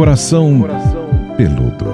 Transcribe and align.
Coração 0.00 0.62
Peludo. 1.36 1.84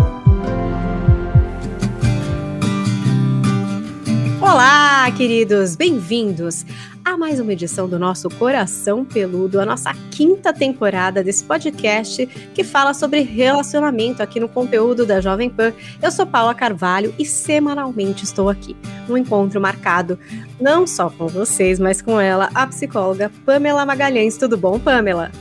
Olá, 4.41 5.11
queridos, 5.11 5.75
bem-vindos 5.75 6.65
a 7.05 7.17
mais 7.17 7.41
uma 7.41 7.53
edição 7.53 7.89
do 7.89 7.99
nosso 7.99 8.29
Coração 8.31 9.05
Peludo, 9.05 9.61
a 9.61 9.67
nossa 9.67 9.93
quinta 10.13 10.53
temporada 10.53 11.25
desse 11.25 11.43
podcast 11.43 12.27
que 12.55 12.63
fala 12.63 12.95
sobre 12.95 13.23
relacionamento 13.23 14.23
aqui 14.23 14.39
no 14.39 14.49
conteúdo 14.49 15.05
da 15.05 15.21
Jovem 15.21 15.51
Pan. 15.51 15.73
Eu 16.01 16.13
sou 16.13 16.25
Paula 16.25 16.55
Carvalho 16.55 17.13
e 17.19 17.25
semanalmente 17.25 18.23
estou 18.23 18.49
aqui, 18.49 18.77
num 19.09 19.17
encontro 19.17 19.61
marcado 19.61 20.17
não 20.61 20.87
só 20.87 21.11
com 21.11 21.27
vocês, 21.27 21.81
mas 21.81 22.01
com 22.01 22.21
ela, 22.21 22.51
a 22.55 22.69
psicóloga 22.69 23.33
Pamela 23.45 23.85
Magalhães. 23.85 24.37
Tudo 24.37 24.57
bom, 24.57 24.79
Pamela? 24.79 25.33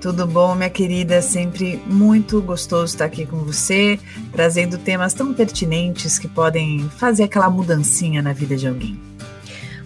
Tudo 0.00 0.26
bom, 0.26 0.54
minha 0.54 0.70
querida? 0.70 1.20
Sempre 1.20 1.76
muito 1.86 2.40
gostoso 2.40 2.86
estar 2.86 3.04
aqui 3.04 3.26
com 3.26 3.36
você, 3.44 4.00
trazendo 4.32 4.78
temas 4.78 5.12
tão 5.12 5.34
pertinentes 5.34 6.18
que 6.18 6.26
podem 6.26 6.88
fazer 6.96 7.24
aquela 7.24 7.50
mudancinha 7.50 8.22
na 8.22 8.32
vida 8.32 8.56
de 8.56 8.66
alguém. 8.66 8.98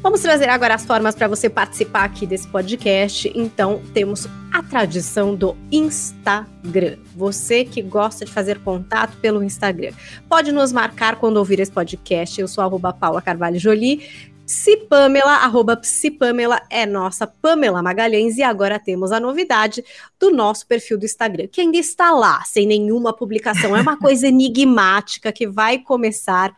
Vamos 0.01 0.21
trazer 0.21 0.49
agora 0.51 0.75
as 0.75 0.85
formas 0.85 1.17
para 1.17 1.27
você 1.27 1.51
participar 1.51 2.05
aqui 2.05 2.27
desse 2.27 2.47
podcast. 2.47 3.33
Então, 3.35 3.83
temos 3.93 4.29
a 4.53 4.63
tradição 4.63 5.35
do 5.35 5.57
Instagram. 5.73 6.99
Você 7.17 7.65
que 7.65 7.83
gosta 7.83 8.25
de 8.25 8.31
fazer 8.31 8.61
contato 8.61 9.17
pelo 9.17 9.43
Instagram, 9.43 9.93
pode 10.29 10.53
nos 10.53 10.71
marcar 10.71 11.17
quando 11.17 11.39
ouvir 11.39 11.59
esse 11.59 11.73
podcast. 11.73 12.41
Eu 12.41 12.47
sou 12.47 12.63
a 12.63 12.93
Paula 12.93 13.21
Carvalho 13.21 13.59
Jolie 13.59 14.33
Psipamela, 14.47 15.37
arroba 15.37 15.75
Psipamela 15.75 16.61
é 16.69 16.85
nossa 16.85 17.27
Pamela 17.27 17.83
Magalhães 17.83 18.37
e 18.37 18.43
agora 18.43 18.79
temos 18.79 19.11
a 19.11 19.19
novidade 19.19 19.83
do 20.21 20.31
nosso 20.31 20.67
perfil 20.67 20.99
do 20.99 21.07
Instagram, 21.07 21.49
que 21.51 21.63
ainda 21.63 21.79
está 21.79 22.11
lá, 22.11 22.43
sem 22.45 22.67
nenhuma 22.67 23.13
publicação. 23.15 23.75
É 23.75 23.81
uma 23.81 23.99
coisa 23.99 24.29
enigmática 24.29 25.33
que 25.33 25.47
vai 25.47 25.79
começar 25.79 26.55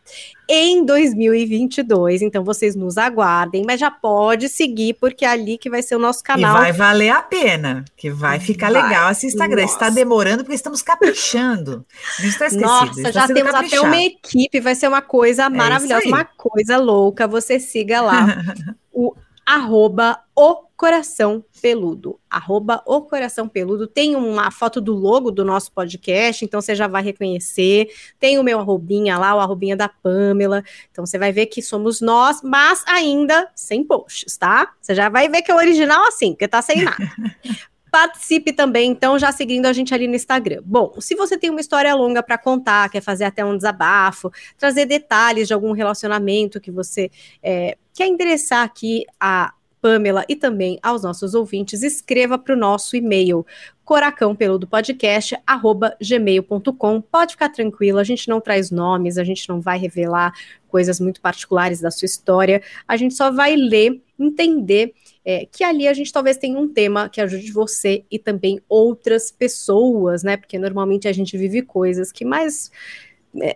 em 0.49 0.85
2022. 0.85 2.21
Então 2.21 2.43
vocês 2.43 2.75
nos 2.75 2.97
aguardem, 2.97 3.63
mas 3.65 3.79
já 3.79 3.91
pode 3.91 4.47
seguir 4.49 4.93
porque 4.93 5.25
é 5.25 5.29
ali 5.29 5.57
que 5.57 5.69
vai 5.69 5.81
ser 5.81 5.95
o 5.95 5.99
nosso 5.99 6.23
canal. 6.23 6.57
E 6.57 6.59
vai 6.59 6.71
valer 6.71 7.09
a 7.09 7.21
pena, 7.21 7.83
que 7.95 8.09
vai 8.09 8.39
ficar 8.39 8.71
vai. 8.71 8.83
legal 8.83 9.11
esse 9.11 9.27
Instagram. 9.27 9.63
Nossa. 9.63 9.73
Está 9.73 9.89
demorando 9.89 10.43
porque 10.43 10.55
estamos 10.55 10.81
caprichando. 10.81 11.85
Não 12.19 12.27
está 12.27 12.47
esquecido. 12.47 12.67
Nossa, 12.67 13.11
já 13.11 13.27
temos 13.27 13.51
caprichado. 13.51 13.65
até 13.65 13.81
uma 13.81 14.01
equipe, 14.01 14.59
vai 14.59 14.75
ser 14.75 14.87
uma 14.87 15.01
coisa 15.01 15.45
é 15.45 15.49
maravilhosa, 15.49 16.07
uma 16.07 16.25
coisa 16.25 16.77
louca. 16.77 17.27
Você 17.27 17.59
siga 17.59 18.01
lá 18.01 18.37
o 18.93 19.13
arroba 19.45 20.19
o 20.35 20.66
coração 20.77 21.43
peludo. 21.59 22.19
Arroba 22.29 22.83
o 22.85 23.01
coração 23.01 23.49
peludo. 23.49 23.87
Tem 23.87 24.15
uma 24.15 24.51
foto 24.51 24.79
do 24.79 24.93
logo 24.93 25.31
do 25.31 25.43
nosso 25.43 25.71
podcast, 25.71 26.45
então 26.45 26.61
você 26.61 26.75
já 26.75 26.87
vai 26.87 27.01
reconhecer. 27.01 27.89
Tem 28.19 28.37
o 28.37 28.43
meu 28.43 28.59
arrobinha 28.59 29.17
lá, 29.17 29.35
o 29.35 29.39
arrobinha 29.39 29.75
da 29.75 29.89
Pamela. 29.89 30.63
Então 30.91 31.03
você 31.05 31.17
vai 31.17 31.31
ver 31.31 31.47
que 31.47 31.63
somos 31.63 31.99
nós, 31.99 32.41
mas 32.43 32.83
ainda 32.87 33.49
sem 33.55 33.83
posts, 33.83 34.37
tá? 34.37 34.71
Você 34.79 34.93
já 34.93 35.09
vai 35.09 35.27
ver 35.27 35.41
que 35.41 35.49
é 35.49 35.55
o 35.55 35.57
original 35.57 36.05
assim, 36.07 36.33
porque 36.33 36.47
tá 36.47 36.61
sem 36.61 36.83
nada. 36.83 36.97
Participe 37.89 38.51
também, 38.51 38.91
então, 38.91 39.17
já 39.17 39.31
seguindo 39.31 39.65
a 39.65 39.73
gente 39.73 39.93
ali 39.93 40.07
no 40.07 40.15
Instagram. 40.15 40.61
Bom, 40.63 40.93
se 40.99 41.15
você 41.15 41.37
tem 41.37 41.49
uma 41.49 41.61
história 41.61 41.95
longa 41.95 42.21
para 42.21 42.37
contar, 42.37 42.89
quer 42.89 43.01
fazer 43.01 43.23
até 43.23 43.43
um 43.43 43.55
desabafo, 43.55 44.29
trazer 44.57 44.85
detalhes 44.85 45.47
de 45.47 45.53
algum 45.53 45.71
relacionamento 45.71 46.59
que 46.59 46.69
você 46.69 47.09
é, 47.41 47.77
quer 47.93 48.07
endereçar 48.07 48.63
aqui 48.63 49.05
a 49.19 49.53
Pamela 49.81 50.25
e 50.27 50.35
também 50.35 50.79
aos 50.81 51.03
nossos 51.03 51.33
ouvintes, 51.33 51.83
escreva 51.83 52.37
para 52.37 52.53
o 52.53 52.57
nosso 52.57 52.95
e-mail 52.95 53.45
coracão 53.87 54.35
peludo 54.35 54.67
podcast 54.67 55.37
arroba 55.47 55.95
gmail.com. 56.01 57.01
Pode 57.01 57.31
ficar 57.33 57.47
tranquilo, 57.49 57.99
a 57.99 58.03
gente 58.03 58.27
não 58.27 58.41
traz 58.41 58.69
nomes, 58.69 59.17
a 59.17 59.23
gente 59.23 59.47
não 59.47 59.61
vai 59.61 59.77
revelar 59.77 60.33
coisas 60.67 60.99
muito 60.99 61.21
particulares 61.21 61.79
da 61.79 61.89
sua 61.89 62.05
história, 62.05 62.61
a 62.85 62.97
gente 62.97 63.13
só 63.13 63.31
vai 63.31 63.55
ler, 63.55 64.01
entender 64.19 64.93
é, 65.23 65.45
que 65.45 65.63
ali 65.63 65.87
a 65.87 65.93
gente 65.93 66.11
talvez 66.11 66.37
tenha 66.37 66.59
um 66.59 66.67
tema 66.67 67.07
que 67.07 67.21
ajude 67.21 67.51
você 67.51 68.03
e 68.11 68.19
também 68.19 68.59
outras 68.67 69.31
pessoas, 69.31 70.21
né? 70.21 70.35
Porque 70.35 70.59
normalmente 70.59 71.07
a 71.07 71.13
gente 71.13 71.37
vive 71.37 71.61
coisas 71.61 72.11
que 72.11 72.25
mais 72.25 72.69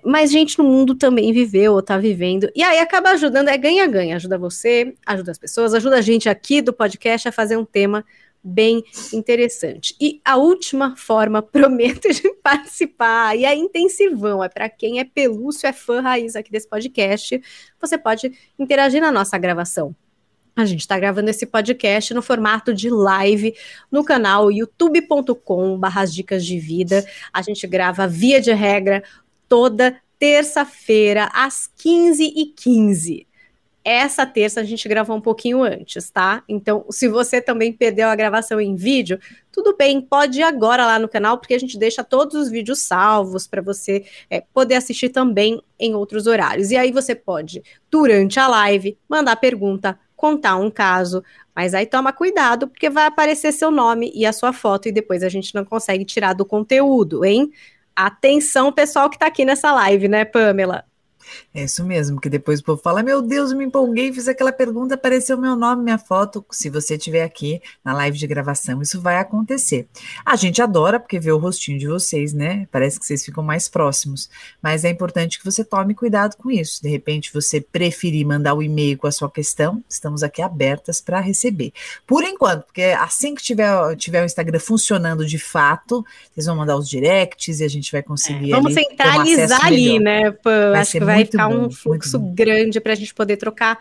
mais 0.03 0.31
gente 0.31 0.57
no 0.57 0.63
mundo 0.63 0.95
também 0.95 1.33
viveu 1.33 1.73
ou 1.73 1.81
tá 1.81 1.97
vivendo. 1.97 2.49
E 2.55 2.63
aí 2.63 2.79
acaba 2.79 3.11
ajudando, 3.11 3.47
é 3.47 3.57
ganha-ganha. 3.57 4.15
Ajuda 4.15 4.37
você, 4.37 4.93
ajuda 5.05 5.31
as 5.31 5.37
pessoas, 5.37 5.73
ajuda 5.73 5.97
a 5.97 6.01
gente 6.01 6.29
aqui 6.29 6.61
do 6.61 6.73
podcast 6.73 7.27
a 7.27 7.31
fazer 7.31 7.57
um 7.57 7.65
tema 7.65 8.05
bem 8.43 8.83
interessante. 9.13 9.95
E 9.99 10.19
a 10.25 10.37
última 10.37 10.95
forma, 10.95 11.41
prometo, 11.43 12.11
de 12.11 12.33
participar, 12.43 13.37
e 13.37 13.45
é 13.45 13.55
intensivão, 13.55 14.43
é 14.43 14.49
para 14.49 14.69
quem 14.69 14.99
é 14.99 15.03
pelúcio, 15.03 15.67
é 15.67 15.73
fã 15.73 16.01
raiz 16.01 16.35
aqui 16.35 16.51
desse 16.51 16.67
podcast, 16.67 17.41
você 17.79 17.97
pode 17.97 18.31
interagir 18.57 19.01
na 19.01 19.11
nossa 19.11 19.37
gravação. 19.37 19.95
A 20.53 20.65
gente 20.65 20.81
está 20.81 20.99
gravando 20.99 21.29
esse 21.29 21.45
podcast 21.45 22.13
no 22.13 22.21
formato 22.21 22.73
de 22.73 22.89
live 22.89 23.55
no 23.89 24.03
canal 24.03 24.51
youtube.com 24.51 25.79
barras 25.79 26.13
dicas 26.13 26.45
de 26.45 26.59
vida. 26.59 27.05
A 27.31 27.41
gente 27.41 27.65
grava 27.65 28.05
via 28.05 28.41
de 28.41 28.51
regra 28.51 29.01
toda 29.51 29.97
terça-feira 30.17 31.29
às 31.33 31.69
15h15. 31.77 33.27
Essa 33.83 34.25
terça 34.25 34.61
a 34.61 34.63
gente 34.63 34.87
gravou 34.87 35.17
um 35.17 35.19
pouquinho 35.19 35.61
antes, 35.61 36.09
tá? 36.09 36.41
Então, 36.47 36.85
se 36.89 37.09
você 37.09 37.41
também 37.41 37.73
perdeu 37.73 38.07
a 38.07 38.15
gravação 38.15 38.61
em 38.61 38.77
vídeo, 38.77 39.19
tudo 39.51 39.75
bem, 39.75 39.99
pode 39.99 40.39
ir 40.39 40.43
agora 40.43 40.85
lá 40.85 40.97
no 40.97 41.09
canal, 41.09 41.37
porque 41.37 41.53
a 41.53 41.59
gente 41.59 41.77
deixa 41.77 42.01
todos 42.01 42.35
os 42.35 42.49
vídeos 42.49 42.83
salvos 42.83 43.45
para 43.45 43.61
você 43.61 44.05
é, 44.29 44.39
poder 44.53 44.75
assistir 44.75 45.09
também 45.09 45.61
em 45.77 45.95
outros 45.95 46.27
horários. 46.27 46.71
E 46.71 46.77
aí 46.77 46.89
você 46.93 47.13
pode, 47.13 47.61
durante 47.89 48.39
a 48.39 48.47
live, 48.47 48.97
mandar 49.09 49.35
pergunta, 49.35 49.99
contar 50.15 50.55
um 50.55 50.71
caso, 50.71 51.21
mas 51.53 51.73
aí 51.73 51.85
toma 51.85 52.13
cuidado, 52.13 52.69
porque 52.69 52.89
vai 52.89 53.05
aparecer 53.05 53.51
seu 53.51 53.69
nome 53.69 54.13
e 54.15 54.25
a 54.25 54.31
sua 54.31 54.53
foto 54.53 54.87
e 54.87 54.93
depois 54.93 55.23
a 55.23 55.29
gente 55.29 55.53
não 55.53 55.65
consegue 55.65 56.05
tirar 56.05 56.31
do 56.31 56.45
conteúdo, 56.45 57.25
hein? 57.25 57.51
Atenção, 57.95 58.71
pessoal 58.71 59.09
que 59.09 59.15
está 59.15 59.27
aqui 59.27 59.45
nessa 59.45 59.71
live, 59.71 60.07
né, 60.07 60.25
Pamela? 60.25 60.85
É 61.53 61.63
isso 61.63 61.83
mesmo, 61.83 62.19
que 62.19 62.29
depois 62.29 62.59
o 62.59 62.63
povo 62.63 62.81
fala: 62.81 63.03
Meu 63.03 63.21
Deus, 63.21 63.53
me 63.53 63.65
empolguei, 63.65 64.11
fiz 64.11 64.27
aquela 64.27 64.51
pergunta, 64.51 64.95
apareceu 64.95 65.37
meu 65.37 65.55
nome, 65.55 65.83
minha 65.83 65.97
foto. 65.97 66.45
Se 66.51 66.69
você 66.69 66.95
estiver 66.95 67.23
aqui 67.23 67.61
na 67.83 67.93
live 67.93 68.17
de 68.17 68.27
gravação, 68.27 68.81
isso 68.81 69.01
vai 69.01 69.17
acontecer. 69.17 69.87
A 70.25 70.35
gente 70.35 70.61
adora, 70.61 70.99
porque 70.99 71.19
vê 71.19 71.31
o 71.31 71.37
rostinho 71.37 71.79
de 71.79 71.87
vocês, 71.87 72.33
né? 72.33 72.67
Parece 72.71 72.99
que 72.99 73.05
vocês 73.05 73.23
ficam 73.23 73.43
mais 73.43 73.67
próximos. 73.67 74.29
Mas 74.61 74.83
é 74.83 74.89
importante 74.89 75.37
que 75.37 75.45
você 75.45 75.63
tome 75.63 75.93
cuidado 75.93 76.35
com 76.37 76.49
isso. 76.49 76.81
De 76.81 76.89
repente, 76.89 77.33
você 77.33 77.59
preferir 77.61 78.25
mandar 78.25 78.53
o 78.53 78.63
e-mail 78.63 78.97
com 78.97 79.07
a 79.07 79.11
sua 79.11 79.29
questão, 79.29 79.83
estamos 79.89 80.23
aqui 80.23 80.41
abertas 80.41 81.01
para 81.01 81.19
receber. 81.19 81.73
Por 82.05 82.23
enquanto, 82.23 82.63
porque 82.63 82.83
assim 82.99 83.35
que 83.35 83.43
tiver, 83.43 83.95
tiver 83.95 84.21
o 84.21 84.25
Instagram 84.25 84.59
funcionando 84.59 85.25
de 85.25 85.37
fato, 85.37 86.05
vocês 86.33 86.45
vão 86.45 86.55
mandar 86.55 86.77
os 86.77 86.87
directs 86.87 87.59
e 87.59 87.63
a 87.63 87.67
gente 87.67 87.91
vai 87.91 88.01
conseguir. 88.01 88.51
É, 88.51 88.55
vamos 88.55 88.75
ali, 88.77 88.87
centralizar 88.87 89.63
um 89.63 89.65
ali, 89.65 89.99
né? 89.99 90.31
Pô, 90.31 90.49
acho 90.75 90.91
que 90.91 90.99
vai 90.99 91.20
vai 91.23 91.31
ficar 91.31 91.49
bom, 91.49 91.65
um 91.65 91.71
fluxo 91.71 92.19
grande 92.19 92.79
para 92.79 92.93
a 92.93 92.95
gente 92.95 93.13
poder 93.13 93.37
trocar 93.37 93.79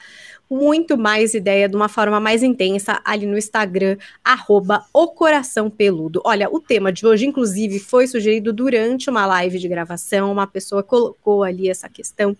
muito 0.50 0.98
mais 0.98 1.32
ideia 1.32 1.68
de 1.68 1.76
uma 1.76 1.88
forma 1.88 2.18
mais 2.18 2.42
intensa 2.42 3.00
ali 3.04 3.24
no 3.24 3.38
Instagram, 3.38 3.96
arroba 4.24 4.84
o 4.92 5.06
coração 5.08 5.70
peludo. 5.70 6.20
Olha, 6.24 6.50
o 6.50 6.60
tema 6.60 6.92
de 6.92 7.06
hoje, 7.06 7.24
inclusive, 7.24 7.78
foi 7.78 8.08
sugerido 8.08 8.52
durante 8.52 9.08
uma 9.08 9.24
live 9.26 9.60
de 9.60 9.68
gravação, 9.68 10.32
uma 10.32 10.48
pessoa 10.48 10.82
colocou 10.82 11.44
ali 11.44 11.70
essa 11.70 11.88
questão, 11.88 12.36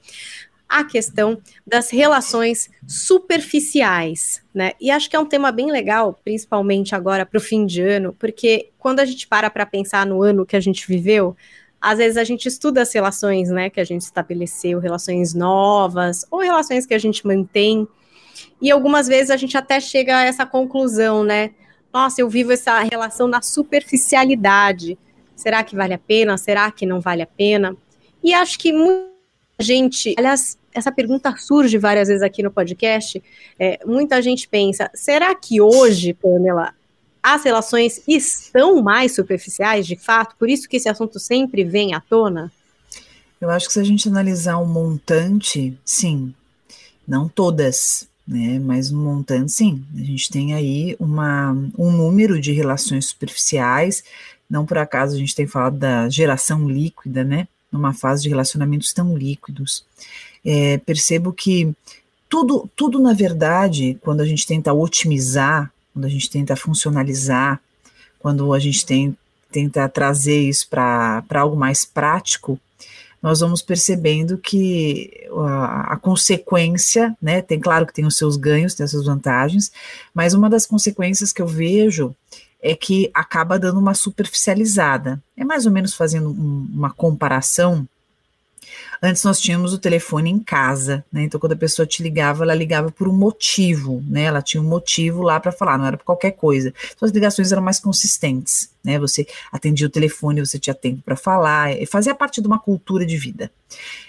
a 0.69 0.85
questão 0.85 1.41
das 1.65 1.91
relações 1.91 2.69
superficiais, 2.87 4.43
né? 4.53 4.73
E 4.81 4.91
acho 4.91 5.09
que 5.09 5.15
é 5.15 5.21
um 5.21 5.27
tema 5.27 5.53
bem 5.53 5.71
legal, 5.71 6.19
principalmente 6.25 6.97
agora 6.97 7.25
para 7.25 7.39
o 7.39 7.41
fim 7.41 7.65
de 7.65 7.81
ano, 7.81 8.15
porque 8.19 8.71
quando 8.77 8.99
a 8.99 9.05
gente 9.05 9.29
para 9.29 9.51
para 9.51 9.67
pensar 9.67 10.05
no 10.05 10.23
ano 10.23 10.47
que 10.47 10.57
a 10.57 10.61
gente 10.61 10.87
viveu, 10.87 11.37
às 11.81 11.99
vezes 11.99 12.17
a 12.17 12.25
gente 12.25 12.47
estuda 12.47 12.83
as 12.83 12.93
relações, 12.93 13.49
né, 13.49 13.71
que 13.71 13.81
a 13.81 13.85
gente 13.85 14.03
estabeleceu, 14.03 14.79
relações 14.79 15.33
novas 15.35 16.27
ou 16.31 16.41
relações 16.41 16.85
que 16.85 16.95
a 16.95 16.99
gente 16.99 17.27
mantém. 17.27 17.89
E 18.61 18.71
algumas 18.71 19.09
vezes 19.09 19.31
a 19.31 19.37
gente 19.37 19.57
até 19.57 19.81
chega 19.81 20.19
a 20.19 20.25
essa 20.25 20.45
conclusão, 20.45 21.25
né? 21.25 21.51
Nossa, 21.93 22.21
eu 22.21 22.29
vivo 22.29 22.53
essa 22.53 22.79
relação 22.81 23.27
na 23.27 23.43
superficialidade. 23.43 24.99
Será 25.35 25.65
que 25.65 25.75
vale 25.75 25.95
a 25.95 25.99
pena? 25.99 26.37
Será 26.37 26.71
que 26.71 26.85
não 26.85 27.01
vale 27.01 27.23
a 27.23 27.27
pena? 27.27 27.75
E 28.23 28.35
acho 28.35 28.59
que 28.59 28.73
muita 28.73 29.11
gente, 29.59 30.15
aliás, 30.19 30.59
essa 30.73 30.93
pergunta 30.93 31.35
surge 31.37 31.79
várias 31.79 32.09
vezes 32.09 32.23
aqui 32.23 32.43
no 32.43 32.51
podcast. 32.51 33.23
É, 33.59 33.81
muita 33.85 34.21
gente 34.23 34.47
pensa: 34.49 34.91
será 34.95 35.35
que 35.35 35.61
hoje, 35.61 36.15
Pamela, 36.15 36.75
as 37.23 37.45
relações 37.45 38.01
estão 38.07 38.83
mais 38.83 39.15
superficiais, 39.15 39.87
de 39.87 39.97
fato, 39.97 40.37
por 40.39 40.49
isso 40.49 40.69
que 40.69 40.77
esse 40.77 40.89
assunto 40.89 41.19
sempre 41.19 41.65
vem 41.65 41.95
à 41.95 42.01
tona? 42.01 42.51
Eu 43.41 43.51
acho 43.51 43.67
que 43.67 43.73
se 43.73 43.81
a 43.81 43.85
gente 43.85 44.09
analisar 44.09 44.59
um 44.59 44.67
montante, 44.67 45.79
sim, 45.85 46.35
não 47.07 47.29
todas, 47.29 48.09
né, 48.27 48.59
mas 48.59 48.93
um 48.93 49.03
montante, 49.03 49.53
sim. 49.53 49.85
A 49.97 50.03
gente 50.03 50.31
tem 50.31 50.55
aí 50.55 50.95
uma, 51.01 51.53
um 51.77 51.91
número 51.91 52.41
de 52.41 52.53
relações 52.53 53.07
superficiais 53.07 54.05
Não 54.49 54.67
por 54.67 54.79
acaso 54.79 55.15
a 55.15 55.19
gente 55.19 55.35
tem 55.35 55.47
falado 55.47 55.79
da 55.79 56.09
geração 56.09 56.69
líquida, 56.69 57.25
né? 57.25 57.49
Numa 57.73 57.93
fase 57.93 58.23
de 58.23 58.29
relacionamentos 58.29 58.93
tão 58.93 59.17
líquidos. 59.17 59.85
É, 60.45 60.79
percebo 60.79 61.33
que 61.33 61.75
tudo, 62.29 62.71
tudo, 62.77 62.99
na 63.01 63.13
verdade, 63.13 63.99
quando 64.01 64.21
a 64.21 64.27
gente 64.27 64.47
tenta 64.47 64.73
otimizar, 64.73 65.73
quando 65.93 66.05
a 66.05 66.09
gente 66.09 66.31
tenta 66.31 66.57
funcionalizar, 66.57 67.61
quando 68.19 68.53
a 68.53 68.59
gente 68.59 68.85
tem, 68.85 69.17
tenta 69.51 69.89
trazer 69.89 70.41
isso 70.41 70.69
para 70.69 71.25
algo 71.35 71.57
mais 71.57 71.85
prático, 71.85 72.59
nós 73.23 73.41
vamos 73.41 73.61
percebendo 73.61 74.39
que 74.39 75.29
a, 75.47 75.93
a, 75.93 75.97
consequência, 75.97 77.15
né, 77.21 77.43
tem 77.43 77.61
claro 77.61 77.87
que 77.87 77.93
tem 77.93 78.07
os 78.07 78.17
seus 78.17 78.37
ganhos, 78.37 78.75
tem 78.75 78.85
as 78.85 78.91
suas 78.91 79.05
vantagens, 79.05 79.71
mas 80.15 80.33
uma 80.33 80.49
das 80.49 80.67
consequências 80.67 81.33
que 81.33 81.43
eu 81.43 81.47
vejo 81.47 82.15
é 82.63 82.75
que 82.75 83.11
acaba 83.13 83.59
dando 83.59 83.79
uma 83.79 83.95
superficializada. 83.95 85.23
É 85.37 85.45
mais 85.45 85.67
ou 85.67 85.73
menos 85.73 85.95
fazendo 85.95 86.31
um, 86.31 86.69
uma 86.73 86.91
comparação 86.91 87.87
Antes 89.03 89.25
nós 89.25 89.41
tínhamos 89.41 89.73
o 89.73 89.79
telefone 89.79 90.31
em 90.31 90.39
casa, 90.39 91.03
né? 91.11 91.23
Então, 91.23 91.41
quando 91.41 91.53
a 91.53 91.57
pessoa 91.57 91.87
te 91.87 92.03
ligava, 92.03 92.45
ela 92.45 92.55
ligava 92.55 92.91
por 92.91 93.09
um 93.09 93.13
motivo, 93.13 94.05
né? 94.07 94.25
Ela 94.25 94.43
tinha 94.43 94.63
um 94.63 94.67
motivo 94.67 95.23
lá 95.23 95.41
para 95.41 95.51
falar, 95.51 95.79
não 95.79 95.87
era 95.87 95.97
por 95.97 96.05
qualquer 96.05 96.33
coisa. 96.33 96.73
Então, 96.95 97.07
as 97.07 97.13
ligações 97.13 97.51
eram 97.51 97.63
mais 97.63 97.81
consistentes, 97.81 98.71
né? 98.85 98.99
Você 98.99 99.27
atendia 99.51 99.87
o 99.87 99.91
telefone, 99.91 100.45
você 100.45 100.59
tinha 100.59 100.75
tempo 100.75 101.01
para 101.03 101.17
falar, 101.17 101.71
fazia 101.91 102.15
parte 102.15 102.43
de 102.43 102.47
uma 102.47 102.59
cultura 102.59 103.07
de 103.07 103.17
vida. 103.17 103.51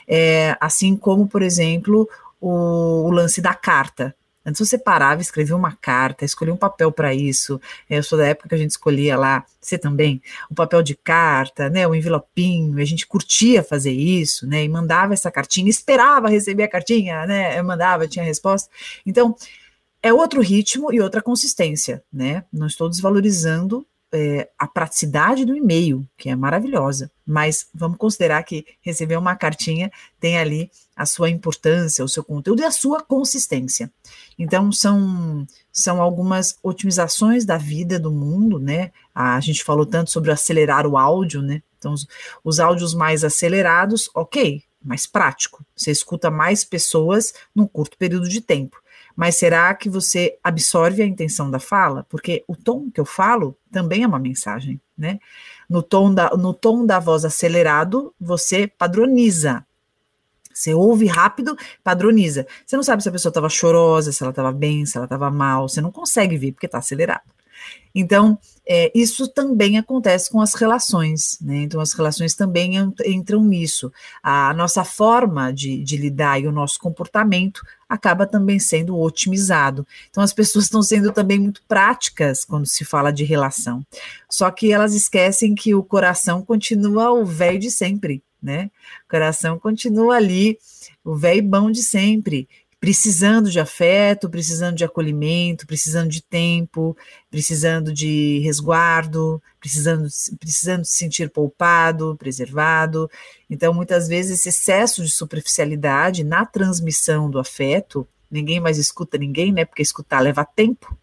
É, 0.06 0.58
assim 0.60 0.96
como, 0.98 1.26
por 1.26 1.42
exemplo, 1.42 2.10
o, 2.42 3.08
o 3.08 3.12
lance 3.12 3.40
da 3.40 3.54
carta. 3.54 4.14
Antes 4.46 4.68
você 4.68 4.78
parava, 4.78 5.22
escrevia 5.22 5.56
uma 5.56 5.74
carta, 5.74 6.26
escolhia 6.26 6.54
um 6.54 6.58
papel 6.58 6.92
para 6.92 7.14
isso. 7.14 7.62
Eu 7.90 8.02
sou 8.02 8.18
da 8.18 8.26
época 8.26 8.50
que 8.50 8.56
a 8.56 8.58
gente 8.58 8.72
escolhia 8.72 9.18
lá, 9.18 9.46
você 9.60 9.78
também, 9.78 10.22
o 10.50 10.56
papel 10.56 10.82
de 10.82 10.96
carta, 10.96 11.70
né, 11.70 11.88
o 11.88 11.94
envelopinho, 11.94 12.80
a 12.80 12.86
gente 12.86 13.06
curtia 13.06 13.64
fazer 13.64 13.92
isso, 13.92 14.48
né, 14.48 14.64
e 14.64 14.70
mandava 14.70 15.14
essa 15.14 15.30
cartinha, 15.30 15.70
esperava 15.70 16.28
receber 16.30 16.64
a 16.64 16.70
cartinha, 16.70 17.26
né, 17.28 17.60
eu 17.60 17.64
mandava, 17.64 18.08
tinha 18.08 18.26
resposta. 18.26 18.70
Então, 19.06 19.36
é 20.02 20.12
outro 20.12 20.42
ritmo 20.42 20.92
e 20.92 21.00
outra 21.00 21.22
consistência, 21.22 22.04
né? 22.12 22.44
Não 22.52 22.66
estou 22.66 22.90
desvalorizando 22.90 23.86
é, 24.12 24.50
a 24.58 24.68
praticidade 24.68 25.46
do 25.46 25.56
e-mail, 25.56 26.06
que 26.18 26.30
é 26.30 26.36
maravilhosa, 26.36 27.12
mas 27.26 27.68
vamos 27.74 27.98
considerar 27.98 28.44
que 28.44 28.66
receber 28.82 29.16
uma 29.18 29.36
cartinha 29.36 29.92
tem 30.20 30.38
ali 30.38 30.70
a 31.02 31.06
sua 31.06 31.30
importância, 31.30 32.06
o 32.06 32.10
seu 32.10 32.24
conteúdo 32.24 32.62
e 32.62 32.66
a 32.66 32.72
sua 32.72 33.02
consistência. 33.02 33.92
Então, 34.38 34.72
são, 34.72 35.46
são 35.72 36.02
algumas 36.02 36.58
otimizações 36.62 37.46
da 37.46 37.58
vida 37.58 38.00
do 38.00 38.12
mundo, 38.12 38.60
né? 38.60 38.92
A 39.14 39.40
gente 39.40 39.64
falou 39.64 39.86
tanto 39.86 40.12
sobre 40.12 40.32
acelerar 40.32 40.86
o 40.86 40.98
áudio, 40.98 41.42
né? 41.42 41.62
Então, 41.78 41.94
os, 41.94 42.08
os 42.44 42.60
áudios 42.60 42.94
mais 42.94 43.24
acelerados, 43.24 44.10
ok, 44.14 44.64
mais 44.84 45.08
prático. 45.08 45.66
Você 45.76 45.92
escuta 45.92 46.30
mais 46.30 46.64
pessoas 46.64 47.34
num 47.56 47.66
curto 47.66 47.98
período 47.98 48.30
de 48.30 48.42
tempo 48.42 48.82
mas 49.16 49.36
será 49.36 49.74
que 49.74 49.90
você 49.90 50.38
absorve 50.44 51.02
a 51.02 51.06
intenção 51.06 51.52
da 51.52 51.60
fala? 51.60 52.06
Porque 52.10 52.44
o 52.48 52.56
tom 52.56 52.90
que 52.90 53.00
eu 53.00 53.06
falo 53.06 53.58
também 53.72 54.04
é 54.04 54.08
uma 54.08 54.20
mensagem, 54.20 54.80
né? 54.98 55.20
No 55.70 55.82
tom 55.82 56.14
da, 56.14 56.32
no 56.32 56.54
tom 56.54 56.86
da 56.86 57.00
voz 57.00 57.26
acelerado, 57.26 58.14
você 58.20 58.68
padroniza. 58.68 59.66
Você 60.62 60.74
ouve 60.76 61.08
rápido, 61.08 61.58
padroniza. 61.84 62.46
Você 62.66 62.76
não 62.76 62.84
sabe 62.84 63.02
se 63.02 63.10
a 63.10 63.12
pessoa 63.12 63.32
estava 63.32 63.50
chorosa, 63.50 64.12
se 64.12 64.22
ela 64.22 64.30
estava 64.30 64.52
bem, 64.52 64.86
se 64.86 64.96
ela 64.96 65.06
estava 65.06 65.32
mal. 65.32 65.68
Você 65.68 65.82
não 65.82 65.92
consegue 65.92 66.38
ver 66.38 66.52
porque 66.52 66.68
está 66.68 66.78
acelerado. 66.78 67.24
Então, 67.94 68.38
é, 68.66 68.92
isso 68.96 69.28
também 69.28 69.78
acontece 69.78 70.30
com 70.30 70.40
as 70.40 70.54
relações, 70.54 71.38
né? 71.42 71.58
Então, 71.64 71.82
as 71.82 71.94
relações 71.94 72.36
também 72.36 72.74
entram 73.06 73.44
nisso. 73.44 73.92
A 74.24 74.54
nossa 74.54 74.84
forma 74.84 75.52
de, 75.52 75.84
de 75.84 75.98
lidar 75.98 76.40
e 76.40 76.48
o 76.48 76.52
nosso 76.52 76.80
comportamento 76.80 77.62
acaba 77.90 78.26
também 78.26 78.60
sendo 78.60 78.98
otimizado. 78.98 79.86
Então, 80.10 80.24
as 80.24 80.32
pessoas 80.32 80.66
estão 80.66 80.82
sendo 80.82 81.12
também 81.12 81.40
muito 81.40 81.62
práticas 81.68 82.46
quando 82.46 82.66
se 82.66 82.86
fala 82.86 83.12
de 83.12 83.24
relação. 83.24 83.86
Só 84.30 84.50
que 84.52 84.72
elas 84.72 84.94
esquecem 84.94 85.54
que 85.54 85.76
o 85.76 85.84
coração 85.84 86.44
continua 86.44 87.12
o 87.12 87.26
velho 87.26 87.60
de 87.60 87.70
sempre, 87.70 88.24
né? 88.42 88.72
O 89.06 89.10
coração 89.10 89.60
continua 89.60 90.16
ali, 90.16 90.58
o 91.04 91.16
velho 91.16 91.44
bom 91.44 91.72
de 91.72 91.84
sempre 91.84 92.48
precisando 92.82 93.52
de 93.52 93.60
afeto, 93.60 94.28
precisando 94.28 94.76
de 94.76 94.84
acolhimento, 94.84 95.68
precisando 95.68 96.10
de 96.10 96.20
tempo, 96.24 96.98
precisando 97.30 97.94
de 97.94 98.40
resguardo, 98.40 99.40
precisando, 99.60 100.08
precisando 100.40 100.84
se 100.84 100.98
sentir 100.98 101.30
poupado, 101.30 102.18
preservado. 102.18 103.08
Então, 103.48 103.72
muitas 103.72 104.08
vezes, 104.08 104.40
esse 104.40 104.50
excesso 104.50 105.06
de 105.06 105.12
superficialidade 105.12 106.24
na 106.24 106.44
transmissão 106.44 107.30
do 107.30 107.38
afeto, 107.38 108.08
ninguém 108.32 108.60
mais 108.60 108.80
escuta 108.80 109.16
ninguém, 109.16 109.52
né? 109.52 109.64
Porque 109.64 109.84
escutar 109.84 110.20
leva 110.20 110.44
tempo. 110.44 110.98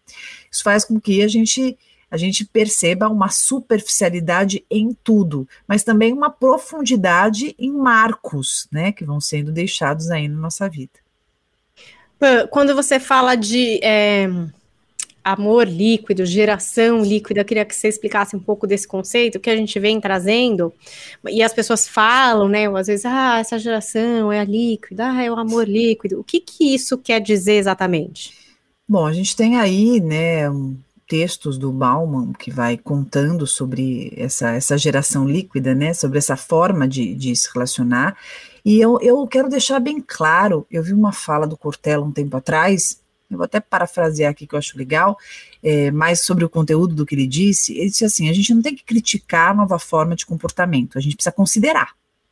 Isso 0.51 0.63
faz 0.63 0.83
com 0.83 0.99
que 0.99 1.21
a 1.21 1.29
gente 1.29 1.77
a 2.09 2.17
gente 2.17 2.45
perceba 2.45 3.07
uma 3.07 3.29
superficialidade 3.29 4.65
em 4.69 4.95
tudo, 5.03 5.47
mas 5.67 5.83
também 5.83 6.11
uma 6.11 6.29
profundidade 6.29 7.55
em 7.57 7.71
marcos, 7.71 8.67
né, 8.71 8.91
que 8.91 9.05
vão 9.05 9.21
sendo 9.21 9.51
deixados 9.51 10.09
aí 10.09 10.27
na 10.27 10.37
nossa 10.37 10.67
vida. 10.67 10.99
Quando 12.49 12.75
você 12.75 12.99
fala 12.99 13.35
de 13.35 13.79
é, 13.81 14.27
amor 15.23 15.67
líquido, 15.67 16.25
geração 16.25 17.01
líquida, 17.01 17.41
eu 17.41 17.45
queria 17.45 17.63
que 17.63 17.75
você 17.75 17.87
explicasse 17.87 18.35
um 18.35 18.39
pouco 18.39 18.67
desse 18.67 18.87
conceito 18.87 19.39
que 19.39 19.49
a 19.49 19.55
gente 19.55 19.79
vem 19.79 20.01
trazendo, 20.01 20.73
e 21.29 21.41
as 21.41 21.53
pessoas 21.53 21.87
falam, 21.87 22.49
né, 22.49 22.67
às 22.67 22.87
vezes, 22.87 23.05
ah, 23.05 23.39
essa 23.39 23.57
geração 23.57 24.31
é 24.31 24.39
a 24.39 24.43
líquida, 24.43 25.11
ah, 25.11 25.23
é 25.23 25.31
o 25.31 25.35
amor 25.35 25.67
líquido. 25.67 26.19
O 26.19 26.23
que, 26.23 26.39
que 26.39 26.73
isso 26.73 26.97
quer 26.97 27.21
dizer 27.21 27.53
exatamente? 27.53 28.33
Bom, 28.87 29.05
a 29.05 29.13
gente 29.13 29.35
tem 29.35 29.57
aí, 29.57 30.01
né, 30.01 30.49
um, 30.49 30.75
textos 31.09 31.57
do 31.57 31.71
Bauman 31.71 32.31
que 32.33 32.51
vai 32.51 32.77
contando 32.77 33.47
sobre 33.47 34.13
essa, 34.15 34.51
essa 34.51 34.77
geração 34.77 35.27
líquida, 35.27 35.73
né, 35.73 35.91
sobre 35.91 36.19
essa 36.19 36.37
forma 36.37 36.87
de, 36.87 37.15
de 37.15 37.35
se 37.35 37.49
relacionar, 37.51 38.15
e 38.63 38.79
eu, 38.79 38.99
eu 39.01 39.25
quero 39.27 39.49
deixar 39.49 39.79
bem 39.79 39.99
claro, 39.99 40.67
eu 40.69 40.83
vi 40.83 40.93
uma 40.93 41.11
fala 41.11 41.47
do 41.47 41.57
Cortella 41.57 42.05
um 42.05 42.11
tempo 42.11 42.37
atrás, 42.37 43.01
eu 43.27 43.37
vou 43.37 43.45
até 43.45 43.59
parafrasear 43.59 44.29
aqui 44.31 44.45
que 44.45 44.53
eu 44.53 44.59
acho 44.59 44.77
legal, 44.77 45.17
é, 45.63 45.89
mais 45.89 46.21
sobre 46.21 46.45
o 46.45 46.49
conteúdo 46.49 46.93
do 46.93 47.05
que 47.07 47.15
ele 47.15 47.27
disse, 47.27 47.75
ele 47.75 47.89
disse 47.89 48.05
assim, 48.05 48.29
a 48.29 48.33
gente 48.33 48.53
não 48.53 48.61
tem 48.61 48.75
que 48.75 48.83
criticar 48.83 49.49
a 49.49 49.55
nova 49.55 49.79
forma 49.79 50.15
de 50.15 50.27
comportamento, 50.27 50.95
a 50.95 51.01
gente 51.01 51.15
precisa 51.15 51.33
considerar, 51.33 51.89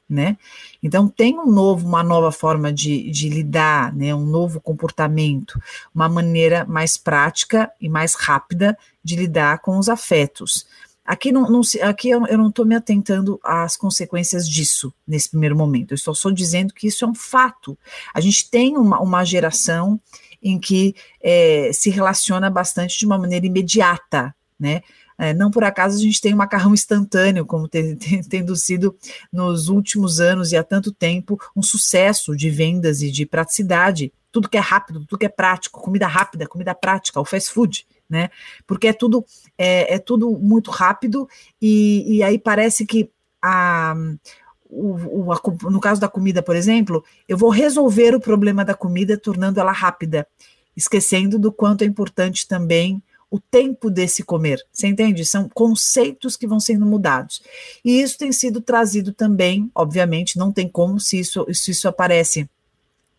né? 0.09 0.37
Então 0.81 1.07
tem 1.07 1.37
um 1.37 1.45
novo, 1.45 1.87
uma 1.87 2.03
nova 2.03 2.31
forma 2.31 2.71
de, 2.71 3.09
de 3.09 3.29
lidar, 3.29 3.93
né? 3.93 4.13
Um 4.15 4.25
novo 4.25 4.61
comportamento, 4.61 5.61
uma 5.93 6.07
maneira 6.07 6.65
mais 6.65 6.97
prática 6.97 7.71
e 7.81 7.89
mais 7.89 8.15
rápida 8.15 8.77
de 9.03 9.15
lidar 9.15 9.59
com 9.59 9.77
os 9.77 9.89
afetos. 9.89 10.65
Aqui, 11.07 11.31
não, 11.31 11.49
não 11.49 11.61
aqui 11.83 12.09
eu, 12.09 12.25
eu 12.27 12.37
não 12.37 12.49
estou 12.49 12.65
me 12.65 12.75
atentando 12.75 13.39
às 13.41 13.77
consequências 13.77 14.47
disso 14.47 14.93
nesse 15.07 15.29
primeiro 15.29 15.55
momento. 15.55 15.91
Eu 15.91 15.95
estou 15.95 16.13
só 16.13 16.29
dizendo 16.29 16.73
que 16.73 16.87
isso 16.87 17.05
é 17.05 17.07
um 17.07 17.15
fato. 17.15 17.77
A 18.13 18.19
gente 18.19 18.49
tem 18.49 18.75
uma, 18.75 18.99
uma 18.99 19.23
geração 19.23 19.99
em 20.43 20.59
que 20.59 20.93
é, 21.21 21.71
se 21.73 21.89
relaciona 21.89 22.49
bastante 22.49 22.99
de 22.99 23.05
uma 23.05 23.17
maneira 23.17 23.45
imediata, 23.45 24.35
né? 24.59 24.81
É, 25.17 25.33
não 25.33 25.49
por 25.49 25.63
acaso 25.63 25.97
a 25.97 26.01
gente 26.01 26.21
tem 26.21 26.33
um 26.33 26.37
macarrão 26.37 26.73
instantâneo, 26.73 27.45
como 27.45 27.67
te, 27.67 27.95
te, 27.97 28.21
tendo 28.27 28.55
sido 28.55 28.95
nos 29.31 29.67
últimos 29.67 30.19
anos 30.19 30.51
e 30.51 30.57
há 30.57 30.63
tanto 30.63 30.91
tempo 30.91 31.39
um 31.55 31.63
sucesso 31.63 32.35
de 32.35 32.49
vendas 32.49 33.01
e 33.01 33.11
de 33.11 33.25
praticidade. 33.25 34.13
Tudo 34.31 34.49
que 34.49 34.57
é 34.57 34.61
rápido, 34.61 35.05
tudo 35.05 35.17
que 35.17 35.25
é 35.25 35.29
prático, 35.29 35.81
comida 35.81 36.05
rápida, 36.05 36.47
comida 36.47 36.75
prática, 36.75 37.19
o 37.19 37.25
fast 37.25 37.51
food 37.51 37.87
né? 38.09 38.29
Porque 38.65 38.87
é 38.87 38.93
tudo 38.93 39.25
é, 39.57 39.95
é 39.95 39.99
tudo 39.99 40.31
muito 40.37 40.71
rápido 40.71 41.27
e, 41.61 42.17
e 42.17 42.23
aí 42.23 42.39
parece 42.39 42.85
que 42.85 43.11
a, 43.41 43.95
o, 44.69 45.25
o, 45.25 45.31
a, 45.31 45.41
no 45.69 45.79
caso 45.79 45.99
da 45.99 46.07
comida, 46.07 46.41
por 46.41 46.55
exemplo, 46.55 47.03
eu 47.27 47.37
vou 47.37 47.49
resolver 47.49 48.15
o 48.15 48.19
problema 48.19 48.63
da 48.63 48.73
comida 48.73 49.17
tornando 49.17 49.59
ela 49.59 49.71
rápida, 49.71 50.27
esquecendo 50.75 51.37
do 51.37 51.51
quanto 51.51 51.83
é 51.83 51.85
importante 51.85 52.47
também 52.47 53.01
o 53.29 53.39
tempo 53.39 53.89
desse 53.89 54.23
comer. 54.23 54.61
Você 54.71 54.87
entende? 54.87 55.25
São 55.25 55.49
conceitos 55.49 56.35
que 56.37 56.47
vão 56.47 56.59
sendo 56.59 56.85
mudados. 56.85 57.41
E 57.83 58.01
isso 58.01 58.17
tem 58.17 58.31
sido 58.31 58.61
trazido 58.61 59.13
também, 59.13 59.69
obviamente, 59.75 60.37
não 60.37 60.51
tem 60.51 60.67
como 60.67 60.99
se 60.99 61.19
isso, 61.19 61.45
se 61.53 61.71
isso 61.71 61.87
aparece 61.87 62.49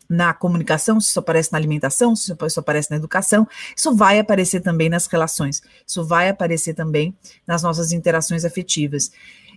na 0.09 0.33
comunicação, 0.33 1.01
se 1.01 1.11
isso 1.11 1.19
aparece 1.19 1.53
na 1.53 1.59
alimentação, 1.59 2.17
se 2.17 2.33
isso 2.33 2.61
aparece 2.61 2.91
na 2.91 2.97
educação, 2.97 3.47
isso 3.77 3.95
vai 3.95 4.19
aparecer 4.19 4.61
também 4.61 4.89
nas 4.89 5.07
relações, 5.07 5.61
isso 5.87 6.03
vai 6.03 6.31
aparecer 6.31 6.73
também 6.73 7.15
nas 7.47 7.63
nossas 7.63 7.93
interações 7.93 8.45
afetivas. 8.45 9.11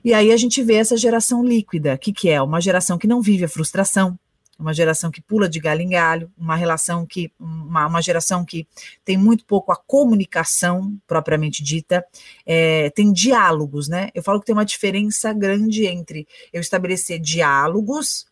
E 0.03 0.13
aí 0.13 0.31
a 0.31 0.37
gente 0.37 0.61
vê 0.61 0.75
essa 0.75 0.97
geração 0.97 1.45
líquida, 1.45 1.97
que, 1.97 2.11
que 2.11 2.29
é 2.29 2.41
uma 2.41 2.59
geração 2.59 2.97
que 2.97 3.07
não 3.07 3.21
vive 3.21 3.45
a 3.45 3.49
frustração, 3.49 4.19
uma 4.61 4.73
geração 4.73 5.09
que 5.09 5.21
pula 5.21 5.49
de 5.49 5.59
galho 5.59 5.81
em 5.81 5.89
galho, 5.89 6.31
uma 6.37 6.55
relação 6.55 7.05
que, 7.05 7.31
uma, 7.39 7.87
uma 7.87 8.01
geração 8.01 8.45
que 8.45 8.67
tem 9.03 9.17
muito 9.17 9.43
pouco 9.45 9.71
a 9.71 9.75
comunicação 9.75 10.95
propriamente 11.07 11.63
dita, 11.63 12.05
é, 12.45 12.89
tem 12.91 13.11
diálogos, 13.11 13.87
né? 13.87 14.09
Eu 14.13 14.21
falo 14.21 14.39
que 14.39 14.45
tem 14.45 14.53
uma 14.53 14.65
diferença 14.65 15.33
grande 15.33 15.85
entre 15.85 16.27
eu 16.53 16.61
estabelecer 16.61 17.19
diálogos 17.19 18.25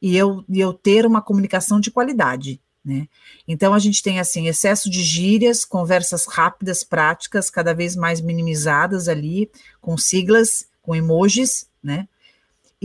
e 0.00 0.16
eu, 0.16 0.44
e 0.48 0.58
eu 0.58 0.72
ter 0.72 1.06
uma 1.06 1.20
comunicação 1.20 1.78
de 1.78 1.90
qualidade. 1.90 2.60
Né? 2.84 3.08
Então 3.48 3.72
a 3.72 3.78
gente 3.78 4.02
tem 4.02 4.20
assim 4.20 4.46
excesso 4.46 4.90
de 4.90 5.02
gírias, 5.02 5.64
conversas 5.64 6.26
rápidas, 6.26 6.84
práticas, 6.84 7.48
cada 7.48 7.72
vez 7.72 7.96
mais 7.96 8.20
minimizadas 8.20 9.08
ali, 9.08 9.50
com 9.80 9.96
siglas, 9.96 10.66
com 10.82 10.94
emojis, 10.94 11.66
né? 11.82 12.06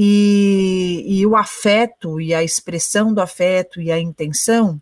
E, 0.01 1.03
e 1.06 1.25
o 1.27 1.36
afeto 1.36 2.22
e 2.22 2.34
a 2.34 2.41
expressão 2.41 3.13
do 3.13 3.20
afeto 3.20 3.82
e 3.82 3.91
a 3.91 4.00
intenção, 4.00 4.82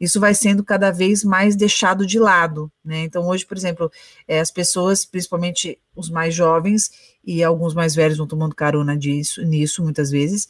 isso 0.00 0.18
vai 0.18 0.32
sendo 0.32 0.64
cada 0.64 0.90
vez 0.90 1.22
mais 1.22 1.54
deixado 1.54 2.06
de 2.06 2.18
lado, 2.18 2.72
né? 2.82 3.02
Então 3.02 3.26
hoje, 3.26 3.44
por 3.44 3.58
exemplo, 3.58 3.92
é, 4.26 4.40
as 4.40 4.50
pessoas, 4.50 5.04
principalmente 5.04 5.78
os 5.94 6.08
mais 6.08 6.34
jovens 6.34 6.90
e 7.22 7.44
alguns 7.44 7.74
mais 7.74 7.94
velhos 7.94 8.16
vão 8.16 8.26
tomando 8.26 8.54
carona 8.54 8.96
disso, 8.96 9.42
nisso 9.42 9.82
muitas 9.82 10.10
vezes, 10.10 10.48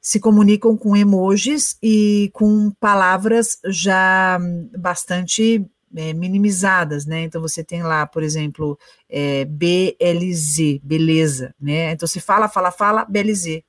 se 0.00 0.18
comunicam 0.18 0.76
com 0.76 0.96
emojis 0.96 1.78
e 1.80 2.30
com 2.32 2.72
palavras 2.80 3.60
já 3.66 4.40
bastante 4.76 5.64
é, 5.96 6.12
minimizadas, 6.12 7.06
né? 7.06 7.22
Então 7.22 7.40
você 7.40 7.64
tem 7.64 7.82
lá, 7.82 8.06
por 8.06 8.22
exemplo, 8.22 8.78
é, 9.08 9.44
BLZ, 9.46 10.78
beleza, 10.82 11.54
né? 11.60 11.92
Então 11.92 12.06
se 12.06 12.20
fala, 12.20 12.48
fala, 12.48 12.70
fala, 12.70 13.04
BLZ. 13.04 13.62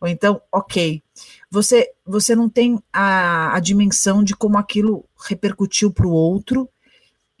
Ou 0.00 0.06
então, 0.06 0.40
ok. 0.52 1.02
Você, 1.50 1.90
você 2.04 2.36
não 2.36 2.48
tem 2.48 2.78
a, 2.92 3.56
a 3.56 3.60
dimensão 3.60 4.22
de 4.22 4.36
como 4.36 4.58
aquilo 4.58 5.04
repercutiu 5.26 5.90
para 5.90 6.06
o 6.06 6.12
outro. 6.12 6.68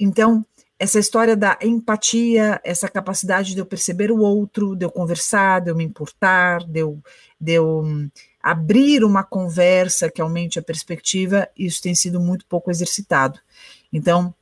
Então, 0.00 0.44
essa 0.78 0.98
história 0.98 1.36
da 1.36 1.58
empatia, 1.62 2.60
essa 2.64 2.88
capacidade 2.88 3.54
de 3.54 3.60
eu 3.60 3.66
perceber 3.66 4.10
o 4.10 4.20
outro, 4.20 4.74
de 4.74 4.84
eu 4.84 4.90
conversar, 4.90 5.60
de 5.60 5.70
eu 5.70 5.76
me 5.76 5.84
importar, 5.84 6.64
de 6.64 6.80
eu, 6.80 6.98
de 7.40 7.52
eu 7.52 7.80
hum, 7.80 8.10
abrir 8.42 9.02
uma 9.02 9.24
conversa 9.24 10.10
que 10.10 10.20
aumente 10.20 10.58
a 10.58 10.62
perspectiva, 10.62 11.48
isso 11.56 11.82
tem 11.82 11.94
sido 11.94 12.20
muito 12.20 12.46
pouco 12.46 12.70
exercitado. 12.70 13.40
Então, 13.92 14.34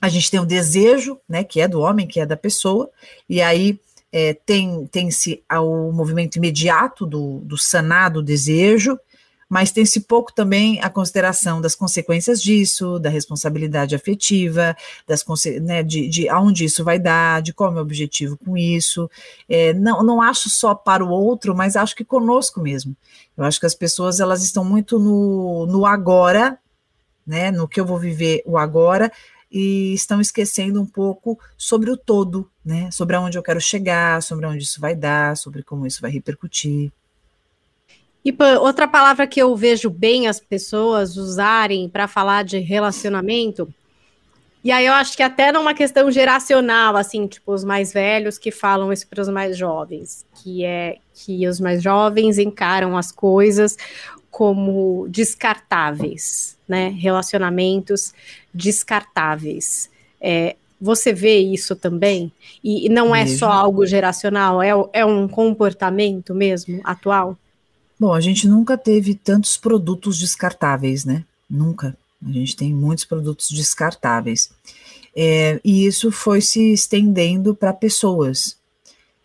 a 0.00 0.08
gente 0.08 0.30
tem 0.30 0.40
o 0.40 0.46
desejo, 0.46 1.18
né, 1.28 1.44
que 1.44 1.60
é 1.60 1.68
do 1.68 1.80
homem, 1.80 2.06
que 2.06 2.20
é 2.20 2.26
da 2.26 2.36
pessoa, 2.36 2.90
e 3.28 3.40
aí 3.40 3.78
é, 4.12 4.34
tem, 4.34 4.86
tem-se 4.86 5.42
o 5.50 5.92
movimento 5.92 6.36
imediato 6.36 7.06
do, 7.06 7.38
do 7.38 7.56
sanado 7.56 8.22
desejo, 8.22 8.98
mas 9.52 9.70
tem-se 9.70 10.00
pouco 10.00 10.32
também 10.32 10.80
a 10.80 10.88
consideração 10.88 11.60
das 11.60 11.74
consequências 11.74 12.40
disso, 12.40 12.98
da 12.98 13.10
responsabilidade 13.10 13.94
afetiva, 13.94 14.74
das, 15.06 15.22
né, 15.60 15.82
de, 15.82 16.08
de 16.08 16.26
aonde 16.26 16.64
isso 16.64 16.82
vai 16.82 16.98
dar, 16.98 17.42
de 17.42 17.52
qual 17.52 17.68
é 17.68 17.70
o 17.70 17.74
meu 17.74 17.82
objetivo 17.82 18.38
com 18.38 18.56
isso. 18.56 19.10
É, 19.46 19.74
não, 19.74 20.02
não 20.02 20.22
acho 20.22 20.48
só 20.48 20.74
para 20.74 21.04
o 21.04 21.10
outro, 21.10 21.54
mas 21.54 21.76
acho 21.76 21.94
que 21.94 22.02
conosco 22.02 22.62
mesmo. 22.62 22.96
Eu 23.36 23.44
acho 23.44 23.60
que 23.60 23.66
as 23.66 23.74
pessoas 23.74 24.20
elas 24.20 24.42
estão 24.42 24.64
muito 24.64 24.98
no, 24.98 25.66
no 25.66 25.84
agora, 25.84 26.58
né, 27.26 27.50
no 27.50 27.68
que 27.68 27.80
eu 27.80 27.86
vou 27.86 27.98
viver 27.98 28.42
o 28.44 28.58
agora, 28.58 29.10
e 29.50 29.92
estão 29.92 30.20
esquecendo 30.20 30.80
um 30.80 30.86
pouco 30.86 31.38
sobre 31.58 31.90
o 31.90 31.96
todo, 31.96 32.50
né, 32.64 32.90
sobre 32.90 33.16
aonde 33.16 33.36
eu 33.36 33.42
quero 33.42 33.60
chegar, 33.60 34.22
sobre 34.22 34.46
onde 34.46 34.62
isso 34.62 34.80
vai 34.80 34.94
dar, 34.94 35.36
sobre 35.36 35.62
como 35.62 35.86
isso 35.86 36.00
vai 36.00 36.10
repercutir. 36.10 36.90
E 38.24 38.34
outra 38.60 38.86
palavra 38.86 39.26
que 39.26 39.42
eu 39.42 39.54
vejo 39.56 39.90
bem 39.90 40.28
as 40.28 40.38
pessoas 40.40 41.16
usarem 41.16 41.88
para 41.88 42.06
falar 42.06 42.44
de 42.44 42.58
relacionamento, 42.58 43.72
e 44.64 44.70
aí 44.70 44.86
eu 44.86 44.92
acho 44.92 45.16
que 45.16 45.24
até 45.24 45.50
numa 45.50 45.74
questão 45.74 46.08
geracional, 46.08 46.96
assim, 46.96 47.26
tipo, 47.26 47.52
os 47.52 47.64
mais 47.64 47.92
velhos 47.92 48.38
que 48.38 48.52
falam 48.52 48.92
isso 48.92 49.08
para 49.08 49.20
os 49.20 49.28
mais 49.28 49.58
jovens, 49.58 50.24
que 50.36 50.64
é 50.64 50.98
que 51.12 51.48
os 51.48 51.58
mais 51.58 51.82
jovens 51.82 52.38
encaram 52.38 52.96
as 52.96 53.10
coisas 53.10 53.76
como 54.32 55.06
descartáveis, 55.10 56.56
né? 56.66 56.88
Relacionamentos 56.88 58.14
descartáveis. 58.52 59.90
É, 60.18 60.56
você 60.80 61.12
vê 61.12 61.38
isso 61.38 61.76
também? 61.76 62.32
E, 62.64 62.86
e 62.86 62.88
não 62.88 63.14
é 63.14 63.22
mesmo. 63.22 63.38
só 63.38 63.52
algo 63.52 63.86
geracional, 63.86 64.60
é, 64.60 64.70
é 64.94 65.06
um 65.06 65.28
comportamento 65.28 66.34
mesmo 66.34 66.80
atual? 66.82 67.38
Bom, 68.00 68.12
a 68.12 68.20
gente 68.20 68.48
nunca 68.48 68.76
teve 68.76 69.14
tantos 69.14 69.56
produtos 69.56 70.18
descartáveis, 70.18 71.04
né? 71.04 71.24
Nunca. 71.48 71.96
A 72.26 72.32
gente 72.32 72.56
tem 72.56 72.72
muitos 72.72 73.04
produtos 73.04 73.50
descartáveis. 73.50 74.50
É, 75.14 75.60
e 75.62 75.86
isso 75.86 76.10
foi 76.10 76.40
se 76.40 76.72
estendendo 76.72 77.54
para 77.54 77.72
pessoas. 77.72 78.56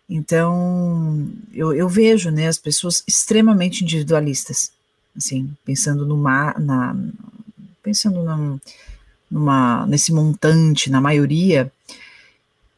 Então, 0.08 1.28
eu, 1.52 1.74
eu, 1.74 1.88
vejo 1.88 2.30
né, 2.30 2.46
as 2.46 2.58
pessoas 2.58 3.02
extremamente 3.06 3.82
individualistas, 3.82 4.70
assim, 5.18 5.54
pensando 5.64 6.06
numa, 6.06 6.54
na, 6.58 6.96
pensando 7.82 8.22
num, 8.22 8.58
numa, 9.30 9.86
nesse 9.86 10.12
montante, 10.12 10.90
na 10.90 11.00
maioria, 11.00 11.70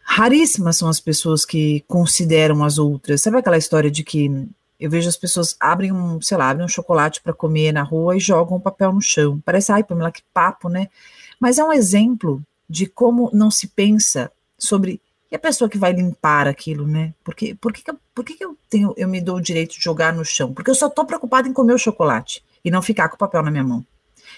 raríssimas 0.02 0.76
são 0.76 0.88
as 0.88 0.98
pessoas 0.98 1.44
que 1.44 1.84
consideram 1.86 2.64
as 2.64 2.78
outras. 2.78 3.22
Sabe 3.22 3.36
aquela 3.36 3.58
história 3.58 3.90
de 3.90 4.02
que 4.02 4.48
eu 4.80 4.90
vejo 4.90 5.08
as 5.08 5.16
pessoas 5.16 5.54
abrem 5.60 5.92
um, 5.92 6.20
sei 6.22 6.36
lá, 6.38 6.48
abrem 6.48 6.64
um 6.64 6.68
chocolate 6.68 7.20
para 7.22 7.34
comer 7.34 7.70
na 7.70 7.82
rua 7.82 8.16
e 8.16 8.20
jogam 8.20 8.56
o 8.56 8.60
papel 8.60 8.92
no 8.92 9.02
chão. 9.02 9.40
Parece, 9.44 9.70
ai, 9.70 9.84
Pamela, 9.84 10.10
que 10.10 10.22
papo, 10.32 10.68
né? 10.68 10.88
Mas 11.38 11.58
é 11.58 11.64
um 11.64 11.72
exemplo 11.72 12.42
de 12.68 12.86
como 12.86 13.30
não 13.32 13.50
se 13.50 13.68
pensa 13.68 14.32
sobre 14.58 15.00
e 15.30 15.36
a 15.36 15.38
pessoa 15.38 15.68
que 15.68 15.78
vai 15.78 15.92
limpar 15.92 16.48
aquilo, 16.48 16.86
né? 16.86 17.14
Porque, 17.22 17.54
por 17.54 17.72
que, 17.72 17.82
por 18.14 18.24
que, 18.24 18.36
eu, 18.42 18.56
tenho, 18.68 18.92
eu 18.96 19.08
me 19.08 19.20
dou 19.20 19.36
o 19.36 19.40
direito 19.40 19.76
de 19.76 19.82
jogar 19.82 20.12
no 20.12 20.24
chão? 20.24 20.52
Porque 20.52 20.70
eu 20.70 20.74
só 20.74 20.88
estou 20.88 21.04
preocupada 21.04 21.48
em 21.48 21.52
comer 21.52 21.74
o 21.74 21.78
chocolate 21.78 22.44
e 22.64 22.70
não 22.70 22.82
ficar 22.82 23.08
com 23.08 23.14
o 23.14 23.18
papel 23.18 23.42
na 23.42 23.50
minha 23.50 23.64
mão. 23.64 23.84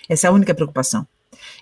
Essa 0.09 0.27
é 0.27 0.31
a 0.31 0.33
única 0.33 0.55
preocupação. 0.55 1.07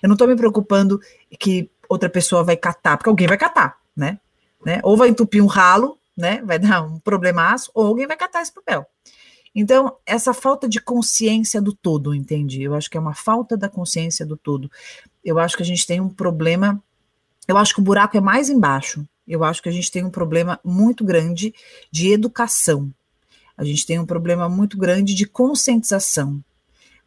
Eu 0.01 0.09
não 0.09 0.15
estou 0.15 0.27
me 0.27 0.35
preocupando 0.35 0.99
que 1.39 1.69
outra 1.87 2.09
pessoa 2.09 2.43
vai 2.43 2.57
catar, 2.57 2.97
porque 2.97 3.09
alguém 3.09 3.27
vai 3.27 3.37
catar, 3.37 3.77
né? 3.95 4.19
né? 4.65 4.79
Ou 4.83 4.97
vai 4.97 5.09
entupir 5.09 5.41
um 5.43 5.47
ralo 5.47 5.97
né? 6.17 6.41
Vai 6.43 6.59
dar 6.59 6.83
um 6.83 6.99
problemaço, 6.99 7.71
ou 7.73 7.87
alguém 7.87 8.07
vai 8.07 8.17
catar 8.17 8.41
esse 8.41 8.53
papel. 8.53 8.85
Então, 9.53 9.97
essa 10.05 10.33
falta 10.33 10.67
de 10.67 10.79
consciência 10.79 11.61
do 11.61 11.73
todo, 11.73 12.15
entende? 12.15 12.61
Eu 12.61 12.73
acho 12.73 12.89
que 12.89 12.97
é 12.97 12.99
uma 12.99 13.13
falta 13.13 13.57
da 13.57 13.67
consciência 13.67 14.25
do 14.25 14.37
todo. 14.37 14.71
Eu 15.23 15.39
acho 15.39 15.57
que 15.57 15.63
a 15.63 15.65
gente 15.65 15.85
tem 15.85 15.99
um 15.99 16.07
problema, 16.07 16.81
eu 17.47 17.57
acho 17.57 17.73
que 17.73 17.81
o 17.81 17.83
buraco 17.83 18.15
é 18.15 18.21
mais 18.21 18.49
embaixo. 18.49 19.05
Eu 19.27 19.43
acho 19.43 19.61
que 19.61 19.69
a 19.69 19.71
gente 19.71 19.91
tem 19.91 20.03
um 20.03 20.09
problema 20.09 20.59
muito 20.63 21.03
grande 21.03 21.53
de 21.91 22.11
educação. 22.11 22.91
A 23.57 23.63
gente 23.63 23.85
tem 23.85 23.99
um 23.99 24.05
problema 24.05 24.49
muito 24.49 24.77
grande 24.77 25.13
de 25.13 25.25
conscientização. 25.25 26.43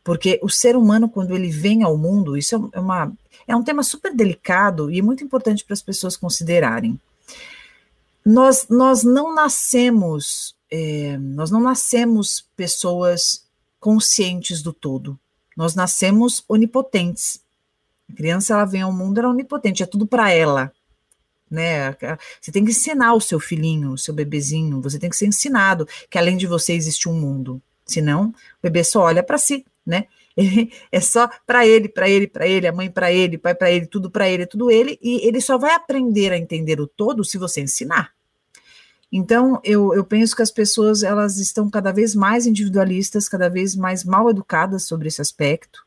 Porque 0.02 0.38
o 0.42 0.48
ser 0.48 0.76
humano, 0.76 1.08
quando 1.08 1.34
ele 1.34 1.50
vem 1.50 1.82
ao 1.82 1.96
mundo, 1.96 2.36
isso 2.36 2.70
é, 2.72 2.80
uma, 2.80 3.12
é 3.46 3.56
um 3.56 3.62
tema 3.62 3.82
super 3.82 4.14
delicado 4.14 4.90
e 4.90 5.00
muito 5.00 5.24
importante 5.24 5.64
para 5.64 5.74
as 5.74 5.82
pessoas 5.82 6.16
considerarem 6.16 7.00
nós, 8.24 8.66
nós 8.68 9.04
não 9.04 9.34
nascemos, 9.34 10.56
é, 10.70 11.18
nós 11.18 11.50
não 11.50 11.60
nascemos 11.60 12.48
pessoas 12.56 13.44
conscientes 13.78 14.62
do 14.62 14.72
todo. 14.72 15.18
Nós 15.56 15.74
nascemos 15.74 16.42
onipotentes. 16.48 17.40
A 18.10 18.14
criança 18.14 18.54
ela 18.54 18.64
vem 18.64 18.82
ao 18.82 18.92
mundo 18.92 19.18
ela 19.18 19.28
é 19.28 19.30
onipotente, 19.30 19.82
é 19.82 19.86
tudo 19.86 20.06
para 20.06 20.30
ela. 20.30 20.72
Né? 21.54 21.96
Você 22.40 22.50
tem 22.50 22.64
que 22.64 22.72
ensinar 22.72 23.14
o 23.14 23.20
seu 23.20 23.38
filhinho, 23.38 23.92
o 23.92 23.98
seu 23.98 24.12
bebezinho, 24.12 24.80
você 24.80 24.98
tem 24.98 25.08
que 25.08 25.16
ser 25.16 25.26
ensinado 25.26 25.86
que 26.10 26.18
além 26.18 26.36
de 26.36 26.46
você 26.46 26.72
existe 26.72 27.08
um 27.08 27.14
mundo. 27.14 27.62
Senão, 27.86 28.28
o 28.28 28.34
bebê 28.62 28.82
só 28.82 29.02
olha 29.02 29.22
para 29.22 29.38
si, 29.38 29.64
né? 29.86 30.06
É 30.90 31.00
só 31.00 31.30
para 31.46 31.64
ele, 31.64 31.88
para 31.88 32.08
ele, 32.08 32.26
para 32.26 32.44
ele, 32.44 32.66
a 32.66 32.72
mãe 32.72 32.90
para 32.90 33.12
ele, 33.12 33.38
pai 33.38 33.54
para 33.54 33.70
ele, 33.70 33.86
tudo 33.86 34.10
para 34.10 34.28
ele, 34.28 34.46
tudo 34.46 34.68
ele, 34.68 34.98
e 35.00 35.26
ele 35.26 35.40
só 35.40 35.56
vai 35.56 35.74
aprender 35.74 36.32
a 36.32 36.36
entender 36.36 36.80
o 36.80 36.88
todo 36.88 37.24
se 37.24 37.38
você 37.38 37.60
ensinar. 37.60 38.12
Então, 39.12 39.60
eu, 39.62 39.94
eu 39.94 40.04
penso 40.04 40.34
que 40.34 40.42
as 40.42 40.50
pessoas 40.50 41.04
elas 41.04 41.38
estão 41.38 41.70
cada 41.70 41.92
vez 41.92 42.16
mais 42.16 42.48
individualistas, 42.48 43.28
cada 43.28 43.48
vez 43.48 43.76
mais 43.76 44.02
mal 44.02 44.28
educadas 44.28 44.88
sobre 44.88 45.06
esse 45.06 45.22
aspecto. 45.22 45.83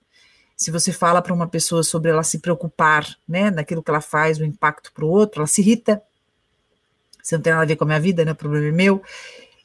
Se 0.57 0.71
você 0.71 0.91
fala 0.91 1.21
para 1.21 1.33
uma 1.33 1.47
pessoa 1.47 1.83
sobre 1.83 2.09
ela 2.11 2.23
se 2.23 2.39
preocupar, 2.39 3.07
né, 3.27 3.51
naquilo 3.51 3.83
que 3.83 3.91
ela 3.91 4.01
faz, 4.01 4.39
o 4.39 4.43
impacto 4.43 4.91
para 4.91 5.05
o 5.05 5.09
outro, 5.09 5.41
ela 5.41 5.47
se 5.47 5.61
irrita. 5.61 6.01
Você 7.21 7.35
não 7.35 7.43
tem 7.43 7.53
nada 7.53 7.63
a 7.63 7.67
ver 7.67 7.75
com 7.75 7.83
a 7.83 7.87
minha 7.87 7.99
vida, 7.99 8.25
né? 8.25 8.31
O 8.31 8.35
problema 8.35 8.67
é 8.67 8.71
meu. 8.71 9.01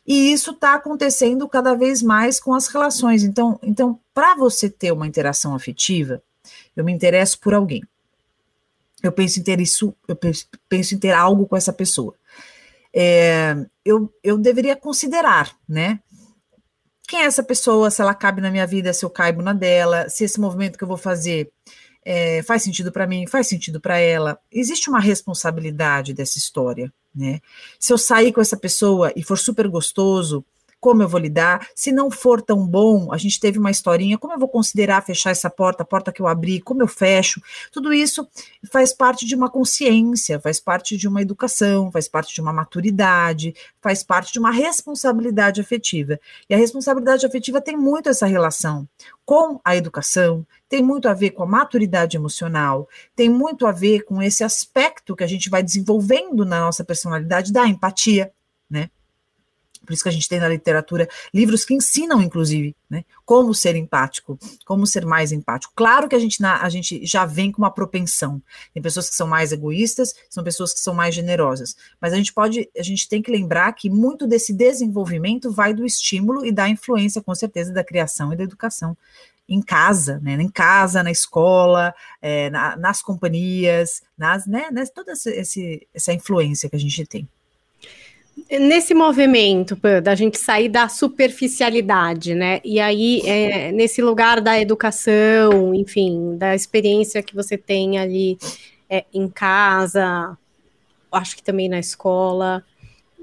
E 0.07 0.33
isso 0.33 0.51
está 0.51 0.75
acontecendo 0.75 1.49
cada 1.49 1.75
vez 1.75 2.03
mais 2.03 2.39
com 2.39 2.53
as 2.55 2.67
relações. 2.67 3.25
Então, 3.25 3.59
então 3.63 3.99
para 4.13 4.35
você 4.35 4.69
ter 4.69 4.93
uma 4.93 5.07
interação 5.07 5.55
afetiva, 5.55 6.23
eu 6.77 6.85
me 6.85 6.93
interesso 6.93 7.39
por 7.41 7.55
alguém. 7.55 7.83
Eu 9.03 9.13
penso 9.13 9.41
em 9.41 9.43
ter 9.43 9.61
isso, 9.61 9.95
eu 10.07 10.17
penso 10.69 10.95
em 10.95 10.99
ter 10.99 11.13
algo 11.13 11.47
com 11.47 11.57
essa 11.57 11.73
pessoa 11.73 12.15
é, 12.93 13.57
eu, 13.85 14.13
eu 14.23 14.37
deveria 14.37 14.77
considerar, 14.77 15.57
né? 15.67 16.01
Quem 17.13 17.21
é 17.21 17.25
essa 17.25 17.43
pessoa, 17.43 17.91
se 17.91 18.01
ela 18.01 18.15
cabe 18.15 18.41
na 18.41 18.51
minha 18.51 18.67
vida, 18.67 18.91
se 18.95 19.05
eu 19.05 19.11
caibo 19.11 19.43
na 19.43 19.53
dela, 19.53 20.09
se 20.09 20.25
esse 20.25 20.41
movimento 20.41 20.79
que 20.79 20.85
eu 20.85 20.89
vou 20.89 20.97
fazer 20.97 21.53
é, 22.03 22.43
faz 22.43 22.63
sentido 22.63 22.91
para 22.91 23.07
mim, 23.07 23.27
faz 23.27 23.49
sentido 23.49 23.79
para 23.79 23.99
ela. 23.99 24.39
Existe 24.51 24.89
uma 24.89 24.99
responsabilidade 24.99 26.15
dessa 26.15 26.39
história, 26.39 26.91
né? 27.15 27.41
Se 27.79 27.93
eu 27.93 27.99
sair 27.99 28.33
com 28.33 28.41
essa 28.41 28.57
pessoa 28.57 29.13
e 29.15 29.23
for 29.23 29.37
super 29.37 29.69
gostoso, 29.69 30.43
como 30.83 31.01
eu 31.01 31.09
vou 31.09 31.21
lidar? 31.21 31.69
Se 31.77 31.93
não 31.93 32.11
for 32.11 32.43
tão 32.43 32.67
bom, 32.67 33.13
a 33.13 33.17
gente 33.17 33.39
teve 33.39 33.57
uma 33.57 33.71
historinha, 33.71 34.19
como 34.19 34.33
eu 34.33 34.39
vou 34.39 34.49
considerar 34.49 35.01
fechar 35.01 35.31
essa 35.31 35.49
porta, 35.49 35.85
a 35.85 35.87
porta 35.87 36.11
que 36.11 36.21
eu 36.21 36.27
abri, 36.27 36.61
como 36.61 36.83
eu 36.83 36.89
fecho? 36.89 37.41
Tudo 37.71 37.95
isso 37.95 38.27
faz 38.69 38.93
parte 38.93 39.25
de 39.25 39.37
uma 39.37 39.49
consciência, 39.49 40.41
faz 40.41 40.59
parte 40.59 40.97
de 40.97 41.07
uma 41.07 41.23
educação, 41.23 41.93
faz 41.93 42.09
parte 42.09 42.35
de 42.35 42.41
uma 42.41 42.53
maturidade, 42.53 43.55
faz 43.81 44.03
parte 44.03 44.33
de 44.33 44.41
uma 44.41 44.51
responsabilidade 44.51 45.61
afetiva. 45.61 46.19
E 46.51 46.55
a 46.55 46.59
responsabilidade 46.59 47.25
afetiva 47.25 47.61
tem 47.61 47.77
muito 47.77 48.09
essa 48.09 48.27
relação 48.27 48.89
com 49.25 49.61
a 49.65 49.77
educação, 49.77 50.45
tem 50.69 50.83
muito 50.83 51.09
a 51.09 51.15
ver 51.15 51.31
com 51.31 51.45
a 51.45 51.47
maturidade 51.47 52.17
emocional, 52.17 52.89
tem 53.15 53.29
muito 53.29 53.69
a 53.69 53.71
ver 53.71 54.01
com 54.03 54.21
esse 54.21 54.43
aspecto 54.43 55.15
que 55.15 55.23
a 55.23 55.29
gente 55.29 55.49
vai 55.49 55.63
desenvolvendo 55.63 56.45
na 56.45 56.59
nossa 56.59 56.85
personalidade 56.85 57.53
da 57.53 57.69
empatia, 57.69 58.33
né? 58.69 58.91
Por 59.93 59.97
isso 59.97 60.03
que 60.05 60.09
a 60.09 60.13
gente 60.13 60.27
tem 60.27 60.41
na 60.41 60.49
literatura 60.49 61.07
livros 61.35 61.67
que 61.67 61.75
ensinam, 61.75 62.23
inclusive, 62.23 62.75
né, 62.89 63.05
como 63.27 63.55
ser 63.55 63.77
empático, 63.77 64.39
como 64.65 64.87
ser 64.87 65.05
mais 65.05 65.33
empático. 65.33 65.71
Claro 65.77 66.09
que 66.09 66.15
a 66.17 66.19
gente, 66.19 66.43
a 66.43 66.69
gente 66.71 67.05
já 67.05 67.27
vem 67.27 67.53
com 67.53 67.61
uma 67.61 67.71
propensão. 67.71 68.41
Tem 68.73 68.83
pessoas 68.83 69.11
que 69.11 69.15
são 69.15 69.27
mais 69.27 69.53
egoístas, 69.53 70.15
são 70.31 70.43
pessoas 70.43 70.73
que 70.73 70.81
são 70.81 70.95
mais 70.95 71.15
generosas. 71.15 71.77
Mas 72.01 72.15
a 72.15 72.17
gente 72.17 72.33
pode, 72.33 72.71
a 72.75 72.83
gente 72.83 73.07
tem 73.07 73.21
que 73.21 73.31
lembrar 73.31 73.71
que 73.75 73.91
muito 73.91 74.27
desse 74.27 74.55
desenvolvimento 74.55 75.53
vai 75.53 75.75
do 75.75 75.85
estímulo 75.85 76.47
e 76.47 76.51
da 76.51 76.67
influência, 76.71 77.21
com 77.21 77.35
certeza, 77.35 77.71
da 77.71 77.85
criação 77.85 78.33
e 78.33 78.37
da 78.37 78.45
educação 78.45 78.97
em 79.47 79.61
casa, 79.61 80.21
né? 80.23 80.33
Em 80.41 80.49
casa, 80.49 81.03
na 81.03 81.11
escola, 81.11 81.95
é, 82.23 82.49
na, 82.49 82.77
nas 82.79 83.03
companhias, 83.03 84.03
nas, 84.17 84.47
né? 84.47 84.71
Toda 84.95 85.13
esse, 85.13 85.87
essa 85.93 86.13
influência 86.15 86.71
que 86.71 86.77
a 86.77 86.81
gente 86.81 87.05
tem. 87.05 87.29
Nesse 88.51 88.95
movimento 88.95 89.79
da 90.03 90.15
gente 90.15 90.39
sair 90.39 90.69
da 90.69 90.89
superficialidade, 90.89 92.35
né? 92.35 92.61
E 92.65 92.81
aí, 92.81 93.23
é, 93.25 93.73
nesse 93.73 94.03
lugar 94.03 94.41
da 94.41 94.61
educação, 94.61 95.75
enfim, 95.75 96.37
da 96.37 96.55
experiência 96.55 97.23
que 97.23 97.35
você 97.35 97.57
tem 97.57 97.99
ali 97.99 98.39
é, 98.89 99.05
em 99.13 99.29
casa, 99.29 100.37
acho 101.11 101.37
que 101.37 101.43
também 101.43 101.69
na 101.69 101.79
escola. 101.79 102.65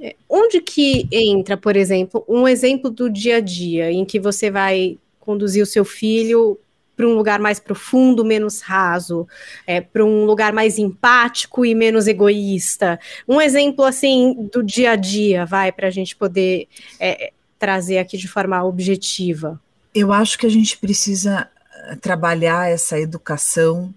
É, 0.01 0.15
onde 0.29 0.61
que 0.61 1.07
entra, 1.11 1.57
por 1.57 1.75
exemplo, 1.75 2.23
um 2.27 2.47
exemplo 2.47 2.89
do 2.89 3.09
dia 3.09 3.37
a 3.37 3.39
dia 3.39 3.91
em 3.91 4.05
que 4.05 4.19
você 4.19 4.49
vai 4.49 4.97
conduzir 5.19 5.61
o 5.61 5.67
seu 5.67 5.83
filho 5.83 6.57
para 7.00 7.08
um 7.08 7.15
lugar 7.15 7.39
mais 7.39 7.62
profundo, 7.62 8.25
menos 8.25 8.60
raso, 8.60 9.25
é, 9.65 9.79
para 9.79 10.03
um 10.03 10.25
lugar 10.25 10.51
mais 10.51 10.77
empático 10.77 11.65
e 11.65 11.74
menos 11.74 12.08
egoísta. 12.08 13.00
Um 13.25 13.39
exemplo 13.39 13.86
assim 13.86 14.50
do 14.51 14.62
dia 14.62 14.91
a 14.91 14.96
dia, 14.98 15.46
vai, 15.46 15.72
para 15.72 15.88
a 15.88 15.89
gente 15.89 16.13
poder 16.13 16.68
é, 17.00 17.32
trazer 17.58 18.00
aqui 18.00 18.18
de 18.18 18.27
forma 18.27 18.62
objetiva. 18.65 19.62
Eu 19.96 20.12
acho 20.12 20.38
que 20.38 20.46
a 20.46 20.50
gente 20.50 20.77
precisa 20.77 21.50
eh, 21.74 21.96
trabalhar 21.96 22.70
essa 22.70 23.00
educação 23.00 23.94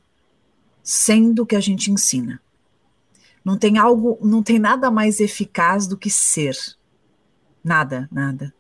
sendo 0.81 1.45
que 1.45 1.57
a 1.57 1.61
gente 1.61 1.91
ensina. 1.91 2.41
Não 3.45 3.59
tem 3.59 3.79
algo, 3.79 4.17
não 4.23 4.45
tem 4.45 4.61
nada 4.61 4.93
mais 4.93 5.19
eficaz 5.19 5.89
do 5.89 5.97
que 5.97 6.09
ser. 6.09 6.57
Nada, 7.65 8.09
nada. 8.13 8.55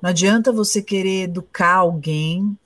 Não 0.00 0.08
adianta 0.08 0.50
você 0.50 0.80
querer 0.80 1.24
educar 1.24 1.74
alguém 1.74 2.56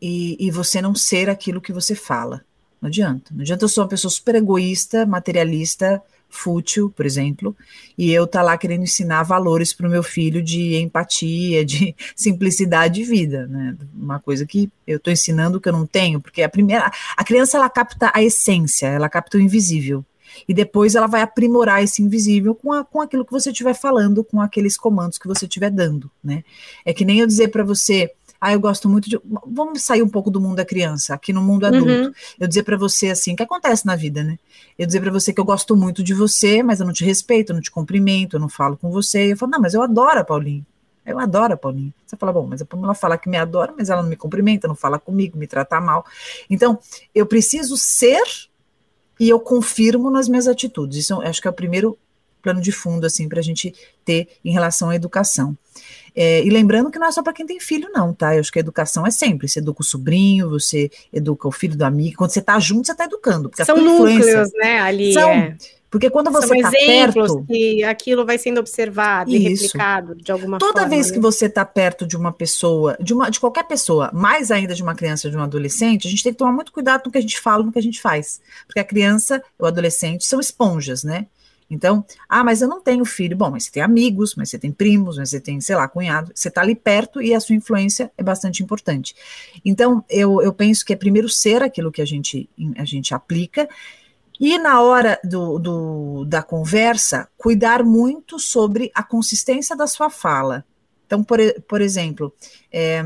e, 0.00 0.36
e 0.38 0.50
você 0.50 0.80
não 0.80 0.94
ser 0.94 1.28
aquilo 1.28 1.60
que 1.60 1.72
você 1.72 1.94
fala. 1.94 2.42
Não 2.80 2.88
adianta. 2.88 3.32
Não 3.34 3.42
adianta 3.42 3.64
eu 3.64 3.68
ser 3.68 3.80
uma 3.80 3.88
pessoa 3.88 4.10
super 4.10 4.34
egoísta, 4.34 5.06
materialista, 5.06 6.02
fútil, 6.28 6.92
por 6.94 7.06
exemplo, 7.06 7.56
e 7.96 8.12
eu 8.12 8.26
tá 8.26 8.42
lá 8.42 8.58
querendo 8.58 8.82
ensinar 8.82 9.22
valores 9.22 9.72
para 9.72 9.86
o 9.86 9.90
meu 9.90 10.02
filho 10.02 10.42
de 10.42 10.76
empatia, 10.76 11.64
de 11.64 11.94
simplicidade 12.14 12.94
de 12.94 13.04
vida, 13.04 13.46
né? 13.46 13.76
Uma 13.94 14.20
coisa 14.20 14.44
que 14.44 14.70
eu 14.86 14.98
estou 14.98 15.12
ensinando 15.12 15.60
que 15.60 15.68
eu 15.68 15.72
não 15.72 15.86
tenho, 15.86 16.20
porque 16.20 16.42
a 16.42 16.48
primeira, 16.48 16.90
a 17.16 17.24
criança 17.24 17.56
ela 17.56 17.70
capta 17.70 18.10
a 18.14 18.22
essência, 18.22 18.86
ela 18.86 19.08
capta 19.08 19.38
o 19.38 19.40
invisível. 19.40 20.04
E 20.46 20.52
depois 20.52 20.94
ela 20.94 21.06
vai 21.06 21.22
aprimorar 21.22 21.82
esse 21.82 22.02
invisível 22.02 22.54
com, 22.54 22.72
a, 22.72 22.84
com 22.84 23.00
aquilo 23.00 23.24
que 23.24 23.32
você 23.32 23.50
estiver 23.50 23.74
falando, 23.74 24.22
com 24.22 24.40
aqueles 24.40 24.76
comandos 24.76 25.18
que 25.18 25.28
você 25.28 25.46
estiver 25.46 25.70
dando, 25.70 26.10
né? 26.22 26.44
É 26.84 26.92
que 26.92 27.04
nem 27.04 27.20
eu 27.20 27.26
dizer 27.26 27.48
para 27.48 27.64
você, 27.64 28.12
ah, 28.40 28.52
eu 28.52 28.60
gosto 28.60 28.88
muito 28.88 29.08
de. 29.08 29.18
Vamos 29.46 29.82
sair 29.82 30.02
um 30.02 30.08
pouco 30.08 30.30
do 30.30 30.40
mundo 30.40 30.56
da 30.56 30.64
criança, 30.64 31.14
aqui 31.14 31.32
no 31.32 31.42
mundo 31.42 31.66
adulto. 31.66 31.90
Uhum. 31.90 32.12
Eu 32.38 32.46
dizer 32.46 32.62
para 32.62 32.76
você 32.76 33.10
assim, 33.10 33.32
o 33.32 33.36
que 33.36 33.42
acontece 33.42 33.86
na 33.86 33.96
vida, 33.96 34.22
né? 34.22 34.38
Eu 34.78 34.86
dizer 34.86 35.00
para 35.00 35.10
você 35.10 35.32
que 35.32 35.40
eu 35.40 35.44
gosto 35.44 35.76
muito 35.76 36.02
de 36.02 36.14
você, 36.14 36.62
mas 36.62 36.80
eu 36.80 36.86
não 36.86 36.92
te 36.92 37.04
respeito, 37.04 37.50
eu 37.50 37.54
não 37.54 37.62
te 37.62 37.70
cumprimento, 37.70 38.36
eu 38.36 38.40
não 38.40 38.48
falo 38.48 38.76
com 38.76 38.90
você. 38.90 39.32
Eu 39.32 39.36
falo, 39.36 39.52
não, 39.52 39.60
mas 39.60 39.74
eu 39.74 39.82
adoro 39.82 40.20
a 40.20 40.24
Paulinha. 40.24 40.64
Eu 41.04 41.18
adoro 41.18 41.54
a 41.54 41.56
Paulinha. 41.56 41.94
Você 42.04 42.16
fala, 42.16 42.32
bom, 42.32 42.46
mas 42.46 42.60
a 42.60 42.64
Paula 42.64 42.94
fala 42.94 43.16
que 43.16 43.28
me 43.28 43.36
adora, 43.36 43.72
mas 43.76 43.88
ela 43.88 44.02
não 44.02 44.10
me 44.10 44.16
cumprimenta, 44.16 44.66
não 44.66 44.74
fala 44.74 44.98
comigo, 44.98 45.38
me 45.38 45.46
trata 45.46 45.80
mal. 45.80 46.04
Então, 46.50 46.78
eu 47.14 47.24
preciso 47.24 47.76
ser 47.76 48.22
e 49.18 49.28
eu 49.28 49.38
confirmo 49.38 50.10
nas 50.10 50.28
minhas 50.28 50.48
atitudes. 50.48 50.98
Isso 50.98 51.20
acho 51.22 51.40
que 51.40 51.46
é 51.46 51.50
o 51.50 51.54
primeiro 51.54 51.96
plano 52.42 52.60
de 52.60 52.72
fundo, 52.72 53.06
assim, 53.06 53.28
para 53.28 53.38
a 53.38 53.42
gente 53.42 53.74
ter 54.04 54.28
em 54.44 54.52
relação 54.52 54.90
à 54.90 54.96
educação. 54.96 55.56
É, 56.16 56.42
e 56.42 56.48
lembrando 56.48 56.90
que 56.90 56.98
não 56.98 57.06
é 57.06 57.12
só 57.12 57.22
para 57.22 57.34
quem 57.34 57.44
tem 57.44 57.60
filho, 57.60 57.90
não, 57.92 58.14
tá? 58.14 58.34
Eu 58.34 58.40
acho 58.40 58.50
que 58.50 58.58
a 58.58 58.60
educação 58.60 59.06
é 59.06 59.10
sempre. 59.10 59.46
Você 59.46 59.58
educa 59.58 59.82
o 59.82 59.84
sobrinho, 59.84 60.48
você 60.48 60.90
educa 61.12 61.46
o 61.46 61.52
filho 61.52 61.76
do 61.76 61.84
amigo. 61.84 62.16
Quando 62.16 62.30
você 62.30 62.38
está 62.38 62.58
junto, 62.58 62.86
você 62.86 62.92
está 62.92 63.04
educando. 63.04 63.50
Porque 63.50 63.64
São 63.66 63.76
núcleos, 63.76 64.50
né, 64.54 64.80
ali. 64.80 65.12
São, 65.12 65.30
é. 65.30 65.56
Porque 65.90 66.10
quando 66.10 66.30
você 66.30 66.56
está 66.56 66.70
perto. 66.70 67.44
que 67.46 67.84
aquilo 67.84 68.26
vai 68.26 68.38
sendo 68.38 68.58
observado 68.58 69.30
isso. 69.30 69.38
e 69.38 69.48
replicado 69.48 70.14
de 70.14 70.32
alguma 70.32 70.58
Toda 70.58 70.72
forma. 70.72 70.88
Toda 70.88 70.94
vez 70.94 71.08
né? 71.08 71.14
que 71.14 71.20
você 71.20 71.46
está 71.46 71.64
perto 71.64 72.06
de 72.06 72.16
uma 72.16 72.32
pessoa, 72.32 72.96
de, 73.00 73.14
uma, 73.14 73.30
de 73.30 73.38
qualquer 73.38 73.64
pessoa, 73.64 74.10
mais 74.12 74.50
ainda 74.50 74.74
de 74.74 74.82
uma 74.82 74.94
criança, 74.94 75.30
de 75.30 75.36
um 75.36 75.42
adolescente, 75.42 76.06
a 76.06 76.10
gente 76.10 76.22
tem 76.22 76.32
que 76.32 76.38
tomar 76.38 76.52
muito 76.52 76.72
cuidado 76.72 77.02
no 77.06 77.12
que 77.12 77.18
a 77.18 77.20
gente 77.20 77.38
fala, 77.38 77.62
no 77.62 77.72
que 77.72 77.78
a 77.78 77.82
gente 77.82 78.00
faz. 78.00 78.40
Porque 78.66 78.80
a 78.80 78.84
criança, 78.84 79.42
o 79.58 79.64
adolescente, 79.64 80.24
são 80.24 80.40
esponjas, 80.40 81.04
né? 81.04 81.26
Então, 81.68 82.04
ah, 82.28 82.44
mas 82.44 82.62
eu 82.62 82.68
não 82.68 82.80
tenho 82.80 83.04
filho. 83.04 83.36
Bom, 83.36 83.50
mas 83.50 83.64
você 83.64 83.72
tem 83.72 83.82
amigos, 83.82 84.34
mas 84.36 84.50
você 84.50 84.58
tem 84.58 84.70
primos, 84.70 85.18
mas 85.18 85.30
você 85.30 85.40
tem, 85.40 85.60
sei 85.60 85.74
lá, 85.74 85.88
cunhado. 85.88 86.30
Você 86.34 86.48
está 86.48 86.60
ali 86.60 86.74
perto 86.74 87.20
e 87.20 87.34
a 87.34 87.40
sua 87.40 87.56
influência 87.56 88.10
é 88.16 88.22
bastante 88.22 88.62
importante. 88.62 89.14
Então, 89.64 90.04
eu, 90.08 90.40
eu 90.40 90.52
penso 90.52 90.84
que 90.84 90.92
é 90.92 90.96
primeiro 90.96 91.28
ser 91.28 91.62
aquilo 91.62 91.90
que 91.90 92.00
a 92.00 92.04
gente, 92.04 92.48
a 92.76 92.84
gente 92.84 93.14
aplica. 93.14 93.68
E 94.38 94.58
na 94.58 94.80
hora 94.80 95.18
do, 95.24 95.58
do, 95.58 96.24
da 96.26 96.42
conversa, 96.42 97.28
cuidar 97.36 97.82
muito 97.82 98.38
sobre 98.38 98.92
a 98.94 99.02
consistência 99.02 99.74
da 99.74 99.86
sua 99.86 100.10
fala. 100.10 100.64
Então, 101.06 101.24
por, 101.24 101.38
por 101.68 101.80
exemplo, 101.80 102.32
é, 102.70 103.02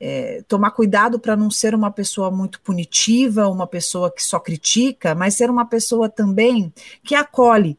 é, 0.00 0.42
tomar 0.48 0.72
cuidado 0.72 1.18
para 1.18 1.36
não 1.36 1.50
ser 1.50 1.74
uma 1.74 1.90
pessoa 1.90 2.30
muito 2.30 2.60
punitiva, 2.60 3.48
uma 3.48 3.66
pessoa 3.66 4.10
que 4.10 4.22
só 4.22 4.40
critica, 4.40 5.14
mas 5.14 5.34
ser 5.34 5.48
uma 5.48 5.64
pessoa 5.64 6.08
também 6.08 6.72
que 7.02 7.14
acolhe, 7.14 7.78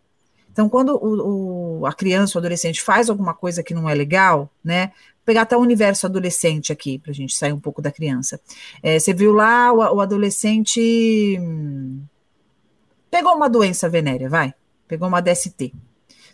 então, 0.55 0.69
quando 0.69 0.95
o, 0.95 1.79
o, 1.81 1.85
a 1.85 1.91
criança, 1.91 2.37
o 2.37 2.39
adolescente 2.39 2.81
faz 2.81 3.09
alguma 3.09 3.33
coisa 3.33 3.61
que 3.61 3.73
não 3.73 3.89
é 3.89 3.93
legal, 3.93 4.49
né? 4.63 4.87
Vou 4.87 5.25
pegar 5.25 5.41
até 5.41 5.57
o 5.57 5.59
universo 5.59 6.05
adolescente 6.05 6.71
aqui, 6.71 6.97
para 6.97 7.11
a 7.11 7.13
gente 7.13 7.35
sair 7.35 7.51
um 7.51 7.59
pouco 7.59 7.81
da 7.81 7.91
criança. 7.91 8.39
É, 8.81 8.97
você 8.97 9.13
viu 9.13 9.33
lá 9.33 9.73
o, 9.73 9.79
o 9.97 9.99
adolescente 9.99 11.37
hum, 11.37 12.01
pegou 13.11 13.35
uma 13.35 13.49
doença 13.49 13.89
venérea, 13.89 14.29
vai, 14.29 14.53
pegou 14.87 15.09
uma 15.09 15.19
DST. 15.19 15.73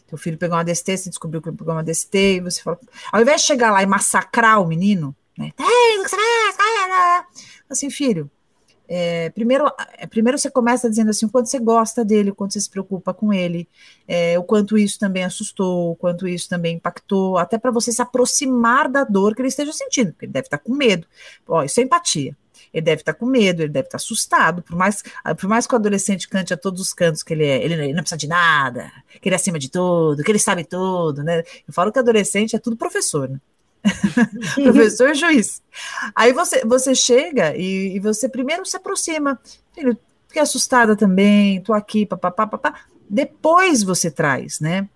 Teu 0.05 0.19
filho 0.19 0.37
pegou 0.37 0.55
uma 0.55 0.63
DST, 0.63 0.97
você 0.97 1.09
descobriu 1.09 1.41
que 1.41 1.51
pegou 1.51 1.73
uma 1.73 1.83
DST, 1.83 2.15
e 2.15 2.41
você 2.41 2.61
fala, 2.61 2.77
ao 3.11 3.23
invés 3.23 3.41
de 3.41 3.47
chegar 3.47 3.71
lá 3.71 3.81
e 3.81 3.87
massacrar 3.87 4.61
o 4.61 4.67
menino, 4.67 5.15
né? 5.35 5.51
Assim, 7.67 7.89
filho, 7.89 8.29
é, 8.93 9.29
primeiro, 9.29 9.65
é, 9.97 10.05
primeiro 10.05 10.37
você 10.37 10.51
começa 10.51 10.89
dizendo 10.89 11.11
assim, 11.11 11.25
o 11.25 11.29
quanto 11.29 11.47
você 11.47 11.57
gosta 11.59 12.03
dele, 12.03 12.31
o 12.31 12.35
quanto 12.35 12.51
você 12.51 12.59
se 12.59 12.69
preocupa 12.69 13.13
com 13.13 13.31
ele, 13.31 13.65
é, 14.05 14.37
o 14.37 14.43
quanto 14.43 14.77
isso 14.77 14.99
também 14.99 15.23
assustou, 15.23 15.91
o 15.91 15.95
quanto 15.95 16.27
isso 16.27 16.49
também 16.49 16.75
impactou, 16.75 17.37
até 17.37 17.57
para 17.57 17.71
você 17.71 17.89
se 17.89 18.01
aproximar 18.01 18.89
da 18.89 19.05
dor 19.05 19.33
que 19.33 19.41
ele 19.41 19.47
esteja 19.47 19.71
sentindo, 19.71 20.11
porque 20.11 20.25
ele 20.25 20.33
deve 20.33 20.47
estar 20.47 20.57
com 20.57 20.75
medo. 20.75 21.07
Ó, 21.47 21.63
isso 21.63 21.79
é 21.79 21.83
empatia. 21.83 22.35
Ele 22.73 22.83
deve 22.83 23.01
estar 23.01 23.13
com 23.13 23.25
medo, 23.25 23.61
ele 23.61 23.71
deve 23.71 23.87
estar 23.87 23.97
assustado, 23.97 24.61
por 24.61 24.75
mais, 24.75 25.01
por 25.39 25.47
mais 25.47 25.65
que 25.65 25.73
o 25.73 25.77
adolescente 25.77 26.27
cante 26.27 26.53
a 26.53 26.57
todos 26.57 26.81
os 26.81 26.93
cantos 26.93 27.23
que 27.23 27.33
ele 27.33 27.45
é, 27.45 27.63
ele, 27.63 27.75
ele 27.75 27.93
não 27.93 28.01
precisa 28.01 28.17
de 28.17 28.27
nada, 28.27 28.91
que 29.21 29.29
ele 29.29 29.35
é 29.35 29.37
acima 29.37 29.57
de 29.57 29.69
tudo, 29.69 30.21
que 30.21 30.31
ele 30.31 30.39
sabe 30.39 30.65
tudo, 30.65 31.23
né? 31.23 31.43
Eu 31.65 31.73
falo 31.73 31.93
que 31.93 31.99
adolescente 31.99 32.57
é 32.57 32.59
tudo 32.59 32.75
professor, 32.75 33.29
né? 33.29 33.39
professor 34.63 35.13
juiz. 35.13 35.61
Aí 36.15 36.33
você, 36.33 36.65
você 36.65 36.93
chega 36.95 37.55
e, 37.55 37.95
e, 37.95 37.99
você 37.99 38.29
primeiro 38.29 38.65
se 38.65 38.77
aproxima. 38.77 39.39
Filho, 39.73 39.97
fiquei 40.27 40.41
assustada 40.41 40.95
também, 40.95 41.61
tô 41.61 41.73
aqui, 41.73 42.05
papapá, 42.05 42.47
papá. 42.47 42.81
Depois 43.09 43.83
você 43.83 44.09
traz, 44.09 44.59
né? 44.59 44.87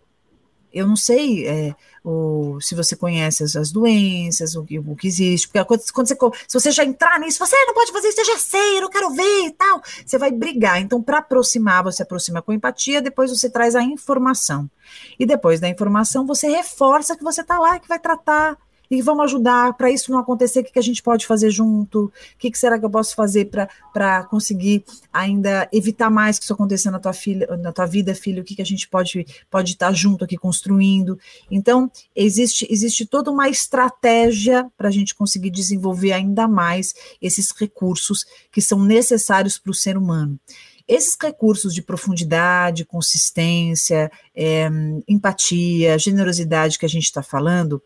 eu 0.75 0.85
não 0.85 0.97
sei 0.97 1.47
é, 1.47 1.73
o, 2.03 2.59
se 2.59 2.75
você 2.75 2.97
conhece 2.97 3.41
as, 3.41 3.55
as 3.55 3.71
doenças, 3.71 4.55
o, 4.55 4.65
o, 4.87 4.95
que 4.97 5.07
existe, 5.07 5.47
porque 5.47 5.63
quando, 5.63 5.81
quando, 5.93 6.07
você, 6.09 6.17
se 6.49 6.59
você 6.59 6.69
já 6.69 6.83
entrar 6.83 7.17
nisso, 7.17 7.39
você 7.39 7.55
ah, 7.55 7.65
não 7.65 7.73
pode 7.73 7.93
fazer 7.93 8.09
isso, 8.09 8.19
eu 8.19 8.25
já 8.25 8.37
sei, 8.37 8.77
eu 8.77 8.81
não 8.81 8.89
quero 8.89 9.09
ver 9.11 9.45
e 9.45 9.51
tal, 9.51 9.81
você 10.05 10.17
vai 10.17 10.31
brigar. 10.31 10.81
Então, 10.81 11.01
para 11.01 11.19
aproximar, 11.19 11.81
você 11.81 12.03
aproxima 12.03 12.41
com 12.41 12.51
empatia, 12.51 13.01
depois 13.01 13.31
você 13.31 13.49
traz 13.49 13.73
a 13.73 13.81
informação. 13.81 14.69
E 15.17 15.25
depois 15.25 15.61
da 15.61 15.69
informação, 15.69 16.27
você 16.27 16.49
reforça 16.49 17.15
que 17.15 17.23
você 17.23 17.39
está 17.39 17.57
lá, 17.57 17.79
que 17.79 17.87
vai 17.87 17.97
tratar, 17.97 18.57
e 18.89 19.01
vamos 19.01 19.25
ajudar 19.25 19.73
para 19.73 19.91
isso 19.91 20.11
não 20.11 20.19
acontecer, 20.19 20.59
o 20.59 20.63
que, 20.63 20.73
que 20.73 20.79
a 20.79 20.83
gente 20.83 21.01
pode 21.01 21.25
fazer 21.25 21.49
junto, 21.49 22.05
o 22.05 22.11
que, 22.37 22.51
que 22.51 22.57
será 22.57 22.79
que 22.79 22.85
eu 22.85 22.89
posso 22.89 23.15
fazer 23.15 23.49
para 23.93 24.23
conseguir 24.25 24.83
ainda 25.11 25.67
evitar 25.71 26.09
mais 26.09 26.37
que 26.37 26.43
isso 26.43 26.53
aconteça 26.53 26.91
na 26.91 26.99
tua, 26.99 27.13
filha, 27.13 27.47
na 27.57 27.71
tua 27.71 27.85
vida, 27.85 28.13
filho, 28.15 28.41
o 28.41 28.45
que, 28.45 28.55
que 28.55 28.61
a 28.61 28.65
gente 28.65 28.87
pode 28.87 29.25
pode 29.49 29.71
estar 29.71 29.91
junto 29.93 30.23
aqui 30.23 30.37
construindo. 30.37 31.17
Então, 31.49 31.89
existe, 32.15 32.67
existe 32.69 33.05
toda 33.05 33.31
uma 33.31 33.49
estratégia 33.49 34.69
para 34.77 34.89
a 34.89 34.91
gente 34.91 35.15
conseguir 35.15 35.49
desenvolver 35.49 36.11
ainda 36.11 36.47
mais 36.47 36.93
esses 37.21 37.51
recursos 37.51 38.25
que 38.51 38.61
são 38.61 38.83
necessários 38.83 39.57
para 39.57 39.71
o 39.71 39.73
ser 39.73 39.97
humano. 39.97 40.39
Esses 40.87 41.17
recursos 41.19 41.73
de 41.73 41.81
profundidade, 41.81 42.85
consistência, 42.85 44.11
é, 44.35 44.69
empatia, 45.07 45.97
generosidade 45.97 46.77
que 46.77 46.85
a 46.85 46.89
gente 46.89 47.05
está 47.05 47.23
falando, 47.23 47.81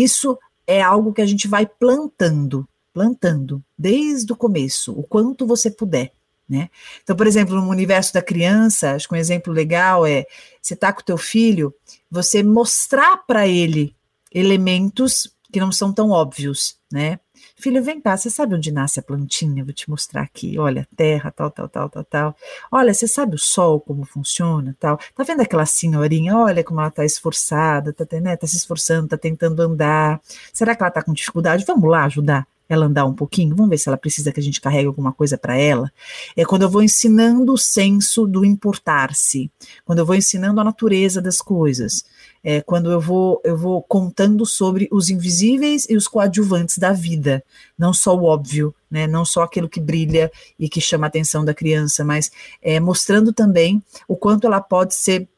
isso 0.00 0.38
é 0.66 0.80
algo 0.80 1.12
que 1.12 1.20
a 1.20 1.26
gente 1.26 1.48
vai 1.48 1.66
plantando, 1.66 2.68
plantando 2.92 3.62
desde 3.76 4.32
o 4.32 4.36
começo, 4.36 4.92
o 4.92 5.02
quanto 5.02 5.46
você 5.46 5.70
puder. 5.70 6.12
Né? 6.48 6.68
Então, 7.02 7.16
por 7.16 7.26
exemplo, 7.26 7.54
no 7.54 7.68
universo 7.68 8.12
da 8.12 8.20
criança, 8.20 8.94
acho 8.94 9.08
que 9.08 9.14
um 9.14 9.18
exemplo 9.18 9.52
legal 9.52 10.06
é 10.06 10.26
você 10.60 10.76
tá 10.76 10.92
com 10.92 11.02
teu 11.02 11.16
filho, 11.16 11.74
você 12.10 12.42
mostrar 12.42 13.16
para 13.26 13.46
ele 13.46 13.96
elementos 14.30 15.34
que 15.50 15.60
não 15.60 15.72
são 15.72 15.92
tão 15.92 16.10
óbvios, 16.10 16.76
né? 16.90 17.20
Filho, 17.62 17.80
vem 17.80 18.00
cá, 18.00 18.16
você 18.16 18.28
sabe 18.28 18.56
onde 18.56 18.72
nasce 18.72 18.98
a 18.98 19.02
plantinha? 19.04 19.64
Vou 19.64 19.72
te 19.72 19.88
mostrar 19.88 20.22
aqui. 20.22 20.58
Olha, 20.58 20.84
terra, 20.96 21.30
tal, 21.30 21.48
tal, 21.48 21.68
tal, 21.68 21.88
tal, 21.88 22.04
tal. 22.04 22.36
Olha, 22.72 22.92
você 22.92 23.06
sabe 23.06 23.36
o 23.36 23.38
sol, 23.38 23.80
como 23.80 24.04
funciona, 24.04 24.76
tal. 24.80 24.98
Tá 25.14 25.22
vendo 25.22 25.42
aquela 25.42 25.64
senhorinha? 25.64 26.36
Olha 26.36 26.64
como 26.64 26.80
ela 26.80 26.90
tá 26.90 27.04
esforçada, 27.04 27.92
tá, 27.92 28.04
né, 28.20 28.36
tá 28.36 28.48
se 28.48 28.56
esforçando, 28.56 29.06
tá 29.06 29.16
tentando 29.16 29.62
andar. 29.62 30.20
Será 30.52 30.74
que 30.74 30.82
ela 30.82 30.90
tá 30.90 31.04
com 31.04 31.12
dificuldade? 31.12 31.64
Vamos 31.64 31.88
lá 31.88 32.04
ajudar 32.04 32.48
ela 32.68 32.86
andar 32.86 33.04
um 33.04 33.12
pouquinho, 33.12 33.54
vamos 33.54 33.70
ver 33.70 33.78
se 33.78 33.88
ela 33.88 33.98
precisa 33.98 34.32
que 34.32 34.40
a 34.40 34.42
gente 34.42 34.60
carregue 34.60 34.86
alguma 34.86 35.12
coisa 35.12 35.36
para 35.36 35.56
ela. 35.56 35.92
É 36.36 36.44
quando 36.44 36.62
eu 36.62 36.70
vou 36.70 36.82
ensinando 36.82 37.52
o 37.52 37.58
senso 37.58 38.26
do 38.26 38.44
importar-se, 38.44 39.50
quando 39.84 39.98
eu 39.98 40.06
vou 40.06 40.16
ensinando 40.16 40.60
a 40.60 40.64
natureza 40.64 41.20
das 41.20 41.38
coisas, 41.38 42.04
é 42.44 42.60
quando 42.60 42.90
eu 42.90 43.00
vou 43.00 43.40
eu 43.44 43.56
vou 43.56 43.82
contando 43.82 44.44
sobre 44.44 44.88
os 44.90 45.10
invisíveis 45.10 45.86
e 45.88 45.96
os 45.96 46.08
coadjuvantes 46.08 46.78
da 46.78 46.92
vida, 46.92 47.42
não 47.78 47.92
só 47.92 48.16
o 48.16 48.24
óbvio, 48.24 48.74
né, 48.90 49.06
não 49.06 49.24
só 49.24 49.42
aquilo 49.42 49.68
que 49.68 49.80
brilha 49.80 50.30
e 50.58 50.68
que 50.68 50.80
chama 50.80 51.06
a 51.06 51.08
atenção 51.08 51.44
da 51.44 51.54
criança, 51.54 52.04
mas 52.04 52.30
é, 52.60 52.80
mostrando 52.80 53.32
também 53.32 53.82
o 54.08 54.16
quanto 54.16 54.46
ela 54.46 54.60
pode 54.60 54.94
ser 54.94 55.28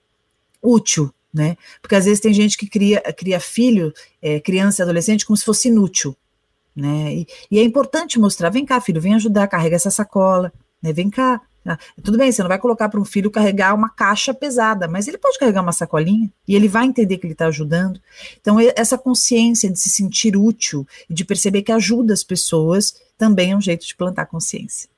útil 0.63 1.13
né? 1.33 1.57
Porque 1.83 1.97
às 1.97 2.05
vezes 2.05 2.21
tem 2.21 2.33
gente 2.33 2.57
que 2.57 2.69
cria, 2.69 3.01
cria 3.13 3.41
filho, 3.41 3.93
é, 4.23 4.39
criança 4.39 4.81
e 4.81 4.85
adolescente 4.85 5.27
como 5.27 5.37
se 5.37 5.45
fosse 5.45 5.67
inútil 5.67 6.17
né? 6.75 7.15
E, 7.15 7.27
e, 7.51 7.59
é 7.59 7.63
importante 7.63 8.19
mostrar, 8.19 8.51
vem 8.51 8.65
cá, 8.65 8.81
filho, 8.81 9.01
vem 9.01 9.15
ajudar, 9.15 9.47
carrega 9.47 9.77
essa 9.77 9.91
sacola, 9.91 10.53
né? 10.83 10.93
Vem 10.93 11.09
cá. 11.09 11.41
Ah, 11.67 11.79
tudo 12.03 12.19
bem, 12.19 12.31
você 12.31 12.43
não 12.43 12.49
vai 12.49 12.59
colocar 12.59 12.89
para 12.91 13.01
um 13.01 13.05
filho 13.05 13.31
carregar 13.31 13.75
uma 13.75 13.89
caixa 13.89 14.35
pesada, 14.35 14.87
mas 14.87 15.09
ele 15.09 15.17
pode 15.17 15.39
carregar 15.39 15.63
uma 15.63 15.73
sacolinha 15.73 16.31
e 16.47 16.55
ele 16.55 16.69
vai 16.69 16.85
entender 16.85 17.17
que 17.17 17.27
ele 17.27 17.33
está 17.33 17.47
ajudando. 17.47 18.01
Então, 18.41 18.59
essa 18.77 18.99
consciência 18.99 19.71
de 19.71 19.79
se 19.79 19.89
sentir 19.89 20.37
útil 20.37 20.87
e 21.09 21.15
de 21.15 21.25
perceber 21.25 21.63
que 21.63 21.73
ajuda 21.73 22.13
as 22.13 22.23
pessoas 22.23 22.95
também 23.17 23.53
é 23.53 23.57
um 23.57 23.61
jeito 23.61 23.87
de 23.87 23.97
plantar 23.97 24.27
consciência. 24.27 24.94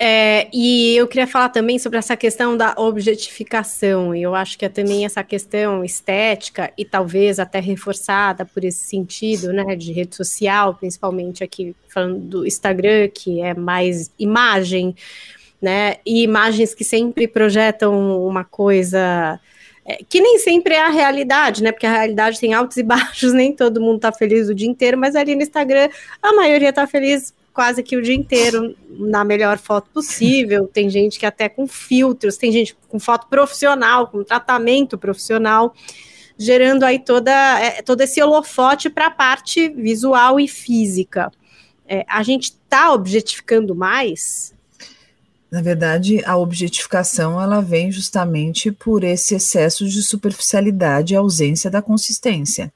É, 0.00 0.48
e 0.52 0.96
eu 0.96 1.06
queria 1.08 1.26
falar 1.26 1.48
também 1.48 1.78
sobre 1.78 1.98
essa 1.98 2.16
questão 2.16 2.56
da 2.56 2.74
objetificação, 2.76 4.14
eu 4.14 4.34
acho 4.34 4.58
que 4.58 4.64
é 4.64 4.68
também 4.68 5.04
essa 5.04 5.22
questão 5.22 5.84
estética 5.84 6.72
e 6.76 6.84
talvez 6.84 7.38
até 7.38 7.60
reforçada 7.60 8.44
por 8.44 8.64
esse 8.64 8.84
sentido, 8.84 9.52
né, 9.52 9.76
de 9.76 9.92
rede 9.92 10.14
social, 10.14 10.74
principalmente 10.74 11.42
aqui 11.42 11.74
falando 11.88 12.18
do 12.18 12.46
Instagram, 12.46 13.08
que 13.08 13.40
é 13.40 13.54
mais 13.54 14.10
imagem, 14.18 14.94
né, 15.60 15.96
e 16.06 16.22
imagens 16.22 16.74
que 16.74 16.84
sempre 16.84 17.26
projetam 17.26 18.24
uma 18.24 18.44
coisa 18.44 19.40
é, 19.88 20.00
que 20.06 20.20
nem 20.20 20.38
sempre 20.38 20.74
é 20.74 20.82
a 20.82 20.90
realidade, 20.90 21.62
né? 21.62 21.72
Porque 21.72 21.86
a 21.86 21.92
realidade 21.92 22.38
tem 22.38 22.52
altos 22.52 22.76
e 22.76 22.82
baixos, 22.82 23.32
nem 23.34 23.54
todo 23.54 23.80
mundo 23.80 23.98
tá 23.98 24.12
feliz 24.12 24.48
o 24.48 24.54
dia 24.54 24.68
inteiro, 24.68 24.98
mas 24.98 25.16
ali 25.16 25.34
no 25.34 25.40
Instagram 25.40 25.88
a 26.22 26.34
maioria 26.34 26.70
tá 26.72 26.86
feliz 26.86 27.32
quase 27.58 27.82
que 27.82 27.96
o 27.96 28.02
dia 28.02 28.14
inteiro 28.14 28.76
na 28.88 29.24
melhor 29.24 29.58
foto 29.58 29.90
possível. 29.90 30.70
Tem 30.72 30.88
gente 30.88 31.18
que 31.18 31.26
até 31.26 31.48
com 31.48 31.66
filtros, 31.66 32.36
tem 32.36 32.52
gente 32.52 32.78
com 32.86 33.00
foto 33.00 33.26
profissional, 33.26 34.06
com 34.06 34.22
tratamento 34.22 34.96
profissional, 34.96 35.74
gerando 36.38 36.84
aí 36.84 37.00
toda, 37.00 37.32
é, 37.60 37.82
todo 37.82 38.00
esse 38.00 38.22
holofote 38.22 38.88
para 38.88 39.06
a 39.06 39.10
parte 39.10 39.68
visual 39.70 40.38
e 40.38 40.46
física. 40.46 41.32
É, 41.84 42.04
a 42.08 42.22
gente 42.22 42.52
está 42.52 42.92
objetificando 42.92 43.74
mais? 43.74 44.54
Na 45.50 45.60
verdade, 45.60 46.22
a 46.24 46.36
objetificação 46.36 47.42
ela 47.42 47.60
vem 47.60 47.90
justamente 47.90 48.70
por 48.70 49.02
esse 49.02 49.34
excesso 49.34 49.88
de 49.88 50.00
superficialidade 50.00 51.12
e 51.12 51.16
ausência 51.16 51.68
da 51.68 51.82
consistência. 51.82 52.72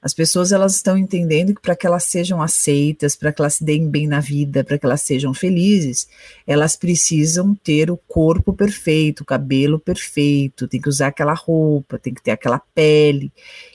As 0.00 0.14
pessoas 0.14 0.52
elas 0.52 0.76
estão 0.76 0.96
entendendo 0.96 1.52
que 1.52 1.60
para 1.60 1.74
que 1.74 1.84
elas 1.84 2.04
sejam 2.04 2.40
aceitas, 2.40 3.16
para 3.16 3.32
que 3.32 3.42
elas 3.42 3.56
se 3.56 3.64
deem 3.64 3.88
bem 3.88 4.06
na 4.06 4.20
vida, 4.20 4.62
para 4.62 4.78
que 4.78 4.86
elas 4.86 5.02
sejam 5.02 5.34
felizes, 5.34 6.08
elas 6.46 6.76
precisam 6.76 7.52
ter 7.52 7.90
o 7.90 7.96
corpo 7.96 8.52
perfeito, 8.52 9.22
o 9.22 9.24
cabelo 9.24 9.76
perfeito, 9.78 10.68
tem 10.68 10.80
que 10.80 10.88
usar 10.88 11.08
aquela 11.08 11.34
roupa, 11.34 11.98
tem 11.98 12.14
que 12.14 12.22
ter 12.22 12.30
aquela 12.30 12.60
pele. 12.72 13.32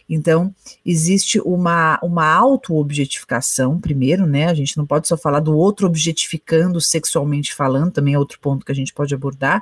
Então, 0.09 0.53
existe 0.85 1.41
uma, 1.41 1.99
uma 2.01 2.25
auto-objetificação, 2.25 3.79
primeiro, 3.79 4.25
né? 4.25 4.45
A 4.45 4.53
gente 4.53 4.77
não 4.77 4.85
pode 4.85 5.09
só 5.09 5.17
falar 5.17 5.41
do 5.41 5.57
outro 5.57 5.87
objetificando 5.87 6.79
sexualmente 6.79 7.53
falando, 7.53 7.91
também 7.91 8.13
é 8.13 8.19
outro 8.19 8.39
ponto 8.39 8.65
que 8.65 8.71
a 8.71 8.75
gente 8.75 8.93
pode 8.93 9.13
abordar, 9.13 9.61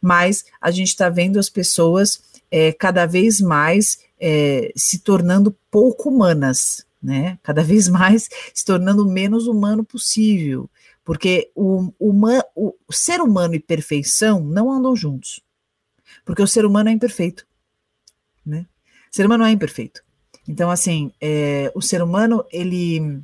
mas 0.00 0.44
a 0.60 0.70
gente 0.70 0.88
está 0.88 1.08
vendo 1.08 1.38
as 1.38 1.48
pessoas 1.48 2.20
é, 2.50 2.70
cada 2.70 3.06
vez 3.06 3.40
mais 3.40 4.00
é, 4.24 4.72
se 4.76 5.00
tornando 5.00 5.50
pouco 5.68 6.08
humanas, 6.08 6.86
né? 7.02 7.40
Cada 7.42 7.64
vez 7.64 7.88
mais 7.88 8.28
se 8.54 8.64
tornando 8.64 9.04
menos 9.04 9.48
humano 9.48 9.84
possível, 9.84 10.70
porque 11.04 11.50
o, 11.56 11.92
o 11.98 12.92
ser 12.92 13.20
humano 13.20 13.56
e 13.56 13.60
perfeição 13.60 14.40
não 14.40 14.70
andam 14.70 14.94
juntos, 14.94 15.40
porque 16.24 16.40
o 16.40 16.46
ser 16.46 16.64
humano 16.64 16.88
é 16.88 16.92
imperfeito, 16.92 17.44
né? 18.46 18.64
O 19.12 19.16
ser 19.16 19.26
humano 19.26 19.44
é 19.44 19.50
imperfeito. 19.50 20.04
Então, 20.48 20.70
assim, 20.70 21.12
é, 21.20 21.72
o 21.74 21.82
ser 21.82 22.00
humano 22.00 22.44
ele 22.52 23.20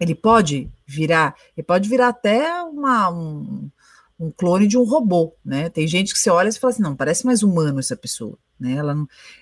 ele 0.00 0.14
pode 0.16 0.68
virar, 0.84 1.36
ele 1.56 1.64
pode 1.64 1.88
virar 1.88 2.08
até 2.08 2.60
uma, 2.64 3.08
um, 3.08 3.70
um 4.18 4.32
clone 4.32 4.66
de 4.66 4.76
um 4.76 4.82
robô, 4.82 5.34
né? 5.44 5.68
Tem 5.68 5.86
gente 5.86 6.12
que 6.12 6.18
você 6.18 6.28
olha 6.28 6.48
e 6.48 6.52
fala 6.52 6.72
assim, 6.72 6.82
não, 6.82 6.96
parece 6.96 7.24
mais 7.24 7.42
humano 7.44 7.78
essa 7.78 7.96
pessoa, 7.96 8.36
né? 8.62 8.74
Ela, 8.74 8.96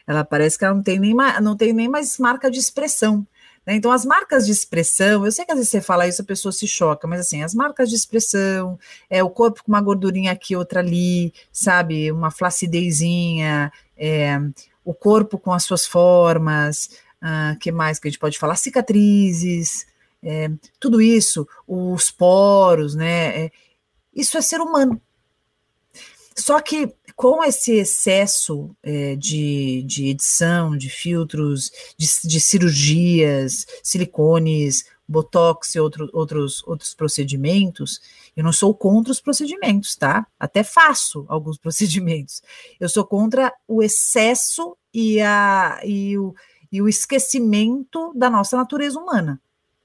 ela 0.06 0.24
parece 0.24 0.58
que 0.58 0.64
ela 0.64 0.74
não 0.74 0.82
tem 0.82 0.98
nem 0.98 1.14
mais, 1.14 1.42
não 1.42 1.56
tem 1.56 1.72
nem 1.72 1.88
mais 1.88 2.18
marca 2.18 2.50
de 2.50 2.58
expressão. 2.58 3.26
Né? 3.66 3.74
Então, 3.74 3.92
as 3.92 4.04
marcas 4.04 4.46
de 4.46 4.52
expressão, 4.52 5.24
eu 5.24 5.32
sei 5.32 5.44
que 5.44 5.52
às 5.52 5.58
vezes 5.58 5.70
você 5.70 5.80
fala 5.80 6.08
isso, 6.08 6.22
a 6.22 6.24
pessoa 6.24 6.50
se 6.50 6.66
choca, 6.66 7.06
mas 7.06 7.20
assim, 7.20 7.42
as 7.42 7.54
marcas 7.54 7.88
de 7.88 7.94
expressão, 7.94 8.78
é 9.08 9.22
o 9.22 9.30
corpo 9.30 9.62
com 9.62 9.70
uma 9.70 9.80
gordurinha 9.80 10.32
aqui, 10.32 10.56
outra 10.56 10.80
ali, 10.80 11.32
sabe? 11.52 12.10
Uma 12.10 12.30
flacidezinha, 12.30 13.70
é, 13.96 14.38
o 14.84 14.94
corpo 14.94 15.38
com 15.38 15.52
as 15.52 15.64
suas 15.64 15.86
formas, 15.86 16.90
uh, 17.22 17.58
que 17.58 17.70
mais 17.70 17.98
que 17.98 18.08
a 18.08 18.10
gente 18.10 18.20
pode 18.20 18.38
falar? 18.38 18.56
Cicatrizes, 18.56 19.86
é, 20.22 20.50
tudo 20.78 21.00
isso, 21.00 21.46
os 21.66 22.10
poros, 22.10 22.94
né? 22.94 23.44
É, 23.44 23.50
isso 24.14 24.36
é 24.36 24.40
ser 24.40 24.60
humano. 24.60 25.00
Só 26.36 26.60
que 26.60 26.92
com 27.20 27.44
esse 27.44 27.72
excesso 27.72 28.74
é, 28.82 29.14
de, 29.14 29.82
de 29.82 30.06
edição, 30.06 30.74
de 30.74 30.88
filtros, 30.88 31.70
de, 31.94 32.08
de 32.24 32.40
cirurgias, 32.40 33.66
silicones, 33.82 34.86
botox 35.06 35.74
e 35.74 35.80
outro, 35.80 36.08
outros, 36.14 36.66
outros 36.66 36.94
procedimentos, 36.94 38.00
eu 38.34 38.42
não 38.42 38.54
sou 38.54 38.74
contra 38.74 39.12
os 39.12 39.20
procedimentos, 39.20 39.96
tá? 39.96 40.26
Até 40.38 40.64
faço 40.64 41.26
alguns 41.28 41.58
procedimentos. 41.60 42.40
Eu 42.80 42.88
sou 42.88 43.04
contra 43.04 43.52
o 43.68 43.82
excesso 43.82 44.74
e, 44.94 45.20
a, 45.20 45.78
e, 45.84 46.16
o, 46.16 46.34
e 46.72 46.80
o 46.80 46.88
esquecimento 46.88 48.14
da 48.16 48.30
nossa 48.30 48.56
natureza 48.56 48.98
humana. 48.98 49.38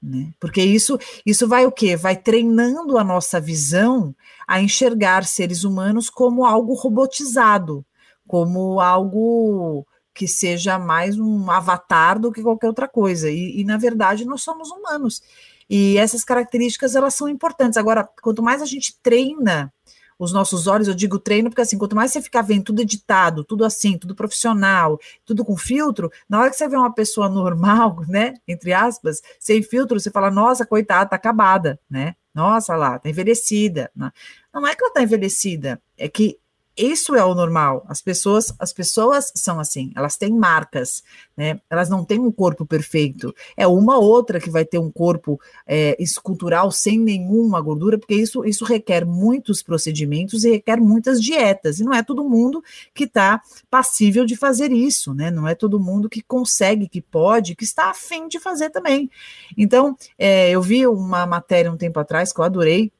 Né? 0.06 0.32
Porque 0.38 0.62
isso, 0.62 0.96
isso 1.26 1.48
vai 1.48 1.66
o 1.66 1.72
quê? 1.72 1.96
Vai 1.96 2.14
treinando 2.16 2.96
a 2.96 3.02
nossa 3.02 3.40
visão 3.40 4.14
a 4.46 4.60
enxergar 4.60 5.24
seres 5.24 5.64
humanos 5.64 6.08
como 6.08 6.44
algo 6.44 6.74
robotizado, 6.74 7.84
como 8.24 8.80
algo 8.80 9.84
que 10.14 10.28
seja 10.28 10.78
mais 10.78 11.18
um 11.18 11.50
avatar 11.50 12.20
do 12.20 12.30
que 12.30 12.40
qualquer 12.40 12.68
outra 12.68 12.86
coisa. 12.86 13.28
E, 13.28 13.60
e, 13.60 13.64
na 13.64 13.76
verdade, 13.76 14.24
nós 14.24 14.42
somos 14.42 14.70
humanos. 14.70 15.20
E 15.68 15.98
essas 15.98 16.22
características, 16.22 16.94
elas 16.94 17.14
são 17.14 17.28
importantes. 17.28 17.76
Agora, 17.76 18.08
quanto 18.22 18.44
mais 18.44 18.62
a 18.62 18.66
gente 18.66 18.96
treina 19.02 19.72
os 20.18 20.32
nossos 20.32 20.66
olhos, 20.66 20.88
eu 20.88 20.94
digo 20.94 21.18
treino, 21.18 21.50
porque 21.50 21.62
assim, 21.62 21.78
quanto 21.78 21.96
mais 21.96 22.12
você 22.12 22.22
ficar 22.22 22.42
vendo 22.42 22.64
tudo 22.64 22.82
editado, 22.82 23.44
tudo 23.44 23.64
assim, 23.64 23.98
tudo 23.98 24.14
profissional, 24.14 24.98
tudo 25.24 25.44
com 25.44 25.56
filtro, 25.56 26.10
na 26.28 26.40
hora 26.40 26.50
que 26.50 26.56
você 26.56 26.68
vê 26.68 26.76
uma 26.76 26.92
pessoa 26.92 27.28
normal, 27.28 28.00
né, 28.08 28.34
entre 28.46 28.72
aspas, 28.72 29.20
sem 29.38 29.62
filtro, 29.62 29.98
você 29.98 30.10
fala, 30.10 30.30
nossa, 30.30 30.66
coitada, 30.66 31.10
tá 31.10 31.16
acabada, 31.16 31.78
né? 31.88 32.14
Nossa 32.34 32.76
lá, 32.76 32.98
tá 32.98 33.08
envelhecida. 33.08 33.90
Não 33.94 34.66
é 34.66 34.74
que 34.74 34.84
ela 34.84 34.92
tá 34.92 35.02
envelhecida, 35.02 35.80
é 35.96 36.06
que 36.06 36.38
isso 36.76 37.14
é 37.14 37.24
o 37.24 37.34
normal. 37.34 37.84
As 37.88 38.02
pessoas, 38.02 38.54
as 38.58 38.72
pessoas 38.72 39.32
são 39.34 39.58
assim, 39.58 39.92
elas 39.96 40.16
têm 40.16 40.32
marcas, 40.32 41.02
né? 41.36 41.60
Elas 41.70 41.88
não 41.88 42.04
têm 42.04 42.18
um 42.18 42.30
corpo 42.30 42.66
perfeito. 42.66 43.34
É 43.56 43.66
uma 43.66 43.98
outra 43.98 44.38
que 44.38 44.50
vai 44.50 44.64
ter 44.64 44.78
um 44.78 44.90
corpo 44.90 45.40
é, 45.66 45.96
escultural 45.98 46.70
sem 46.70 46.98
nenhuma 46.98 47.60
gordura, 47.60 47.98
porque 47.98 48.14
isso, 48.14 48.44
isso 48.44 48.64
requer 48.64 49.06
muitos 49.06 49.62
procedimentos 49.62 50.44
e 50.44 50.50
requer 50.50 50.78
muitas 50.80 51.22
dietas. 51.22 51.80
E 51.80 51.84
não 51.84 51.94
é 51.94 52.02
todo 52.02 52.28
mundo 52.28 52.62
que 52.94 53.04
está 53.04 53.40
passível 53.70 54.26
de 54.26 54.36
fazer 54.36 54.70
isso, 54.70 55.14
né? 55.14 55.30
Não 55.30 55.48
é 55.48 55.54
todo 55.54 55.80
mundo 55.80 56.08
que 56.10 56.22
consegue, 56.22 56.88
que 56.88 57.00
pode, 57.00 57.54
que 57.56 57.64
está 57.64 57.90
afim 57.90 58.28
de 58.28 58.38
fazer 58.38 58.70
também. 58.70 59.10
Então, 59.56 59.96
é, 60.18 60.50
eu 60.50 60.60
vi 60.60 60.86
uma 60.86 61.26
matéria 61.26 61.72
um 61.72 61.76
tempo 61.76 61.98
atrás 61.98 62.32
que 62.32 62.40
eu 62.40 62.44
adorei 62.44 62.92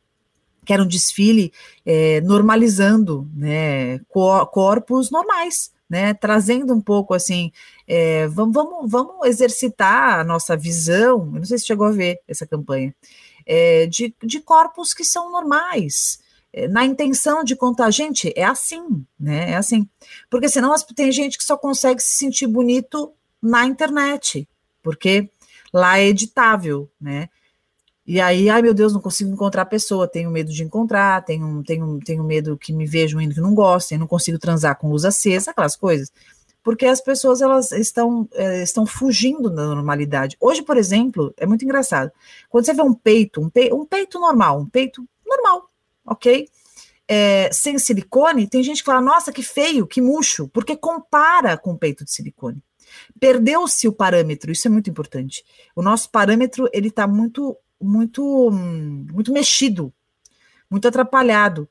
que 0.67 0.73
era 0.73 0.83
um 0.83 0.87
desfile 0.87 1.53
é, 1.87 2.21
normalizando 2.23 3.27
né, 3.35 4.01
corpos 4.11 5.11
normais, 5.11 5.71
né, 5.89 6.13
trazendo 6.13 6.75
um 6.75 6.81
pouco 6.81 7.15
assim, 7.15 7.53
é, 7.87 8.27
vamos, 8.27 8.53
vamos, 8.53 8.91
vamos 8.91 9.27
exercitar 9.27 10.19
a 10.19 10.25
nossa 10.25 10.57
visão, 10.57 11.31
eu 11.33 11.39
não 11.39 11.45
sei 11.45 11.59
se 11.59 11.67
chegou 11.67 11.87
a 11.87 11.93
ver 11.93 12.21
essa 12.27 12.45
campanha, 12.45 12.93
é, 13.47 13.87
de, 13.87 14.13
de 14.25 14.41
corpos 14.41 14.93
que 14.93 15.05
são 15.05 15.31
normais, 15.31 16.19
na 16.71 16.87
intenção 16.87 17.45
de 17.45 17.55
contar, 17.55 17.91
gente, 17.91 18.33
é 18.35 18.45
assim, 18.45 19.05
né, 19.21 19.53
é 19.53 19.57
assim, 19.57 19.89
porque 20.29 20.49
senão 20.49 20.75
tem 20.95 21.13
gente 21.13 21.39
que 21.39 21.45
só 21.45 21.57
consegue 21.57 22.03
se 22.03 22.17
sentir 22.17 22.47
bonito 22.47 23.13
na 23.43 23.67
internet, 23.67 24.49
porque 24.83 25.31
lá 25.73 25.99
é 25.99 26.07
editável, 26.07 26.91
né, 27.01 27.29
e 28.07 28.21
aí, 28.21 28.49
ai 28.49 28.63
meu 28.63 28.73
Deus, 28.73 28.93
não 28.93 29.01
consigo 29.01 29.31
encontrar 29.31 29.63
a 29.63 29.67
pessoa, 29.67 30.07
tenho 30.07 30.31
medo 30.31 30.53
de 30.53 30.63
encontrar, 30.63 31.25
tenho, 31.25 31.65
tenho, 31.65 31.99
tenho 31.99 32.23
medo 32.23 32.57
que 32.57 32.73
me 32.73 32.87
vejam 32.87 33.21
indo 33.21 33.35
que 33.35 33.41
não 33.41 33.53
gostem, 33.53 33.99
não 33.99 34.07
consigo 34.07 34.39
transar 34.39 34.79
com 34.79 34.89
luz 34.89 35.05
acesa, 35.05 35.51
aquelas 35.51 35.75
coisas. 35.75 36.13
Porque 36.63 36.87
as 36.87 37.01
pessoas 37.01 37.41
elas 37.41 37.73
estão, 37.73 38.29
é, 38.33 38.63
estão 38.63 38.87
fugindo 38.87 39.51
da 39.51 39.67
normalidade. 39.67 40.37
Hoje, 40.41 40.63
por 40.63 40.77
exemplo, 40.77 41.35
é 41.37 41.47
muito 41.47 41.65
engraçado. 41.65 42.13
Quando 42.49 42.65
você 42.65 42.75
vê 42.75 42.83
um 42.83 42.95
peito, 42.95 43.41
um, 43.41 43.51
pe, 43.51 43.73
um 43.73 43.85
peito 43.85 44.21
normal, 44.21 44.61
um 44.61 44.67
peito 44.67 45.05
normal, 45.27 45.69
ok? 46.07 46.49
É, 47.09 47.51
sem 47.53 47.77
silicone, 47.79 48.49
tem 48.49 48.63
gente 48.63 48.79
que 48.79 48.85
fala, 48.85 49.01
nossa, 49.01 49.33
que 49.33 49.43
feio, 49.43 49.87
que 49.87 50.01
murcho, 50.01 50.49
porque 50.49 50.77
compara 50.77 51.57
com 51.57 51.73
o 51.73 51.79
peito 51.79 52.05
de 52.05 52.13
silicone. 52.13 52.63
Perdeu-se 53.19 53.89
o 53.89 53.93
parâmetro, 53.93 54.53
isso 54.53 54.69
é 54.69 54.71
muito 54.71 54.89
importante. 54.91 55.45
O 55.75 55.83
nosso 55.83 56.11
parâmetro, 56.11 56.69
ele 56.73 56.89
está 56.89 57.07
muito 57.07 57.57
muito, 57.81 58.51
muito 58.51 59.33
mexido, 59.33 59.93
muito 60.71 60.89
atrapalhado. 60.89 61.69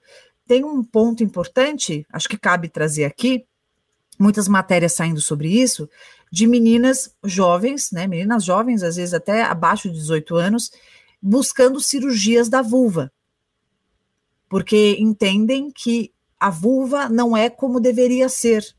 Tem 0.48 0.64
um 0.64 0.84
ponto 0.84 1.24
importante, 1.24 2.06
acho 2.12 2.30
que 2.30 2.38
cabe 2.38 2.70
trazer 2.70 3.06
aqui, 3.06 3.46
muitas 4.18 4.48
matérias 4.48 4.94
saindo 4.94 5.20
sobre 5.20 5.50
isso, 5.50 5.90
de 6.32 6.48
meninas 6.48 7.14
jovens, 7.24 7.92
né, 7.92 8.08
meninas 8.08 8.44
jovens, 8.44 8.84
às 8.84 8.96
vezes 8.96 9.14
até 9.14 9.44
abaixo 9.44 9.90
de 9.90 9.96
18 9.96 10.36
anos, 10.36 10.72
buscando 11.22 11.80
cirurgias 11.80 12.50
da 12.50 12.62
vulva, 12.62 13.12
porque 14.50 14.96
entendem 15.00 15.72
que 15.72 16.14
a 16.40 16.50
vulva 16.50 17.10
não 17.10 17.36
é 17.36 17.50
como 17.50 17.80
deveria 17.80 18.30
ser. 18.30 18.76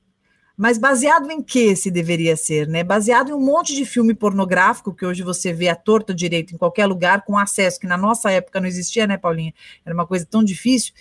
Mas 0.57 0.79
baseado 0.79 1.31
em 1.31 1.43
que 1.43 1.77
se 1.77 1.91
deveria 1.91 2.37
ser, 2.37 2.67
né? 2.67 2.83
Baseado 2.83 3.31
em 3.31 3.35
um 3.35 3.41
monte 3.41 3.75
de 3.75 3.85
filme 3.85 4.15
pornográfico 4.15 4.95
que 4.95 5.05
hoje 5.05 5.23
você 5.23 5.53
vê 5.53 5.69
a 5.69 5.77
torta 5.77 6.15
direito 6.15 6.55
em 6.55 6.57
qualquer 6.57 6.87
lugar, 6.87 7.25
com 7.25 7.37
acesso, 7.37 7.79
que 7.79 7.87
na 7.87 7.97
nossa 7.97 8.31
época 8.31 8.59
não 8.59 8.67
existia, 8.67 9.07
né, 9.07 9.19
Paulinha? 9.19 9.53
Era 9.85 9.95
uma 9.95 10.07
coisa 10.07 10.25
tão 10.25 10.43
difícil. 10.43 10.95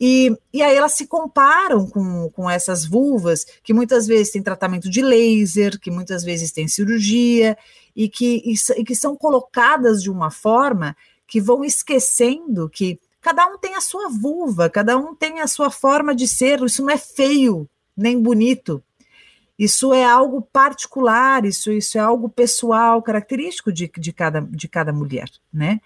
E, 0.00 0.30
e 0.52 0.62
aí 0.62 0.76
elas 0.76 0.92
se 0.92 1.06
comparam 1.06 1.86
com, 1.88 2.30
com 2.30 2.48
essas 2.48 2.84
vulvas, 2.84 3.44
que 3.64 3.72
muitas 3.72 4.06
vezes 4.06 4.32
têm 4.32 4.42
tratamento 4.42 4.88
de 4.88 5.02
laser, 5.02 5.80
que 5.80 5.90
muitas 5.90 6.22
vezes 6.22 6.52
têm 6.52 6.68
cirurgia, 6.68 7.56
e 7.96 8.08
que, 8.08 8.42
e, 8.44 8.54
e 8.80 8.84
que 8.84 8.94
são 8.94 9.16
colocadas 9.16 10.02
de 10.02 10.10
uma 10.10 10.30
forma 10.30 10.96
que 11.26 11.40
vão 11.40 11.64
esquecendo 11.64 12.68
que 12.70 13.00
cada 13.20 13.46
um 13.46 13.58
tem 13.58 13.74
a 13.74 13.80
sua 13.80 14.08
vulva, 14.08 14.70
cada 14.70 14.96
um 14.96 15.14
tem 15.14 15.40
a 15.40 15.46
sua 15.46 15.70
forma 15.70 16.14
de 16.14 16.28
ser, 16.28 16.62
isso 16.62 16.82
não 16.82 16.90
é 16.90 16.96
feio 16.96 17.68
nem 17.96 18.22
bonito, 18.22 18.82
isso 19.58 19.92
é 19.92 20.04
algo 20.04 20.40
particular, 20.40 21.44
isso, 21.44 21.72
isso 21.72 21.98
é 21.98 22.00
algo 22.00 22.28
pessoal, 22.28 23.02
característico 23.02 23.72
de, 23.72 23.90
de, 23.98 24.12
cada, 24.12 24.40
de 24.40 24.68
cada 24.68 24.92
mulher, 24.92 25.28
né? 25.52 25.80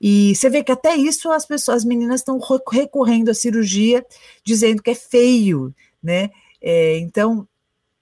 E 0.00 0.34
você 0.34 0.50
vê 0.50 0.64
que 0.64 0.72
até 0.72 0.96
isso 0.96 1.30
as 1.30 1.46
pessoas, 1.46 1.78
as 1.78 1.84
meninas 1.84 2.20
estão 2.20 2.40
recorrendo 2.68 3.30
à 3.30 3.34
cirurgia, 3.34 4.04
dizendo 4.42 4.82
que 4.82 4.90
é 4.90 4.94
feio, 4.96 5.72
né? 6.02 6.30
É, 6.60 6.98
então, 6.98 7.46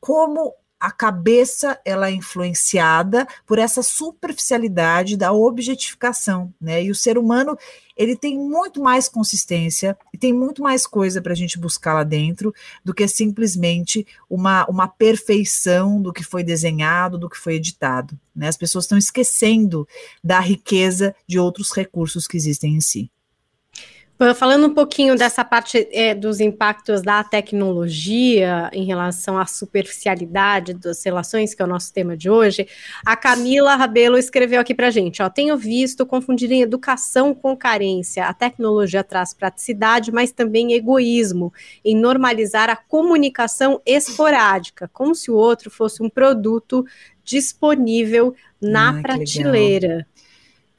como 0.00 0.54
a 0.80 0.90
cabeça 0.90 1.78
ela 1.84 2.08
é 2.08 2.12
influenciada 2.12 3.28
por 3.46 3.58
essa 3.58 3.82
superficialidade 3.82 5.14
da 5.14 5.30
objetificação, 5.30 6.52
né? 6.58 6.82
E 6.82 6.90
o 6.90 6.94
ser 6.94 7.18
humano 7.18 7.56
ele 7.94 8.16
tem 8.16 8.38
muito 8.38 8.80
mais 8.80 9.06
consistência 9.06 9.96
e 10.10 10.16
tem 10.16 10.32
muito 10.32 10.62
mais 10.62 10.86
coisa 10.86 11.20
para 11.20 11.32
a 11.32 11.36
gente 11.36 11.58
buscar 11.58 11.92
lá 11.92 12.02
dentro 12.02 12.54
do 12.82 12.94
que 12.94 13.06
simplesmente 13.06 14.06
uma, 14.28 14.64
uma 14.66 14.88
perfeição 14.88 16.00
do 16.00 16.10
que 16.10 16.24
foi 16.24 16.42
desenhado, 16.42 17.18
do 17.18 17.28
que 17.28 17.36
foi 17.36 17.56
editado. 17.56 18.18
Né? 18.34 18.48
As 18.48 18.56
pessoas 18.56 18.84
estão 18.84 18.96
esquecendo 18.96 19.86
da 20.24 20.40
riqueza 20.40 21.14
de 21.26 21.38
outros 21.38 21.72
recursos 21.72 22.26
que 22.26 22.38
existem 22.38 22.74
em 22.74 22.80
si. 22.80 23.10
Falando 24.36 24.66
um 24.66 24.74
pouquinho 24.74 25.16
dessa 25.16 25.42
parte 25.42 25.88
é, 25.92 26.14
dos 26.14 26.40
impactos 26.40 27.00
da 27.00 27.24
tecnologia 27.24 28.68
em 28.70 28.84
relação 28.84 29.38
à 29.38 29.46
superficialidade 29.46 30.74
das 30.74 31.02
relações, 31.02 31.54
que 31.54 31.62
é 31.62 31.64
o 31.64 31.68
nosso 31.68 31.90
tema 31.90 32.14
de 32.14 32.28
hoje, 32.28 32.68
a 33.06 33.16
Camila 33.16 33.74
Rabelo 33.76 34.18
escreveu 34.18 34.60
aqui 34.60 34.74
para 34.74 34.90
gente: 34.90 35.22
ó, 35.22 35.30
tenho 35.30 35.56
visto 35.56 36.04
confundirem 36.04 36.60
educação 36.60 37.34
com 37.34 37.56
carência. 37.56 38.26
A 38.26 38.34
tecnologia 38.34 39.02
traz 39.02 39.32
praticidade, 39.32 40.12
mas 40.12 40.30
também 40.30 40.74
egoísmo 40.74 41.50
em 41.82 41.96
normalizar 41.96 42.68
a 42.68 42.76
comunicação 42.76 43.80
esporádica, 43.86 44.90
como 44.92 45.14
se 45.14 45.30
o 45.30 45.34
outro 45.34 45.70
fosse 45.70 46.02
um 46.02 46.10
produto 46.10 46.84
disponível 47.24 48.34
na 48.60 48.96
Ai, 48.96 49.00
prateleira. 49.00 50.06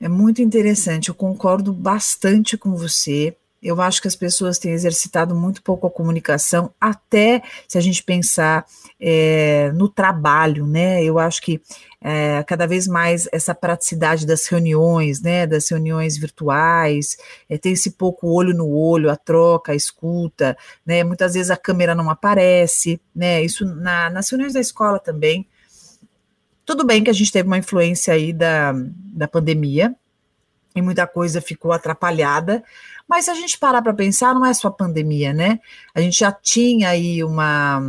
É 0.02 0.10
muito 0.10 0.42
interessante, 0.42 1.10
eu 1.10 1.16
concordo 1.16 1.72
bastante 1.72 2.58
com 2.58 2.76
você. 2.76 3.38
Eu 3.62 3.80
acho 3.80 4.02
que 4.02 4.08
as 4.08 4.16
pessoas 4.16 4.58
têm 4.58 4.72
exercitado 4.72 5.36
muito 5.36 5.62
pouco 5.62 5.86
a 5.86 5.92
comunicação, 5.92 6.74
até 6.82 7.44
se 7.68 7.78
a 7.78 7.82
gente 7.82 8.02
pensar 8.02 8.66
é, 9.00 9.72
no 9.76 9.88
trabalho, 9.88 10.66
né? 10.66 11.04
Eu 11.04 11.20
acho 11.20 11.40
que 11.44 11.62
é, 12.02 12.44
cada 12.48 12.66
vez 12.66 12.88
mais 12.88 13.30
essa 13.32 13.54
praticidade 13.54 14.26
das 14.26 14.48
reuniões, 14.48 15.22
né? 15.22 15.46
Das 15.46 15.70
reuniões 15.70 16.18
virtuais, 16.18 17.16
é, 17.48 17.56
tem 17.56 17.74
esse 17.74 17.92
pouco 17.92 18.28
olho 18.28 18.56
no 18.56 18.68
olho, 18.68 19.12
a 19.12 19.16
troca, 19.16 19.72
a 19.72 19.76
escuta, 19.76 20.58
né? 20.84 21.04
Muitas 21.04 21.36
vezes 21.36 21.52
a 21.52 21.58
câmera 21.58 21.94
não 21.94 22.10
aparece, 22.10 23.00
né? 23.16 23.44
Isso 23.44 23.64
na, 23.66 24.10
nas 24.10 24.28
reuniões 24.32 24.54
da 24.54 24.60
escola 24.60 24.98
também. 24.98 25.48
Tudo 26.66 26.86
bem 26.86 27.04
que 27.04 27.10
a 27.10 27.14
gente 27.14 27.32
teve 27.32 27.48
uma 27.48 27.58
influência 27.58 28.14
aí 28.14 28.32
da, 28.32 28.74
da 29.14 29.28
pandemia, 29.28 29.96
e 30.76 30.82
muita 30.82 31.06
coisa 31.06 31.42
ficou 31.42 31.72
atrapalhada, 31.72 32.64
mas 33.08 33.26
se 33.26 33.32
a 33.32 33.36
gente 33.36 33.60
parar 33.60 33.82
para 33.82 33.94
pensar, 33.94 34.34
não 34.34 34.46
é 34.46 34.54
só 34.54 34.70
a 34.70 34.72
pandemia, 34.72 35.34
né? 35.34 35.60
A 35.94 36.00
gente 36.00 36.20
já 36.20 36.32
tinha 36.32 36.90
aí 36.90 37.22
uma, 37.24 37.80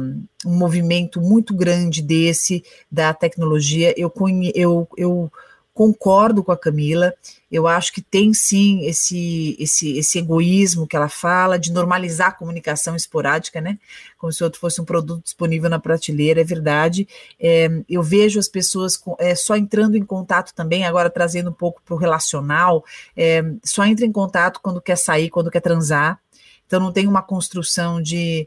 um 0.44 0.56
movimento 0.58 1.20
muito 1.20 1.54
grande 1.54 2.02
desse 2.02 2.64
da 2.90 3.14
tecnologia. 3.14 3.94
Eu, 3.96 4.12
eu, 4.52 4.88
eu 4.96 5.32
concordo 5.74 6.44
com 6.44 6.52
a 6.52 6.56
Camila. 6.56 7.14
Eu 7.50 7.66
acho 7.66 7.92
que 7.92 8.00
tem 8.02 8.32
sim 8.35 8.85
esse, 8.85 9.56
esse, 9.58 9.96
esse 9.98 10.18
egoísmo 10.18 10.87
que 10.87 10.96
ela 10.96 11.08
fala 11.08 11.58
de 11.58 11.72
normalizar 11.72 12.28
a 12.28 12.32
comunicação 12.32 12.94
esporádica, 12.94 13.61
né? 13.61 13.78
Como 14.18 14.32
se 14.32 14.44
outro 14.44 14.61
fosse 14.61 14.80
um 14.80 14.85
produto 14.85 15.24
disponível 15.24 15.70
na 15.70 15.78
prateleira, 15.78 16.40
é 16.40 16.44
verdade. 16.44 17.08
É, 17.40 17.68
eu 17.88 18.02
vejo 18.02 18.38
as 18.38 18.48
pessoas 18.48 18.96
com, 18.96 19.16
é, 19.18 19.35
só 19.35 19.56
entrando 19.56 19.96
em 19.96 20.04
contato 20.04 20.54
também, 20.54 20.85
agora 20.85 21.11
trazendo 21.11 21.50
um 21.50 21.54
pouco 21.54 21.82
para 21.82 21.94
o 21.94 21.98
relacional, 21.98 22.85
é, 23.16 23.42
só 23.64 23.85
entra 23.85 24.04
em 24.04 24.12
contato 24.12 24.61
quando 24.62 24.80
quer 24.80 24.96
sair, 24.96 25.30
quando 25.30 25.50
quer 25.50 25.61
transar. 25.61 26.20
Então 26.66 26.80
não 26.80 26.92
tem 26.92 27.06
uma 27.06 27.22
construção 27.22 28.00
de 28.00 28.46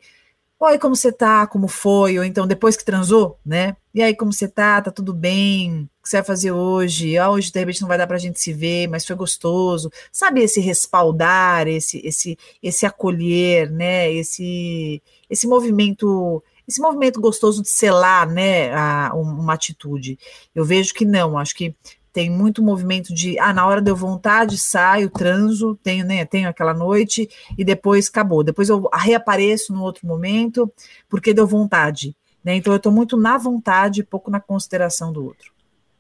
Oi, 0.58 0.80
como 0.80 0.96
você 0.96 1.12
tá? 1.12 1.46
Como 1.46 1.68
foi? 1.68 2.18
Ou 2.18 2.24
então, 2.24 2.48
depois 2.48 2.78
que 2.78 2.86
transou, 2.86 3.38
né? 3.46 3.76
E 3.94 4.02
aí, 4.02 4.16
como 4.16 4.32
você 4.32 4.48
tá? 4.48 4.82
Tá 4.82 4.90
tudo 4.90 5.14
bem? 5.14 5.90
Que 6.06 6.10
você 6.12 6.18
vai 6.18 6.24
fazer 6.24 6.52
hoje? 6.52 7.18
Ah, 7.18 7.32
hoje, 7.32 7.52
de 7.52 7.60
repente, 7.60 7.82
não 7.82 7.88
vai 7.88 7.98
dar 7.98 8.06
pra 8.06 8.20
gente 8.20 8.40
se 8.40 8.54
ver, 8.54 8.88
mas 8.88 9.04
foi 9.04 9.16
gostoso. 9.16 9.92
Sabe 10.12 10.44
esse 10.44 10.62
respaldar, 10.62 11.68
esse, 11.68 12.00
esse, 12.06 12.38
esse 12.62 12.86
acolher, 12.86 13.72
né? 13.72 14.14
Esse, 14.14 15.02
esse 15.28 15.48
movimento 15.48 16.44
esse 16.68 16.80
movimento 16.80 17.20
gostoso 17.20 17.62
de 17.62 17.70
selar, 17.70 18.28
né, 18.28 18.74
a, 18.74 19.14
uma 19.14 19.54
atitude. 19.54 20.18
Eu 20.54 20.66
vejo 20.66 20.94
que 20.94 21.06
não, 21.06 21.38
acho 21.38 21.56
que 21.56 21.76
tem 22.12 22.30
muito 22.30 22.64
movimento 22.64 23.14
de, 23.14 23.38
ah, 23.40 23.54
na 23.54 23.68
hora 23.68 23.82
deu 23.82 23.96
vontade, 23.96 24.58
saio, 24.58 25.10
transo, 25.10 25.78
tenho, 25.84 26.06
né, 26.06 26.24
tenho 26.24 26.50
aquela 26.50 26.74
noite 26.74 27.30
e 27.58 27.64
depois 27.64 28.10
acabou. 28.10 28.44
Depois 28.44 28.70
eu 28.70 28.90
reapareço 28.94 29.74
no 29.74 29.84
outro 29.84 30.08
momento 30.08 30.72
porque 31.10 31.34
deu 31.34 31.46
vontade. 31.46 32.16
Né? 32.44 32.56
Então 32.56 32.74
eu 32.74 32.78
estou 32.78 32.92
muito 32.92 33.18
na 33.18 33.38
vontade, 33.38 34.04
pouco 34.04 34.30
na 34.30 34.40
consideração 34.40 35.12
do 35.12 35.26
outro. 35.26 35.55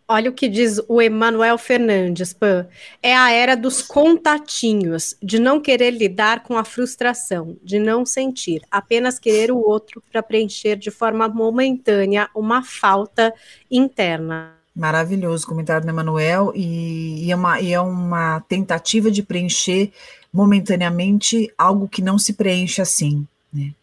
Olha 0.07 0.29
o 0.29 0.33
que 0.33 0.47
diz 0.47 0.79
o 0.87 1.01
Emanuel 1.01 1.57
Fernandes, 1.57 2.31
Pan. 2.31 2.67
É 3.01 3.15
a 3.15 3.31
era 3.31 3.55
dos 3.55 3.81
contatinhos, 3.81 5.15
de 5.21 5.39
não 5.39 5.59
querer 5.59 5.89
lidar 5.89 6.43
com 6.43 6.57
a 6.57 6.63
frustração, 6.63 7.57
de 7.63 7.79
não 7.79 8.05
sentir, 8.05 8.61
apenas 8.69 9.17
querer 9.17 9.51
o 9.51 9.57
outro 9.57 10.03
para 10.11 10.21
preencher 10.21 10.75
de 10.75 10.91
forma 10.91 11.27
momentânea 11.27 12.29
uma 12.35 12.63
falta 12.63 13.33
interna. 13.69 14.53
Maravilhoso 14.75 15.47
comentário 15.47 15.83
do 15.83 15.89
Emanuel, 15.89 16.51
e, 16.53 17.25
e, 17.25 17.31
é 17.31 17.35
uma, 17.35 17.59
e 17.59 17.73
é 17.73 17.81
uma 17.81 18.41
tentativa 18.41 19.09
de 19.09 19.23
preencher 19.23 19.91
momentaneamente 20.31 21.51
algo 21.57 21.87
que 21.87 22.03
não 22.03 22.19
se 22.19 22.33
preenche 22.33 22.79
assim. 22.79 23.25
Né? 23.51 23.73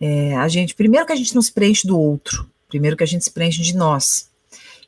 É, 0.00 0.34
a 0.36 0.48
gente, 0.48 0.74
primeiro 0.74 1.06
que 1.06 1.12
a 1.12 1.16
gente 1.16 1.36
não 1.36 1.42
se 1.42 1.52
preenche 1.52 1.86
do 1.86 1.96
outro, 1.96 2.50
primeiro 2.66 2.96
que 2.96 3.04
a 3.04 3.06
gente 3.06 3.22
se 3.22 3.30
preenche 3.30 3.62
de 3.62 3.76
nós. 3.76 4.28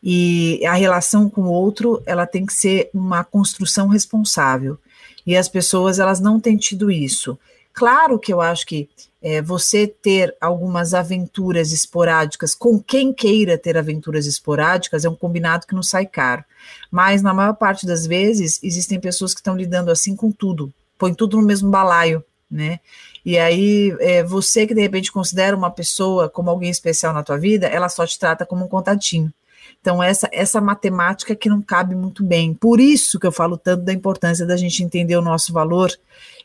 E 0.02 0.64
a 0.66 0.74
relação 0.74 1.28
com 1.28 1.42
o 1.42 1.52
outro, 1.52 2.02
ela 2.06 2.26
tem 2.26 2.46
que 2.46 2.54
ser 2.54 2.90
uma 2.94 3.22
construção 3.22 3.88
responsável. 3.88 4.78
E 5.26 5.36
as 5.36 5.48
pessoas, 5.48 5.98
elas 5.98 6.20
não 6.20 6.40
têm 6.40 6.56
tido 6.56 6.90
isso. 6.90 7.38
Claro 7.72 8.18
que 8.18 8.32
eu 8.32 8.40
acho 8.40 8.66
que 8.66 8.88
é, 9.22 9.42
você 9.42 9.86
ter 9.86 10.34
algumas 10.40 10.94
aventuras 10.94 11.72
esporádicas 11.72 12.54
com 12.54 12.80
quem 12.80 13.12
queira 13.12 13.58
ter 13.58 13.76
aventuras 13.76 14.26
esporádicas 14.26 15.04
é 15.04 15.08
um 15.08 15.14
combinado 15.14 15.66
que 15.66 15.74
não 15.74 15.82
sai 15.82 16.06
caro. 16.06 16.44
Mas 16.90 17.22
na 17.22 17.34
maior 17.34 17.54
parte 17.54 17.86
das 17.86 18.06
vezes 18.06 18.58
existem 18.62 18.98
pessoas 18.98 19.34
que 19.34 19.40
estão 19.40 19.56
lidando 19.56 19.90
assim 19.90 20.16
com 20.16 20.32
tudo, 20.32 20.72
põe 20.98 21.12
tudo 21.14 21.36
no 21.36 21.42
mesmo 21.42 21.70
balaio, 21.70 22.24
né? 22.50 22.80
E 23.24 23.38
aí 23.38 23.94
é, 24.00 24.24
você 24.24 24.66
que 24.66 24.74
de 24.74 24.80
repente 24.80 25.12
considera 25.12 25.56
uma 25.56 25.70
pessoa 25.70 26.28
como 26.28 26.48
alguém 26.48 26.70
especial 26.70 27.12
na 27.12 27.22
tua 27.22 27.36
vida, 27.36 27.66
ela 27.66 27.88
só 27.88 28.06
te 28.06 28.18
trata 28.18 28.46
como 28.46 28.64
um 28.64 28.68
contatinho. 28.68 29.32
Então, 29.80 30.02
essa, 30.02 30.28
essa 30.30 30.60
matemática 30.60 31.34
que 31.34 31.48
não 31.48 31.62
cabe 31.62 31.94
muito 31.94 32.22
bem. 32.22 32.52
Por 32.52 32.78
isso 32.78 33.18
que 33.18 33.26
eu 33.26 33.32
falo 33.32 33.56
tanto 33.56 33.82
da 33.82 33.92
importância 33.92 34.46
da 34.46 34.56
gente 34.56 34.82
entender 34.82 35.16
o 35.16 35.22
nosso 35.22 35.52
valor 35.52 35.90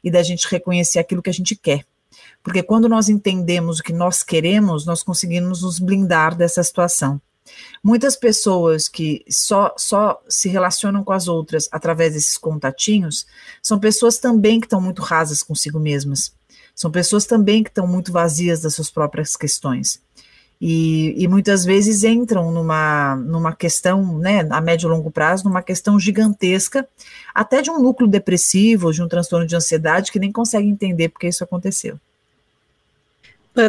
e 0.03 0.09
da 0.09 0.23
gente 0.23 0.47
reconhecer 0.49 0.99
aquilo 0.99 1.21
que 1.21 1.29
a 1.29 1.33
gente 1.33 1.55
quer. 1.55 1.85
Porque 2.41 2.63
quando 2.63 2.87
nós 2.87 3.09
entendemos 3.09 3.79
o 3.79 3.83
que 3.83 3.91
nós 3.91 4.23
queremos, 4.23 4.85
nós 4.85 5.03
conseguimos 5.03 5.63
nos 5.63 5.79
blindar 5.79 6.35
dessa 6.35 6.63
situação. 6.63 7.19
Muitas 7.83 8.15
pessoas 8.15 8.87
que 8.87 9.23
só, 9.29 9.73
só 9.77 10.21
se 10.27 10.49
relacionam 10.49 11.03
com 11.03 11.13
as 11.13 11.27
outras 11.27 11.67
através 11.71 12.13
desses 12.13 12.37
contatinhos 12.37 13.25
são 13.61 13.79
pessoas 13.79 14.17
também 14.17 14.59
que 14.59 14.65
estão 14.65 14.81
muito 14.81 15.01
rasas 15.01 15.43
consigo 15.43 15.79
mesmas. 15.79 16.33
São 16.73 16.91
pessoas 16.91 17.25
também 17.25 17.63
que 17.63 17.69
estão 17.69 17.87
muito 17.87 18.11
vazias 18.11 18.61
das 18.61 18.75
suas 18.75 18.89
próprias 18.89 19.35
questões. 19.35 20.01
E, 20.59 21.13
e, 21.17 21.27
muitas 21.27 21.65
vezes 21.65 22.03
entram 22.03 22.49
numa, 22.49 23.15
numa 23.17 23.53
questão, 23.53 24.17
né, 24.17 24.47
a 24.49 24.61
médio 24.61 24.87
e 24.87 24.89
longo 24.89 25.11
prazo, 25.11 25.43
numa 25.43 25.61
questão 25.61 25.99
gigantesca, 25.99 26.87
até 27.33 27.61
de 27.61 27.69
um 27.69 27.79
núcleo 27.79 28.07
depressivo, 28.07 28.93
de 28.93 29.03
um 29.03 29.07
transtorno 29.07 29.45
de 29.45 29.55
ansiedade, 29.55 30.11
que 30.11 30.19
nem 30.19 30.31
consegue 30.31 30.67
entender 30.67 31.09
porque 31.09 31.27
isso 31.27 31.43
aconteceu. 31.43 31.99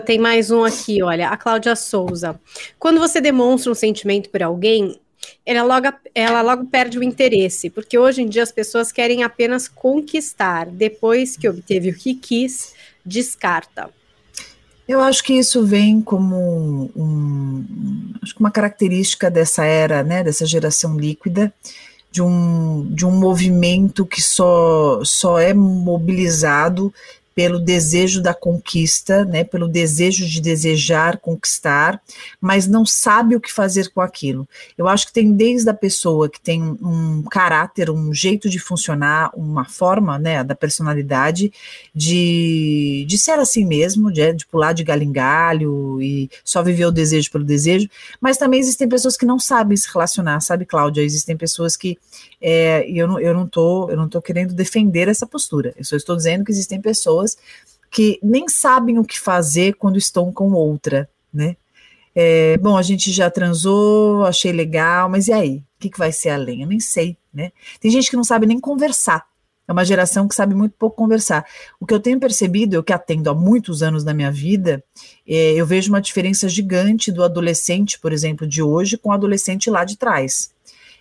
Tem 0.04 0.18
mais 0.18 0.50
um 0.50 0.64
aqui, 0.64 1.02
olha, 1.02 1.28
a 1.28 1.36
Cláudia 1.36 1.76
Souza. 1.76 2.38
Quando 2.78 2.98
você 2.98 3.20
demonstra 3.20 3.70
um 3.70 3.74
sentimento 3.74 4.28
por 4.30 4.42
alguém, 4.42 4.98
ela 5.44 5.62
logo, 5.62 5.96
ela 6.14 6.42
logo 6.42 6.66
perde 6.66 6.98
o 6.98 7.02
interesse, 7.02 7.70
porque 7.70 7.96
hoje 7.96 8.22
em 8.22 8.28
dia 8.28 8.42
as 8.42 8.50
pessoas 8.50 8.90
querem 8.90 9.22
apenas 9.22 9.68
conquistar, 9.68 10.66
depois 10.66 11.36
que 11.36 11.48
obteve 11.48 11.90
o 11.90 11.94
que 11.94 12.14
quis, 12.14 12.74
descarta. 13.04 13.88
Eu 14.88 15.00
acho 15.00 15.24
que 15.24 15.32
isso 15.32 15.66
vem 15.66 16.00
como 16.00 16.36
um, 16.36 16.90
um, 16.96 18.14
acho 18.22 18.34
que 18.34 18.40
uma 18.40 18.50
característica 18.50 19.30
dessa 19.30 19.64
era, 19.64 20.02
né, 20.04 20.22
dessa 20.22 20.46
geração 20.46 20.96
líquida, 20.96 21.52
de 22.10 22.22
um, 22.22 22.86
de 22.94 23.04
um 23.04 23.10
movimento 23.10 24.06
que 24.06 24.22
só, 24.22 25.00
só 25.04 25.38
é 25.38 25.52
mobilizado 25.52 26.94
pelo 27.36 27.60
desejo 27.60 28.22
da 28.22 28.32
conquista, 28.32 29.22
né, 29.26 29.44
pelo 29.44 29.68
desejo 29.68 30.26
de 30.26 30.40
desejar 30.40 31.18
conquistar, 31.18 32.00
mas 32.40 32.66
não 32.66 32.86
sabe 32.86 33.36
o 33.36 33.40
que 33.40 33.52
fazer 33.52 33.90
com 33.90 34.00
aquilo. 34.00 34.48
Eu 34.76 34.88
acho 34.88 35.06
que 35.06 35.12
tem 35.12 35.30
desde 35.30 35.68
a 35.68 35.74
pessoa 35.74 36.30
que 36.30 36.40
tem 36.40 36.62
um 36.62 37.22
caráter, 37.30 37.90
um 37.90 38.10
jeito 38.14 38.48
de 38.48 38.58
funcionar, 38.58 39.30
uma 39.36 39.66
forma, 39.66 40.18
né, 40.18 40.42
da 40.42 40.54
personalidade 40.54 41.52
de, 41.94 43.04
de 43.06 43.18
ser 43.18 43.38
assim 43.38 43.66
mesmo, 43.66 44.10
de, 44.10 44.32
de 44.32 44.46
pular 44.46 44.72
de 44.72 44.82
galho 44.82 45.02
em 45.02 45.12
galho 45.12 46.00
e 46.00 46.30
só 46.42 46.62
viver 46.62 46.86
o 46.86 46.90
desejo 46.90 47.30
pelo 47.30 47.44
desejo, 47.44 47.86
mas 48.18 48.38
também 48.38 48.60
existem 48.60 48.88
pessoas 48.88 49.14
que 49.14 49.26
não 49.26 49.38
sabem 49.38 49.76
se 49.76 49.92
relacionar, 49.92 50.40
sabe, 50.40 50.64
Cláudia? 50.64 51.02
Existem 51.02 51.36
pessoas 51.36 51.76
que 51.76 51.98
é, 52.40 52.88
eu 52.90 53.06
não, 53.06 53.20
eu 53.20 53.34
não 53.34 53.46
tô, 53.46 53.90
eu 53.90 53.96
não 53.96 54.08
tô 54.08 54.22
querendo 54.22 54.54
defender 54.54 55.08
essa 55.08 55.26
postura. 55.26 55.74
Eu 55.76 55.84
só 55.84 55.96
estou 55.96 56.16
dizendo 56.16 56.44
que 56.44 56.50
existem 56.52 56.80
pessoas 56.80 57.25
que 57.90 58.18
nem 58.22 58.48
sabem 58.48 58.98
o 58.98 59.04
que 59.04 59.18
fazer 59.18 59.74
quando 59.74 59.96
estão 59.96 60.32
com 60.32 60.52
outra, 60.52 61.08
né? 61.32 61.56
É, 62.14 62.56
bom, 62.58 62.78
a 62.78 62.82
gente 62.82 63.12
já 63.12 63.30
transou, 63.30 64.24
achei 64.24 64.50
legal, 64.50 65.08
mas 65.08 65.28
e 65.28 65.32
aí? 65.32 65.56
O 65.58 65.64
que, 65.78 65.90
que 65.90 65.98
vai 65.98 66.10
ser 66.10 66.30
além? 66.30 66.62
Eu 66.62 66.68
nem 66.68 66.80
sei, 66.80 67.16
né? 67.32 67.52
Tem 67.78 67.90
gente 67.90 68.08
que 68.08 68.16
não 68.16 68.24
sabe 68.24 68.46
nem 68.46 68.58
conversar. 68.58 69.26
É 69.68 69.72
uma 69.72 69.84
geração 69.84 70.28
que 70.28 70.34
sabe 70.34 70.54
muito 70.54 70.74
pouco 70.78 70.96
conversar. 70.96 71.44
O 71.80 71.84
que 71.84 71.92
eu 71.92 72.00
tenho 72.00 72.20
percebido, 72.20 72.74
eu 72.74 72.82
que 72.82 72.92
atendo 72.92 73.28
há 73.28 73.34
muitos 73.34 73.82
anos 73.82 74.04
na 74.04 74.14
minha 74.14 74.30
vida, 74.30 74.82
é, 75.28 75.54
eu 75.54 75.66
vejo 75.66 75.90
uma 75.90 76.00
diferença 76.00 76.48
gigante 76.48 77.10
do 77.10 77.24
adolescente, 77.24 77.98
por 77.98 78.12
exemplo, 78.12 78.46
de 78.46 78.62
hoje 78.62 78.96
com 78.96 79.10
o 79.10 79.12
adolescente 79.12 79.68
lá 79.68 79.84
de 79.84 79.98
trás. 79.98 80.54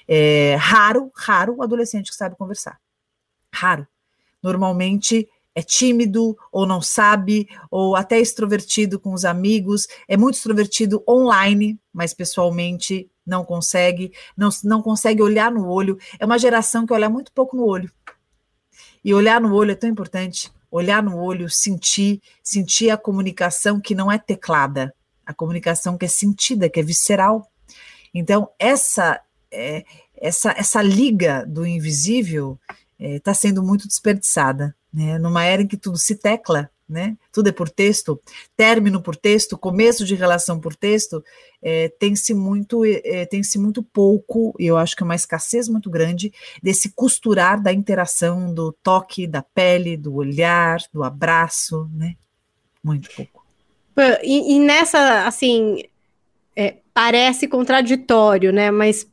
É 0.08 0.56
raro, 0.56 1.12
raro 1.16 1.56
o 1.58 1.64
adolescente 1.64 2.10
que 2.10 2.16
sabe 2.16 2.36
conversar. 2.36 2.80
Raro. 3.54 3.88
Normalmente 4.42 5.28
é 5.56 5.62
tímido, 5.62 6.38
ou 6.52 6.68
não 6.68 6.82
sabe, 6.82 7.48
ou 7.72 7.96
até 7.96 8.20
extrovertido 8.20 9.00
com 9.00 9.14
os 9.14 9.24
amigos, 9.24 9.88
é 10.08 10.18
muito 10.18 10.36
extrovertido 10.36 11.04
online, 11.08 11.80
mas 11.94 12.14
pessoalmente 12.14 13.10
não 13.26 13.44
consegue, 13.44 14.12
não, 14.36 14.50
não 14.64 14.82
consegue 14.82 15.22
olhar 15.22 15.50
no 15.52 15.68
olho. 15.68 15.98
É 16.20 16.26
uma 16.26 16.38
geração 16.38 16.86
que 16.86 16.94
olha 16.94 17.10
muito 17.10 17.32
pouco 17.32 17.56
no 17.56 17.66
olho. 17.66 17.90
E 19.04 19.14
olhar 19.14 19.40
no 19.40 19.54
olho 19.54 19.72
é 19.72 19.76
tão 19.76 19.90
importante. 19.90 20.52
Olhar 20.70 21.02
no 21.02 21.18
olho, 21.18 21.50
sentir, 21.50 22.22
sentir 22.44 22.90
a 22.90 22.98
comunicação 22.98 23.80
que 23.80 23.96
não 23.96 24.12
é 24.12 24.18
teclada, 24.18 24.94
a 25.26 25.34
comunicação 25.34 25.98
que 25.98 26.06
é 26.06 26.10
sentida, 26.10 26.70
que 26.70 26.82
é 26.82 26.84
visceral. 26.84 27.50
Então, 28.14 28.50
essa 28.60 29.22
é, 29.52 29.86
essa, 30.18 30.54
essa 30.58 30.82
liga 30.82 31.46
do 31.46 31.66
invisível 31.66 32.60
está 33.00 33.32
é, 33.32 33.34
sendo 33.34 33.62
muito 33.62 33.88
desperdiçada, 33.88 34.76
né? 34.96 35.20
Numa 35.20 35.44
era 35.44 35.62
em 35.62 35.68
que 35.68 35.76
tudo 35.76 35.98
se 35.98 36.16
tecla, 36.16 36.70
né? 36.88 37.18
Tudo 37.32 37.50
é 37.50 37.52
por 37.52 37.70
texto, 37.70 38.20
término 38.56 39.02
por 39.02 39.16
texto, 39.16 39.58
começo 39.58 40.06
de 40.06 40.16
relação 40.16 40.58
por 40.60 40.74
texto, 40.74 41.22
é, 41.62 41.90
tem-se 41.90 42.34
muito, 42.34 42.86
é, 42.86 43.26
tem-se 43.26 43.60
muito 43.60 43.84
pouco, 43.84 44.56
e 44.58 44.68
eu 44.68 44.78
acho 44.78 44.96
que 44.96 45.04
é 45.04 45.06
uma 45.06 45.16
escassez 45.16 45.68
muito 45.68 45.90
grande 45.90 46.32
desse 46.64 46.92
costurar 46.92 47.62
da 47.62 47.74
interação, 47.74 48.54
do 48.54 48.72
toque, 48.72 49.28
da 49.28 49.42
pele, 49.42 49.98
do 49.98 50.16
olhar, 50.16 50.80
do 50.94 51.04
abraço, 51.04 51.90
né? 51.94 52.16
Muito 52.82 53.10
pouco. 53.14 53.44
E, 54.24 54.56
e 54.56 54.60
nessa, 54.60 55.26
assim, 55.26 55.84
é, 56.56 56.78
parece 56.94 57.48
contraditório, 57.48 58.54
né? 58.54 58.72
Mas 58.72 59.08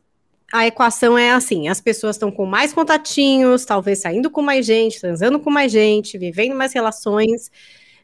a 0.52 0.66
equação 0.66 1.16
é 1.16 1.32
assim: 1.32 1.68
as 1.68 1.80
pessoas 1.80 2.16
estão 2.16 2.30
com 2.30 2.44
mais 2.44 2.72
contatinhos, 2.72 3.64
talvez 3.64 4.00
saindo 4.00 4.30
com 4.30 4.42
mais 4.42 4.66
gente, 4.66 5.00
transando 5.00 5.40
com 5.40 5.50
mais 5.50 5.72
gente, 5.72 6.18
vivendo 6.18 6.54
mais 6.54 6.74
relações, 6.74 7.50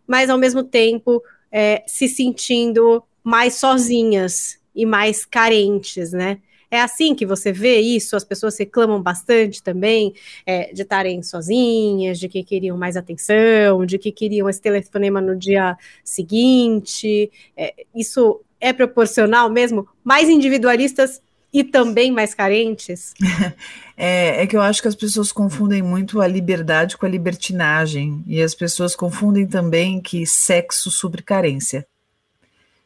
mas 0.06 0.30
ao 0.30 0.38
mesmo 0.38 0.64
tempo 0.64 1.22
é, 1.52 1.84
se 1.86 2.08
sentindo 2.08 3.04
mais 3.22 3.54
sozinhas 3.54 4.58
e 4.74 4.86
mais 4.86 5.26
carentes, 5.26 6.12
né? 6.12 6.38
É 6.70 6.80
assim 6.80 7.14
que 7.14 7.24
você 7.24 7.50
vê 7.50 7.80
isso? 7.80 8.14
As 8.14 8.24
pessoas 8.24 8.58
reclamam 8.58 9.02
bastante 9.02 9.62
também 9.62 10.12
é, 10.44 10.72
de 10.72 10.82
estarem 10.82 11.22
sozinhas, 11.22 12.18
de 12.18 12.28
que 12.28 12.44
queriam 12.44 12.76
mais 12.76 12.96
atenção, 12.96 13.86
de 13.86 13.98
que 13.98 14.12
queriam 14.12 14.48
esse 14.48 14.60
telefonema 14.60 15.20
no 15.20 15.34
dia 15.34 15.76
seguinte. 16.04 17.30
É, 17.56 17.74
isso 17.94 18.40
é 18.60 18.72
proporcional 18.72 19.48
mesmo? 19.50 19.88
Mais 20.04 20.28
individualistas 20.28 21.22
e 21.52 21.64
também 21.64 22.12
mais 22.12 22.34
carentes? 22.34 23.14
É, 24.00 24.44
é, 24.44 24.46
que 24.46 24.56
eu 24.56 24.62
acho 24.62 24.80
que 24.80 24.86
as 24.86 24.94
pessoas 24.94 25.32
confundem 25.32 25.82
muito 25.82 26.20
a 26.20 26.26
liberdade 26.28 26.96
com 26.96 27.04
a 27.04 27.08
libertinagem. 27.08 28.22
E 28.28 28.40
as 28.40 28.54
pessoas 28.54 28.94
confundem 28.94 29.44
também 29.44 30.00
que 30.00 30.24
sexo 30.24 30.88
supre 30.88 31.20
carência. 31.20 31.84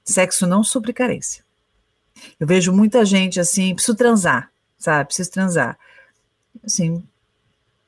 Sexo 0.03 0.47
não 0.47 0.65
supre 0.65 0.91
carência. 0.91 1.45
Eu 2.41 2.47
vejo 2.47 2.73
muita 2.73 3.05
gente 3.05 3.39
assim, 3.39 3.75
preciso 3.75 3.95
transar, 3.95 4.51
sabe? 4.79 5.09
Preciso 5.09 5.31
transar. 5.31 5.79
Assim, 6.65 7.03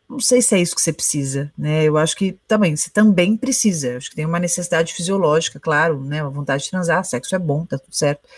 não 0.06 0.20
sei 0.20 0.42
se 0.42 0.54
é 0.54 0.60
isso 0.60 0.74
que 0.74 0.82
você 0.82 0.92
precisa, 0.92 1.50
né? 1.56 1.84
Eu 1.84 1.96
acho 1.96 2.14
que 2.14 2.38
também, 2.46 2.76
você 2.76 2.90
também 2.90 3.38
precisa. 3.38 3.88
Eu 3.88 3.96
acho 3.96 4.10
que 4.10 4.16
tem 4.16 4.26
uma 4.26 4.38
necessidade 4.38 4.92
fisiológica, 4.92 5.58
claro, 5.58 6.04
né? 6.04 6.22
Uma 6.22 6.30
vontade 6.30 6.64
de 6.64 6.70
transar, 6.70 7.04
sexo 7.04 7.34
é 7.34 7.38
bom, 7.38 7.64
tá 7.64 7.78
tudo 7.78 7.94
certo. 7.94 8.28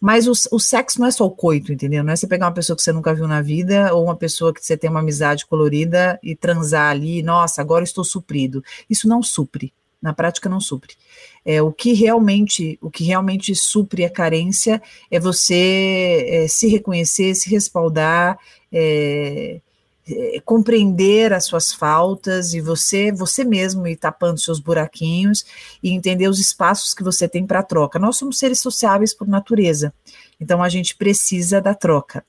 Mas 0.00 0.26
o, 0.26 0.32
o, 0.54 0.60
sexo 0.60 1.00
não 1.00 1.06
é 1.06 1.10
só 1.10 1.26
o 1.26 1.30
coito, 1.30 1.72
entendeu? 1.72 2.04
Não 2.04 2.12
é 2.12 2.16
você 2.16 2.26
pegar 2.26 2.46
uma 2.46 2.54
pessoa 2.54 2.76
que 2.76 2.82
você 2.82 2.92
nunca 2.92 3.14
viu 3.14 3.26
na 3.26 3.42
vida 3.42 3.94
ou 3.94 4.04
uma 4.04 4.16
pessoa 4.16 4.52
que 4.52 4.64
você 4.64 4.76
tem 4.76 4.88
uma 4.88 5.00
amizade 5.00 5.46
colorida 5.46 6.18
e 6.22 6.36
transar 6.36 6.90
ali, 6.90 7.22
nossa, 7.22 7.60
agora 7.60 7.84
estou 7.84 8.04
suprido. 8.04 8.62
Isso 8.88 9.08
não 9.08 9.22
supre, 9.22 9.72
na 10.00 10.12
prática 10.12 10.48
não 10.48 10.60
supre. 10.60 10.94
É, 11.44 11.60
o 11.62 11.72
que 11.72 11.92
realmente 11.92 12.78
o 12.80 12.90
que 12.90 13.04
realmente 13.04 13.54
supre 13.54 14.04
a 14.04 14.10
carência 14.10 14.80
é 15.10 15.18
você 15.18 16.26
é, 16.28 16.48
se 16.48 16.68
reconhecer, 16.68 17.34
se 17.34 17.50
respaldar, 17.50 18.38
é, 18.72 19.60
é, 20.10 20.40
compreender 20.44 21.32
as 21.32 21.44
suas 21.44 21.72
faltas 21.72 22.54
e 22.54 22.60
você 22.60 23.12
você 23.12 23.44
mesmo 23.44 23.86
ir 23.86 23.96
tapando 23.96 24.40
seus 24.40 24.58
buraquinhos 24.58 25.44
e 25.82 25.90
entender 25.90 26.28
os 26.28 26.38
espaços 26.38 26.94
que 26.94 27.02
você 27.02 27.28
tem 27.28 27.46
para 27.46 27.62
troca. 27.62 27.98
Nós 27.98 28.16
somos 28.16 28.38
seres 28.38 28.60
sociáveis 28.60 29.14
por 29.14 29.28
natureza, 29.28 29.92
então 30.40 30.62
a 30.62 30.68
gente 30.68 30.96
precisa 30.96 31.60
da 31.60 31.74
troca. 31.74 32.24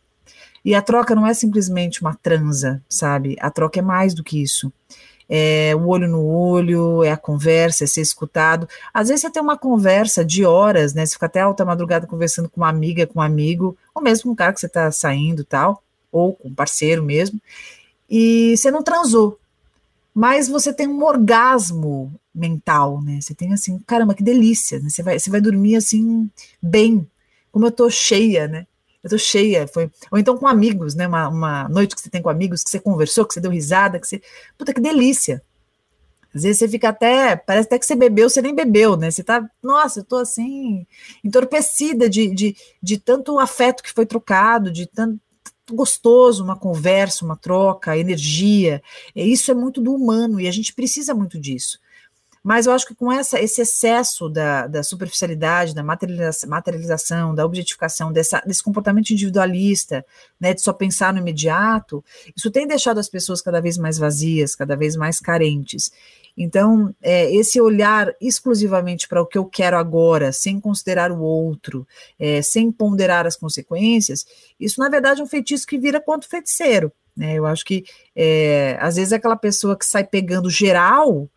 E 0.64 0.76
a 0.76 0.82
troca 0.82 1.16
não 1.16 1.26
é 1.26 1.34
simplesmente 1.34 2.02
uma 2.02 2.14
transa, 2.16 2.84
sabe? 2.90 3.38
A 3.40 3.50
troca 3.50 3.80
é 3.80 3.82
mais 3.82 4.14
do 4.14 4.24
que 4.24 4.42
isso 4.42 4.72
é 5.30 5.76
o 5.76 5.86
olho 5.88 6.08
no 6.08 6.26
olho, 6.26 7.04
é 7.04 7.12
a 7.12 7.18
conversa, 7.18 7.84
é 7.84 7.88
ser 7.88 8.02
escutado. 8.02 8.68
Às 8.92 9.10
vezes 9.10 9.22
você 9.22 9.30
tem 9.30 9.44
uma 9.44 9.58
conversa 9.58 10.26
de 10.26 10.44
horas, 10.44 10.96
né? 10.96 11.06
Você 11.06 11.14
fica 11.14 11.28
até 11.28 11.42
alta 11.42 11.64
madrugada 11.64 12.08
conversando 12.08 12.50
com 12.50 12.62
uma 12.62 12.70
amiga, 12.70 13.06
com 13.06 13.20
um 13.20 13.22
amigo, 13.22 13.78
ou 13.94 14.02
mesmo 14.02 14.24
com 14.24 14.30
um 14.32 14.36
cara 14.36 14.52
que 14.52 14.60
você 14.60 14.66
está 14.66 14.92
saindo 14.92 15.44
tal, 15.44 15.84
ou 16.12 16.34
com 16.36 16.50
um 16.50 16.56
parceiro 16.56 17.04
mesmo, 17.04 17.42
e 18.10 18.56
você 18.58 18.72
não 18.72 18.84
transou. 18.84 19.40
Mas 20.14 20.48
você 20.48 20.74
tem 20.74 20.88
um 20.88 21.04
orgasmo 21.04 22.14
mental, 22.34 23.02
né? 23.02 23.20
Você 23.22 23.34
tem 23.34 23.54
assim, 23.54 23.80
caramba, 23.86 24.16
que 24.16 24.24
delícia, 24.24 24.80
né? 24.80 24.90
Você 24.90 25.04
vai, 25.04 25.20
você 25.20 25.30
vai 25.30 25.40
dormir 25.40 25.76
assim, 25.76 26.30
bem, 26.62 27.08
como 27.52 27.66
eu 27.66 27.72
tô 27.72 27.90
cheia, 27.90 28.48
né? 28.48 28.66
eu 29.04 29.10
tô 29.10 29.18
cheia, 29.18 29.68
foi. 29.68 29.90
Ou 30.12 30.18
então 30.18 30.38
com 30.38 30.48
amigos, 30.48 30.94
né? 30.94 31.08
Uma, 31.08 31.30
uma 31.30 31.70
noite 31.70 31.96
que 31.96 32.02
você 32.02 32.10
tem 32.10 32.22
com 32.22 32.30
amigos, 32.30 32.64
que 32.64 32.70
você 32.70 32.80
conversou, 32.80 33.26
que 33.26 33.34
você 33.34 33.40
deu 33.40 33.52
risada, 33.52 34.00
que 34.00 34.08
você. 34.08 34.22
Puta 34.58 34.74
que 34.74 34.82
delícia. 34.82 35.42
Às 36.34 36.44
vezes 36.44 36.60
você 36.60 36.68
fica 36.68 36.90
até, 36.90 37.36
parece 37.36 37.68
até 37.68 37.80
que 37.80 37.86
você 37.86 37.96
bebeu, 37.96 38.30
você 38.30 38.42
nem 38.42 38.54
bebeu, 38.54 38.96
né? 38.96 39.10
Você 39.10 39.24
tá, 39.24 39.50
nossa, 39.64 40.02
eu 40.02 40.04
tô 40.04 40.18
assim, 40.18 40.86
entorpecida 41.24 42.08
de, 42.08 42.34
de, 42.36 42.56
de 42.82 43.00
tanto 43.00 43.40
afeto 43.40 43.82
que 43.82 43.92
foi 43.92 44.06
trocado, 44.06 44.72
de 44.72 44.86
tanto 44.86 45.20
gostoso, 45.76 46.44
uma 46.44 46.56
conversa, 46.56 47.26
uma 47.26 47.36
troca, 47.36 47.98
energia. 47.98 48.82
Isso 49.16 49.52
é 49.52 49.54
muito 49.54 49.82
do 49.82 49.94
humano 49.94 50.40
e 50.40 50.48
a 50.48 50.52
gente 50.52 50.74
precisa 50.74 51.14
muito 51.14 51.40
disso. 51.40 51.80
Mas 52.44 52.66
eu 52.66 52.74
acho 52.74 52.88
que 52.88 52.96
com 52.96 53.12
essa, 53.12 53.40
esse 53.40 53.62
excesso 53.62 54.30
da, 54.30 54.66
da 54.66 54.82
superficialidade, 54.82 55.76
da 55.76 55.84
materialização, 55.84 57.36
da 57.36 57.46
objetificação, 57.46 58.14
dessa, 58.14 58.42
desse 58.46 58.64
comportamento 58.64 59.10
individualista, 59.10 60.06
né, 60.40 60.54
de 60.54 60.62
só 60.62 60.72
pensar 60.72 61.14
no 61.14 61.20
imediato, 61.20 62.04
isso 62.36 62.50
tem 62.50 62.66
deixado 62.66 62.98
as 62.98 63.10
pessoas 63.10 63.42
cada 63.42 63.60
vez 63.60 63.78
mais 63.78 63.98
vazias, 63.98 64.56
cada 64.56 64.76
vez 64.76 64.96
mais 64.96 65.20
carentes. 65.20 65.92
Então, 66.42 66.96
é, 67.02 67.30
esse 67.36 67.60
olhar 67.60 68.16
exclusivamente 68.22 69.10
para 69.10 69.22
o 69.22 69.26
que 69.26 69.38
eu 69.38 69.44
quero 69.44 69.76
agora, 69.76 70.32
sem 70.32 70.58
considerar 70.58 71.12
o 71.12 71.20
outro, 71.20 71.86
é, 72.18 72.42
sem 72.42 72.72
ponderar 72.72 73.28
as 73.28 73.36
consequências, 73.36 74.26
isso 74.58 74.80
na 74.80 74.88
verdade 74.88 75.20
é 75.20 75.24
um 75.24 75.28
feitiço 75.28 75.68
que 75.68 75.78
vira 75.78 76.00
quanto 76.00 76.30
feiticeiro. 76.30 76.94
Né? 77.16 77.34
Eu 77.34 77.46
acho 77.46 77.66
que 77.66 77.84
é, 78.16 78.78
às 78.80 78.96
vezes 78.96 79.12
aquela 79.12 79.36
pessoa 79.36 79.78
que 79.78 79.86
sai 79.86 80.06
pegando 80.06 80.50
geral 80.50 81.30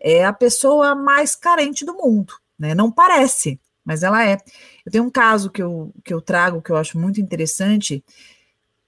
é 0.00 0.24
a 0.24 0.32
pessoa 0.32 0.92
mais 0.92 1.36
carente 1.36 1.84
do 1.84 1.94
mundo, 1.94 2.34
né? 2.58 2.74
Não 2.74 2.90
parece, 2.90 3.60
mas 3.84 4.02
ela 4.02 4.24
é. 4.24 4.38
Eu 4.84 4.90
tenho 4.90 5.04
um 5.04 5.10
caso 5.10 5.50
que 5.50 5.62
eu, 5.62 5.92
que 6.04 6.12
eu 6.12 6.20
trago 6.20 6.62
que 6.62 6.70
eu 6.70 6.76
acho 6.76 6.98
muito 6.98 7.20
interessante 7.20 8.04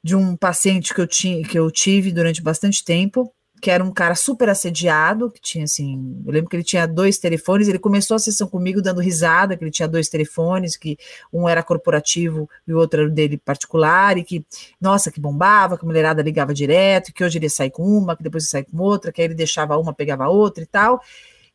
de 0.03 0.17
um 0.17 0.37
paciente 0.37 0.95
que 0.95 1.01
eu, 1.01 1.07
tinha, 1.07 1.45
que 1.45 1.59
eu 1.59 1.71
tive 1.71 2.11
durante 2.13 2.43
bastante 2.43 2.85
tempo, 2.85 3.33
que 3.61 3.71
era 3.71 3.85
um 3.85 3.93
cara 3.93 4.15
super 4.15 4.49
assediado, 4.49 5.31
que 5.31 5.41
tinha 5.41 5.65
assim, 5.65 6.23
eu 6.25 6.33
lembro 6.33 6.49
que 6.49 6.57
ele 6.57 6.65
tinha 6.65 6.87
dois 6.87 7.19
telefones, 7.19 7.69
ele 7.69 7.79
começou 7.79 8.15
a 8.15 8.19
sessão 8.19 8.49
comigo 8.49 8.81
dando 8.81 9.01
risada, 9.01 9.57
que 9.57 9.63
ele 9.63 9.71
tinha 9.71 9.87
dois 9.87 10.09
telefones, 10.09 10.77
que 10.77 10.97
um 11.33 11.49
era 11.49 11.63
corporativo 11.63 12.49
e 12.67 12.73
o 12.73 12.79
outro 12.79 13.03
era 13.03 13.11
dele 13.11 13.37
particular, 13.37 14.17
e 14.17 14.25
que, 14.25 14.45
nossa, 14.81 15.11
que 15.11 15.21
bombava, 15.21 15.77
que 15.77 15.85
a 15.85 15.87
mulherada 15.87 16.23
ligava 16.23 16.55
direto, 16.55 17.13
que 17.13 17.23
hoje 17.23 17.39
ele 17.39 17.47
ia 17.47 17.51
sair 17.51 17.71
com 17.71 17.83
uma, 17.83 18.17
que 18.17 18.23
depois 18.23 18.45
ia 18.45 18.51
sair 18.51 18.65
com 18.65 18.79
outra, 18.79 19.13
que 19.13 19.21
aí 19.21 19.27
ele 19.27 19.35
deixava 19.35 19.77
uma, 19.77 19.93
pegava 19.93 20.29
outra 20.29 20.63
e 20.63 20.67
tal. 20.67 21.01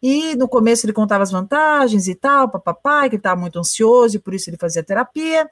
E 0.01 0.36
no 0.36 0.47
começo 0.47 0.86
ele 0.86 0.93
contava 0.93 1.24
as 1.24 1.32
vantagens 1.32 2.08
e 2.08 2.14
tal, 2.14 2.49
papapá, 2.49 3.01
que 3.01 3.16
ele 3.16 3.18
estava 3.18 3.41
muito 3.41 3.58
ansioso 3.58 4.18
e 4.18 4.20
por 4.20 4.34
isso 4.34 4.49
ele 4.49 4.58
fazia 4.58 4.84
terapia. 4.84 5.49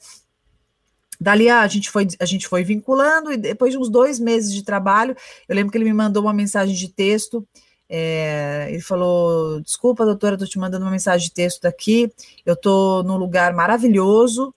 Dali 1.24 1.50
a 1.50 1.66
gente, 1.68 1.90
foi, 1.90 2.06
a 2.20 2.26
gente 2.26 2.50
foi 2.50 2.66
vinculando, 2.66 3.32
e 3.32 3.38
depois 3.38 3.72
de 3.72 3.78
uns 3.78 3.90
dois 3.90 4.20
meses 4.20 4.54
de 4.54 4.62
trabalho, 4.62 5.16
eu 5.48 5.56
lembro 5.56 5.72
que 5.72 5.78
ele 5.78 5.86
me 5.86 5.94
mandou 5.94 6.24
uma 6.24 6.34
mensagem 6.34 6.76
de 6.76 6.90
texto. 6.90 7.48
É, 7.88 8.68
ele 8.70 8.82
falou: 8.82 9.62
Desculpa, 9.62 10.04
doutora, 10.04 10.36
estou 10.36 10.48
te 10.48 10.60
mandando 10.60 10.84
uma 10.84 10.92
mensagem 10.92 11.26
de 11.26 11.34
texto 11.34 11.62
daqui. 11.62 12.12
Eu 12.46 12.56
estou 12.56 13.04
num 13.04 13.16
lugar 13.16 13.54
maravilhoso, 13.54 14.54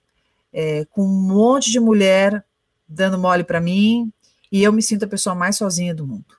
é, 0.53 0.85
com 0.87 1.03
um 1.03 1.23
monte 1.29 1.71
de 1.71 1.79
mulher 1.79 2.45
dando 2.89 3.17
mole 3.17 3.45
para 3.45 3.61
mim, 3.61 4.13
e 4.51 4.65
eu 4.65 4.73
me 4.73 4.83
sinto 4.83 5.05
a 5.05 5.09
pessoa 5.09 5.37
mais 5.37 5.57
sozinha 5.57 5.95
do 5.95 6.05
mundo. 6.05 6.35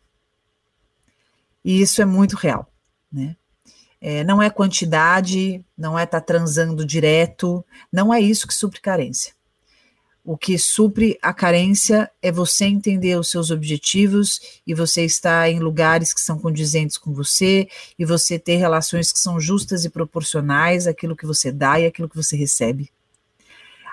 E 1.63 1.81
isso 1.81 2.01
é 2.01 2.05
muito 2.05 2.35
real, 2.35 2.69
né? 3.09 3.37
É, 4.01 4.25
não 4.25 4.41
é 4.41 4.49
quantidade, 4.49 5.63
não 5.77 5.97
é 5.97 6.03
estar 6.03 6.19
tá 6.19 6.25
transando 6.25 6.85
direto, 6.85 7.65
não 7.91 8.13
é 8.13 8.19
isso 8.19 8.45
que 8.45 8.53
supre 8.53 8.81
carência. 8.81 9.36
O 10.29 10.37
que 10.37 10.57
supre 10.57 11.17
a 11.21 11.33
carência 11.33 12.11
é 12.21 12.33
você 12.33 12.65
entender 12.65 13.17
os 13.17 13.31
seus 13.31 13.49
objetivos 13.49 14.41
e 14.67 14.73
você 14.73 15.05
estar 15.05 15.49
em 15.49 15.61
lugares 15.61 16.13
que 16.13 16.19
são 16.19 16.37
condizentes 16.37 16.97
com 16.97 17.13
você 17.13 17.69
e 17.97 18.03
você 18.03 18.37
ter 18.37 18.57
relações 18.57 19.13
que 19.13 19.19
são 19.19 19.39
justas 19.39 19.85
e 19.85 19.89
proporcionais 19.89 20.85
àquilo 20.85 21.15
que 21.15 21.25
você 21.25 21.49
dá 21.49 21.79
e 21.79 21.85
àquilo 21.85 22.09
que 22.09 22.17
você 22.17 22.35
recebe. 22.35 22.91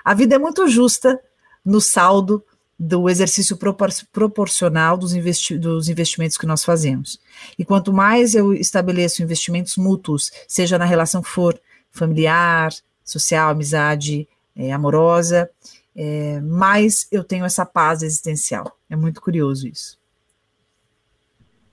A 0.03 0.13
vida 0.13 0.35
é 0.35 0.37
muito 0.37 0.67
justa 0.67 1.17
no 1.63 1.79
saldo 1.79 2.43
do 2.77 3.09
exercício 3.09 3.55
propor 3.55 3.89
proporcional 4.11 4.97
dos, 4.97 5.13
investi 5.15 5.57
dos 5.57 5.87
investimentos 5.87 6.37
que 6.37 6.45
nós 6.45 6.65
fazemos. 6.65 7.17
E 7.57 7.63
quanto 7.63 7.93
mais 7.93 8.35
eu 8.35 8.53
estabeleço 8.53 9.23
investimentos 9.23 9.77
mútuos, 9.77 10.33
seja 10.49 10.77
na 10.77 10.83
relação 10.83 11.21
que 11.21 11.29
for 11.29 11.57
familiar, 11.93 12.73
social, 13.05 13.51
amizade, 13.51 14.27
é, 14.53 14.73
amorosa, 14.73 15.49
é, 15.95 16.41
mais 16.41 17.07
eu 17.11 17.23
tenho 17.23 17.45
essa 17.45 17.65
paz 17.65 18.01
existencial. 18.01 18.77
É 18.89 18.95
muito 18.95 19.21
curioso 19.21 19.67
isso. 19.67 19.97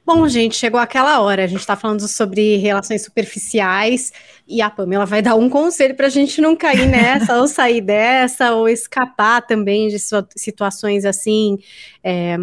Bom, 0.04 0.26
gente, 0.28 0.56
chegou 0.56 0.80
aquela 0.80 1.20
hora. 1.20 1.44
A 1.44 1.46
gente 1.46 1.60
está 1.60 1.76
falando 1.76 2.06
sobre 2.08 2.56
relações 2.56 3.02
superficiais 3.02 4.12
e 4.46 4.60
a 4.60 4.68
Pamela 4.68 5.06
vai 5.06 5.22
dar 5.22 5.36
um 5.36 5.48
conselho 5.48 5.94
para 5.94 6.06
a 6.06 6.10
gente 6.10 6.40
não 6.40 6.56
cair 6.56 6.88
nessa, 6.88 7.38
ou 7.38 7.46
sair 7.46 7.80
dessa, 7.80 8.52
ou 8.52 8.68
escapar 8.68 9.42
também 9.42 9.88
de 9.88 9.98
situações 10.36 11.04
assim. 11.04 11.58
É, 12.02 12.36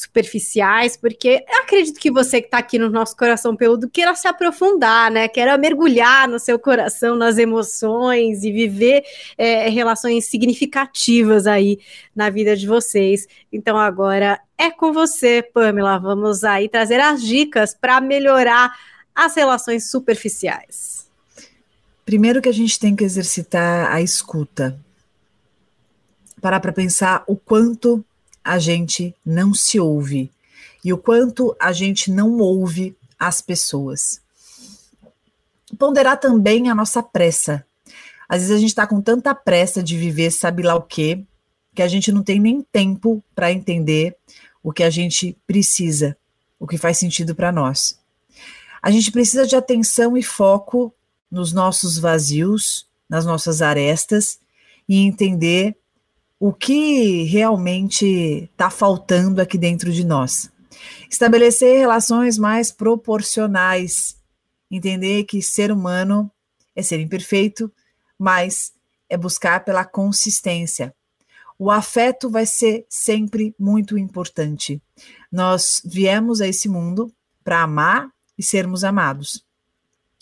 superficiais, 0.00 0.96
porque 0.96 1.44
acredito 1.62 1.98
que 1.98 2.10
você 2.10 2.40
que 2.40 2.48
está 2.48 2.58
aqui 2.58 2.78
no 2.78 2.90
nosso 2.90 3.16
coração 3.16 3.56
peludo 3.56 3.88
queira 3.88 4.14
se 4.14 4.28
aprofundar, 4.28 5.10
né? 5.10 5.28
Queira 5.28 5.56
mergulhar 5.56 6.28
no 6.28 6.38
seu 6.38 6.58
coração, 6.58 7.16
nas 7.16 7.38
emoções 7.38 8.44
e 8.44 8.52
viver 8.52 9.04
é, 9.36 9.68
relações 9.68 10.26
significativas 10.26 11.46
aí 11.46 11.78
na 12.14 12.30
vida 12.30 12.56
de 12.56 12.66
vocês. 12.66 13.26
Então 13.52 13.76
agora 13.76 14.40
é 14.58 14.70
com 14.70 14.92
você, 14.92 15.42
Pamela. 15.42 15.98
Vamos 15.98 16.44
aí 16.44 16.68
trazer 16.68 17.00
as 17.00 17.22
dicas 17.22 17.74
para 17.74 18.00
melhorar 18.00 18.74
as 19.14 19.34
relações 19.34 19.90
superficiais. 19.90 21.06
Primeiro 22.04 22.40
que 22.40 22.48
a 22.48 22.52
gente 22.52 22.78
tem 22.78 22.94
que 22.94 23.02
exercitar 23.02 23.92
a 23.92 24.00
escuta. 24.00 24.78
parar 26.40 26.60
para 26.60 26.72
pensar 26.72 27.24
o 27.26 27.34
quanto 27.34 28.04
a 28.46 28.60
gente 28.60 29.12
não 29.24 29.52
se 29.52 29.80
ouve 29.80 30.30
e 30.84 30.92
o 30.92 30.98
quanto 30.98 31.54
a 31.58 31.72
gente 31.72 32.12
não 32.12 32.38
ouve 32.38 32.96
as 33.18 33.40
pessoas. 33.42 34.20
Ponderar 35.76 36.20
também 36.20 36.70
a 36.70 36.74
nossa 36.74 37.02
pressa. 37.02 37.66
Às 38.28 38.42
vezes 38.42 38.56
a 38.56 38.60
gente 38.60 38.68
está 38.68 38.86
com 38.86 39.00
tanta 39.00 39.34
pressa 39.34 39.82
de 39.82 39.96
viver, 39.96 40.30
sabe 40.30 40.62
lá 40.62 40.76
o 40.76 40.82
quê, 40.82 41.24
que 41.74 41.82
a 41.82 41.88
gente 41.88 42.12
não 42.12 42.22
tem 42.22 42.38
nem 42.38 42.62
tempo 42.62 43.20
para 43.34 43.50
entender 43.50 44.16
o 44.62 44.72
que 44.72 44.84
a 44.84 44.90
gente 44.90 45.36
precisa, 45.44 46.16
o 46.56 46.68
que 46.68 46.78
faz 46.78 46.98
sentido 46.98 47.34
para 47.34 47.50
nós. 47.50 47.98
A 48.80 48.92
gente 48.92 49.10
precisa 49.10 49.44
de 49.44 49.56
atenção 49.56 50.16
e 50.16 50.22
foco 50.22 50.94
nos 51.28 51.52
nossos 51.52 51.98
vazios, 51.98 52.86
nas 53.08 53.26
nossas 53.26 53.60
arestas 53.60 54.38
e 54.88 55.00
entender 55.00 55.76
o 56.38 56.52
que 56.52 57.24
realmente 57.24 58.48
está 58.52 58.70
faltando 58.70 59.40
aqui 59.40 59.56
dentro 59.56 59.92
de 59.92 60.04
nós. 60.04 60.50
Estabelecer 61.10 61.78
relações 61.78 62.36
mais 62.36 62.70
proporcionais, 62.70 64.16
entender 64.70 65.24
que 65.24 65.40
ser 65.40 65.72
humano 65.72 66.30
é 66.74 66.82
ser 66.82 67.00
imperfeito, 67.00 67.72
mas 68.18 68.72
é 69.08 69.16
buscar 69.16 69.64
pela 69.64 69.84
consistência. 69.84 70.94
O 71.58 71.70
afeto 71.70 72.28
vai 72.28 72.44
ser 72.44 72.84
sempre 72.88 73.54
muito 73.58 73.96
importante. 73.96 74.82
Nós 75.32 75.80
viemos 75.84 76.42
a 76.42 76.46
esse 76.46 76.68
mundo 76.68 77.10
para 77.42 77.62
amar 77.62 78.10
e 78.36 78.42
sermos 78.42 78.84
amados. 78.84 79.42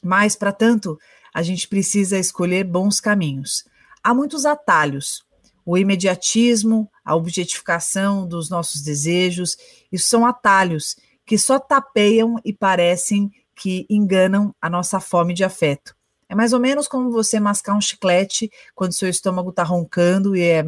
Mas, 0.02 0.36
para 0.36 0.52
tanto, 0.52 0.96
a 1.32 1.42
gente 1.42 1.66
precisa 1.66 2.18
escolher 2.18 2.62
bons 2.62 3.00
caminhos. 3.00 3.64
Há 4.02 4.14
muitos 4.14 4.46
atalhos. 4.46 5.24
O 5.64 5.78
imediatismo, 5.78 6.90
a 7.04 7.14
objetificação 7.16 8.26
dos 8.26 8.50
nossos 8.50 8.82
desejos, 8.82 9.56
isso 9.90 10.08
são 10.08 10.26
atalhos 10.26 10.96
que 11.24 11.38
só 11.38 11.58
tapeiam 11.58 12.36
e 12.44 12.52
parecem 12.52 13.30
que 13.54 13.86
enganam 13.88 14.54
a 14.60 14.68
nossa 14.68 15.00
fome 15.00 15.32
de 15.32 15.44
afeto. 15.44 15.94
É 16.28 16.34
mais 16.34 16.52
ou 16.52 16.60
menos 16.60 16.88
como 16.88 17.10
você 17.10 17.38
mascar 17.38 17.74
um 17.74 17.80
chiclete 17.80 18.50
quando 18.74 18.92
seu 18.92 19.08
estômago 19.08 19.50
está 19.50 19.62
roncando 19.62 20.36
e 20.36 20.42
é 20.42 20.64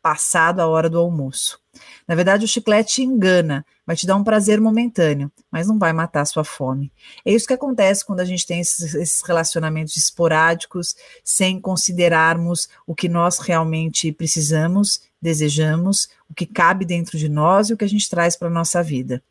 passado 0.00 0.60
a 0.60 0.66
hora 0.66 0.90
do 0.90 0.98
almoço. 0.98 1.60
Na 2.06 2.14
verdade, 2.14 2.44
o 2.44 2.48
chiclete 2.48 3.02
engana, 3.02 3.64
vai 3.86 3.96
te 3.96 4.06
dar 4.06 4.16
um 4.16 4.24
prazer 4.24 4.60
momentâneo, 4.60 5.30
mas 5.50 5.66
não 5.66 5.78
vai 5.78 5.92
matar 5.92 6.22
a 6.22 6.26
sua 6.26 6.44
fome. 6.44 6.92
É 7.24 7.32
isso 7.32 7.46
que 7.46 7.52
acontece 7.52 8.04
quando 8.04 8.20
a 8.20 8.24
gente 8.24 8.46
tem 8.46 8.60
esses, 8.60 8.94
esses 8.94 9.22
relacionamentos 9.22 9.96
esporádicos, 9.96 10.94
sem 11.24 11.60
considerarmos 11.60 12.68
o 12.86 12.94
que 12.94 13.08
nós 13.08 13.38
realmente 13.38 14.12
precisamos, 14.12 15.02
desejamos, 15.20 16.08
o 16.30 16.34
que 16.34 16.46
cabe 16.46 16.84
dentro 16.84 17.18
de 17.18 17.28
nós 17.28 17.70
e 17.70 17.74
o 17.74 17.76
que 17.76 17.84
a 17.84 17.88
gente 17.88 18.08
traz 18.08 18.36
para 18.36 18.48
a 18.48 18.52
nossa 18.52 18.82
vida. 18.82 19.22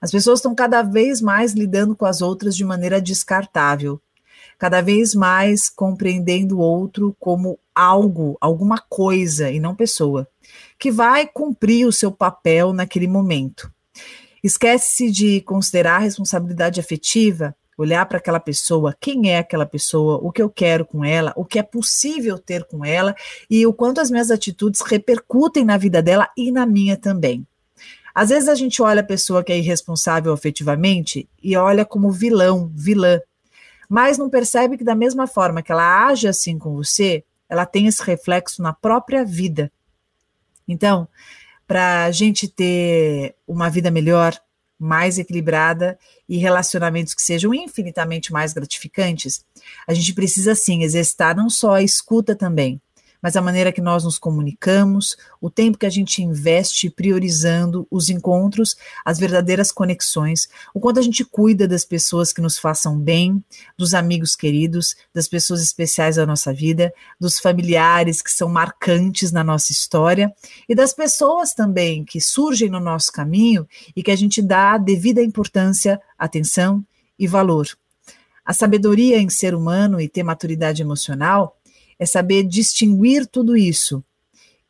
As 0.00 0.10
pessoas 0.10 0.40
estão 0.40 0.54
cada 0.54 0.82
vez 0.82 1.20
mais 1.20 1.52
lidando 1.52 1.96
com 1.96 2.04
as 2.04 2.20
outras 2.20 2.56
de 2.56 2.64
maneira 2.64 3.00
descartável, 3.00 4.00
cada 4.58 4.80
vez 4.80 5.14
mais 5.14 5.68
compreendendo 5.68 6.58
o 6.58 6.60
outro 6.60 7.16
como 7.18 7.58
algo, 7.74 8.36
alguma 8.40 8.78
coisa 8.78 9.50
e 9.50 9.58
não 9.58 9.74
pessoa, 9.74 10.28
que 10.78 10.90
vai 10.90 11.26
cumprir 11.26 11.86
o 11.86 11.92
seu 11.92 12.12
papel 12.12 12.72
naquele 12.72 13.08
momento. 13.08 13.72
Esquece-se 14.44 15.10
de 15.10 15.40
considerar 15.40 15.96
a 15.96 16.00
responsabilidade 16.00 16.78
afetiva, 16.78 17.56
olhar 17.78 18.04
para 18.04 18.18
aquela 18.18 18.38
pessoa, 18.38 18.94
quem 19.00 19.30
é 19.30 19.38
aquela 19.38 19.64
pessoa, 19.64 20.18
o 20.22 20.30
que 20.30 20.42
eu 20.42 20.50
quero 20.50 20.84
com 20.84 21.02
ela, 21.02 21.32
o 21.34 21.46
que 21.46 21.58
é 21.58 21.62
possível 21.62 22.38
ter 22.38 22.62
com 22.64 22.84
ela 22.84 23.14
e 23.48 23.66
o 23.66 23.72
quanto 23.72 24.02
as 24.02 24.10
minhas 24.10 24.30
atitudes 24.30 24.82
repercutem 24.82 25.64
na 25.64 25.78
vida 25.78 26.02
dela 26.02 26.28
e 26.36 26.52
na 26.52 26.66
minha 26.66 26.94
também. 26.94 27.46
Às 28.14 28.28
vezes 28.28 28.46
a 28.46 28.54
gente 28.54 28.82
olha 28.82 29.00
a 29.00 29.04
pessoa 29.04 29.42
que 29.42 29.50
é 29.50 29.56
irresponsável 29.56 30.30
afetivamente 30.30 31.26
e 31.42 31.56
olha 31.56 31.82
como 31.82 32.12
vilão, 32.12 32.70
vilã, 32.74 33.18
mas 33.88 34.18
não 34.18 34.28
percebe 34.28 34.76
que 34.76 34.84
da 34.84 34.94
mesma 34.94 35.26
forma 35.26 35.62
que 35.62 35.72
ela 35.72 36.06
age 36.06 36.28
assim 36.28 36.58
com 36.58 36.74
você, 36.74 37.24
ela 37.48 37.64
tem 37.64 37.86
esse 37.86 38.02
reflexo 38.02 38.60
na 38.60 38.74
própria 38.74 39.24
vida. 39.24 39.72
Então, 40.68 41.08
para 41.66 42.04
a 42.04 42.10
gente 42.10 42.48
ter 42.48 43.34
uma 43.46 43.68
vida 43.68 43.90
melhor, 43.90 44.38
mais 44.78 45.18
equilibrada 45.18 45.98
e 46.28 46.36
relacionamentos 46.36 47.14
que 47.14 47.22
sejam 47.22 47.54
infinitamente 47.54 48.32
mais 48.32 48.52
gratificantes, 48.52 49.44
a 49.86 49.94
gente 49.94 50.12
precisa 50.12 50.54
sim 50.54 50.82
exercitar 50.82 51.36
não 51.36 51.48
só 51.48 51.74
a 51.74 51.82
escuta 51.82 52.34
também, 52.34 52.80
mas 53.24 53.36
a 53.36 53.40
maneira 53.40 53.72
que 53.72 53.80
nós 53.80 54.04
nos 54.04 54.18
comunicamos, 54.18 55.16
o 55.40 55.48
tempo 55.48 55.78
que 55.78 55.86
a 55.86 55.90
gente 55.90 56.22
investe 56.22 56.90
priorizando 56.90 57.88
os 57.90 58.10
encontros, 58.10 58.76
as 59.02 59.18
verdadeiras 59.18 59.72
conexões, 59.72 60.46
o 60.74 60.78
quanto 60.78 61.00
a 61.00 61.02
gente 61.02 61.24
cuida 61.24 61.66
das 61.66 61.86
pessoas 61.86 62.34
que 62.34 62.42
nos 62.42 62.58
façam 62.58 62.98
bem, 62.98 63.42
dos 63.78 63.94
amigos 63.94 64.36
queridos, 64.36 64.94
das 65.14 65.26
pessoas 65.26 65.62
especiais 65.62 66.16
da 66.16 66.26
nossa 66.26 66.52
vida, 66.52 66.92
dos 67.18 67.38
familiares 67.38 68.20
que 68.20 68.30
são 68.30 68.46
marcantes 68.46 69.32
na 69.32 69.42
nossa 69.42 69.72
história 69.72 70.30
e 70.68 70.74
das 70.74 70.92
pessoas 70.92 71.54
também 71.54 72.04
que 72.04 72.20
surgem 72.20 72.68
no 72.68 72.78
nosso 72.78 73.10
caminho 73.10 73.66
e 73.96 74.02
que 74.02 74.10
a 74.10 74.16
gente 74.16 74.42
dá 74.42 74.76
devida 74.76 75.22
importância, 75.22 75.98
atenção 76.18 76.84
e 77.18 77.26
valor. 77.26 77.68
A 78.44 78.52
sabedoria 78.52 79.16
em 79.16 79.30
ser 79.30 79.54
humano 79.54 79.98
e 79.98 80.10
ter 80.10 80.22
maturidade 80.22 80.82
emocional 80.82 81.58
é 81.98 82.06
saber 82.06 82.44
distinguir 82.44 83.26
tudo 83.26 83.56
isso 83.56 84.02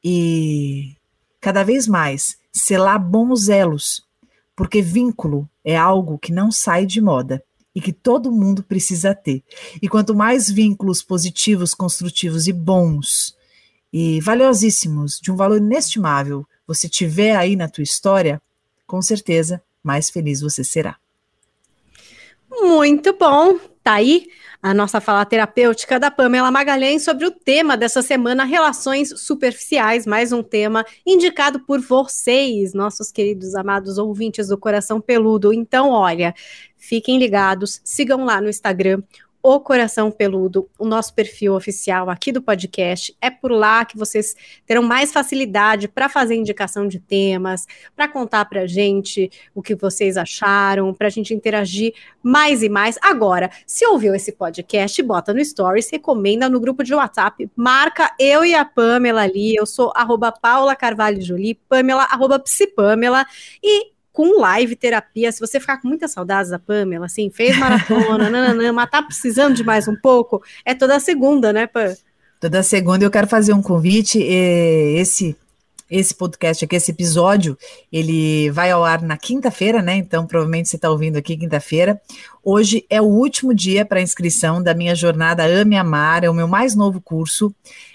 e 0.02 0.96
cada 1.40 1.62
vez 1.62 1.88
mais 1.88 2.36
selar 2.52 2.98
bons 2.98 3.48
elos, 3.48 4.06
porque 4.54 4.82
vínculo 4.82 5.48
é 5.64 5.76
algo 5.76 6.18
que 6.18 6.32
não 6.32 6.52
sai 6.52 6.86
de 6.86 7.00
moda 7.00 7.42
e 7.74 7.80
que 7.80 7.92
todo 7.92 8.30
mundo 8.30 8.62
precisa 8.62 9.14
ter. 9.14 9.42
E 9.82 9.88
quanto 9.88 10.14
mais 10.14 10.50
vínculos 10.50 11.02
positivos, 11.02 11.74
construtivos 11.74 12.46
e 12.46 12.52
bons 12.52 13.36
e 13.92 14.20
valiosíssimos, 14.20 15.18
de 15.20 15.32
um 15.32 15.36
valor 15.36 15.58
inestimável, 15.58 16.46
você 16.66 16.88
tiver 16.88 17.36
aí 17.36 17.56
na 17.56 17.68
tua 17.68 17.82
história, 17.82 18.40
com 18.86 19.00
certeza 19.00 19.62
mais 19.82 20.10
feliz 20.10 20.40
você 20.40 20.62
será. 20.62 20.96
Muito 22.50 23.16
bom. 23.16 23.58
Tá 23.82 23.94
aí 23.94 24.28
a 24.64 24.72
nossa 24.72 24.98
fala 24.98 25.26
terapêutica 25.26 26.00
da 26.00 26.10
Pamela 26.10 26.50
Magalhães 26.50 27.04
sobre 27.04 27.26
o 27.26 27.30
tema 27.30 27.76
dessa 27.76 28.00
semana, 28.00 28.44
relações 28.44 29.10
superficiais, 29.20 30.06
mais 30.06 30.32
um 30.32 30.42
tema 30.42 30.86
indicado 31.04 31.60
por 31.60 31.82
vocês, 31.82 32.72
nossos 32.72 33.12
queridos 33.12 33.54
amados 33.54 33.98
ouvintes 33.98 34.48
do 34.48 34.56
Coração 34.56 35.02
Peludo. 35.02 35.52
Então, 35.52 35.90
olha, 35.90 36.34
fiquem 36.78 37.18
ligados, 37.18 37.82
sigam 37.84 38.24
lá 38.24 38.40
no 38.40 38.48
Instagram 38.48 39.02
o 39.46 39.60
Coração 39.60 40.10
Peludo, 40.10 40.70
o 40.78 40.86
nosso 40.86 41.12
perfil 41.12 41.54
oficial 41.54 42.08
aqui 42.08 42.32
do 42.32 42.40
podcast. 42.40 43.14
É 43.20 43.28
por 43.28 43.52
lá 43.52 43.84
que 43.84 43.94
vocês 43.94 44.34
terão 44.64 44.82
mais 44.82 45.12
facilidade 45.12 45.86
para 45.86 46.08
fazer 46.08 46.34
indicação 46.34 46.88
de 46.88 46.98
temas, 46.98 47.66
para 47.94 48.08
contar 48.08 48.46
para 48.46 48.62
a 48.62 48.66
gente 48.66 49.30
o 49.54 49.60
que 49.60 49.74
vocês 49.74 50.16
acharam, 50.16 50.94
para 50.94 51.08
a 51.08 51.10
gente 51.10 51.34
interagir 51.34 51.92
mais 52.22 52.62
e 52.62 52.70
mais. 52.70 52.98
Agora, 53.02 53.50
se 53.66 53.84
ouviu 53.86 54.14
esse 54.14 54.32
podcast, 54.32 55.02
bota 55.02 55.34
no 55.34 55.44
Stories, 55.44 55.90
recomenda 55.90 56.48
no 56.48 56.58
grupo 56.58 56.82
de 56.82 56.94
WhatsApp, 56.94 57.50
marca 57.54 58.14
eu 58.18 58.46
e 58.46 58.54
a 58.54 58.64
Pamela 58.64 59.24
ali. 59.24 59.54
Eu 59.54 59.66
sou 59.66 59.92
arroba 59.94 60.32
Paula 60.32 60.74
Carvalho 60.74 61.20
Jolie, 61.20 61.60
Pamela, 61.68 62.04
arroba 62.04 62.38
Psipamela, 62.38 63.26
e 63.62 63.92
com 64.14 64.40
live 64.40 64.76
terapia, 64.76 65.32
se 65.32 65.40
você 65.40 65.58
ficar 65.58 65.78
com 65.82 65.88
muitas 65.88 66.12
saudades 66.12 66.48
da 66.48 66.58
Pamela, 66.58 67.06
assim, 67.06 67.28
fez 67.30 67.58
maratona, 67.58 68.30
nananã, 68.30 68.72
mas 68.72 68.88
tá 68.88 69.02
precisando 69.02 69.56
de 69.56 69.64
mais 69.64 69.88
um 69.88 69.96
pouco, 69.96 70.40
é 70.64 70.72
toda 70.72 71.00
segunda, 71.00 71.52
né, 71.52 71.66
Pam? 71.66 71.92
Toda 72.38 72.62
segunda 72.62 73.04
eu 73.04 73.10
quero 73.10 73.26
fazer 73.26 73.52
um 73.52 73.60
convite, 73.60 74.22
esse 74.22 75.36
esse 75.90 76.14
podcast 76.14 76.64
aqui, 76.64 76.76
esse 76.76 76.90
episódio, 76.90 77.58
ele 77.92 78.50
vai 78.50 78.70
ao 78.70 78.84
ar 78.84 79.02
na 79.02 79.16
quinta-feira, 79.16 79.82
né? 79.82 79.96
Então, 79.96 80.26
provavelmente 80.26 80.68
você 80.68 80.76
está 80.76 80.90
ouvindo 80.90 81.16
aqui 81.16 81.36
quinta-feira. 81.36 82.00
Hoje 82.42 82.84
é 82.88 83.00
o 83.00 83.04
último 83.04 83.54
dia 83.54 83.84
para 83.84 84.00
inscrição 84.00 84.62
da 84.62 84.74
minha 84.74 84.94
jornada 84.94 85.44
Ame 85.44 85.76
Amar, 85.76 86.24
é 86.24 86.30
o 86.30 86.34
meu 86.34 86.48
mais 86.48 86.74
novo 86.74 87.00
curso. 87.00 87.54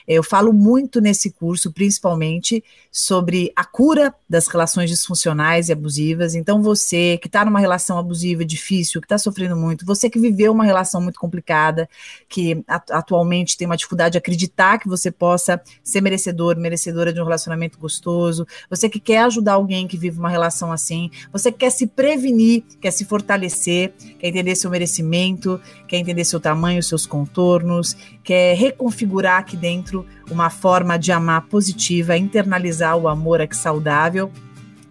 Eu 0.10 0.24
falo 0.24 0.52
muito 0.52 1.00
nesse 1.00 1.30
curso, 1.30 1.72
principalmente 1.72 2.64
sobre 2.92 3.52
a 3.56 3.64
cura 3.64 4.12
das 4.28 4.48
relações 4.48 4.90
disfuncionais 4.90 5.70
e 5.70 5.72
abusivas. 5.72 6.34
Então, 6.34 6.64
você 6.64 7.20
que 7.20 7.28
está 7.28 7.46
numa 7.46 7.60
relação 7.60 7.96
abusiva 7.96 8.44
difícil, 8.44 9.00
que 9.00 9.06
está 9.06 9.20
sofrendo 9.20 9.56
muito, 9.56 9.86
você 9.86 10.10
que 10.10 10.20
viveu 10.20 10.52
uma 10.52 10.66
relação 10.66 11.00
muito 11.00 11.20
complicada, 11.20 11.88
que 12.28 12.64
atualmente 12.68 13.56
tem 13.56 13.68
uma 13.68 13.78
dificuldade 13.78 14.14
de 14.14 14.18
acreditar 14.18 14.80
que 14.80 14.90
você 14.90 15.12
possa 15.12 15.62
ser 15.84 16.02
merecedor, 16.02 16.58
merecedora 16.58 17.14
de 17.14 17.22
um 17.22 17.24
relacionamento 17.24 17.78
gostoso, 17.78 18.48
você 18.68 18.90
que 18.90 19.00
quer 19.00 19.20
ajudar 19.20 19.54
alguém 19.54 19.88
que 19.88 19.96
vive 19.96 20.18
uma 20.18 20.30
relação 20.30 20.72
assim, 20.72 21.12
você 21.32 21.52
que 21.52 21.60
quer 21.60 21.70
se 21.70 21.86
prevenir, 21.86 22.64
quer 22.82 22.90
se 22.90 23.06
fortalecer, 23.06 23.94
quer 24.18 24.30
entender 24.30 24.56
seu 24.56 24.72
merecimento, 24.72 25.62
quer 25.90 25.98
entender 25.98 26.24
seu 26.24 26.40
tamanho, 26.40 26.82
seus 26.84 27.06
contornos, 27.06 27.98
quer 28.24 28.56
reconfigurar 28.56 29.40
aqui 29.40 29.58
dentro 29.58 30.06
uma 30.30 30.50
forma 30.50 30.98
de 30.98 31.12
amar 31.12 31.48
positiva, 31.48 32.16
internalizar 32.16 32.96
o 32.96 33.08
amor 33.08 33.42
aqui 33.42 33.58
saudável 33.58 34.32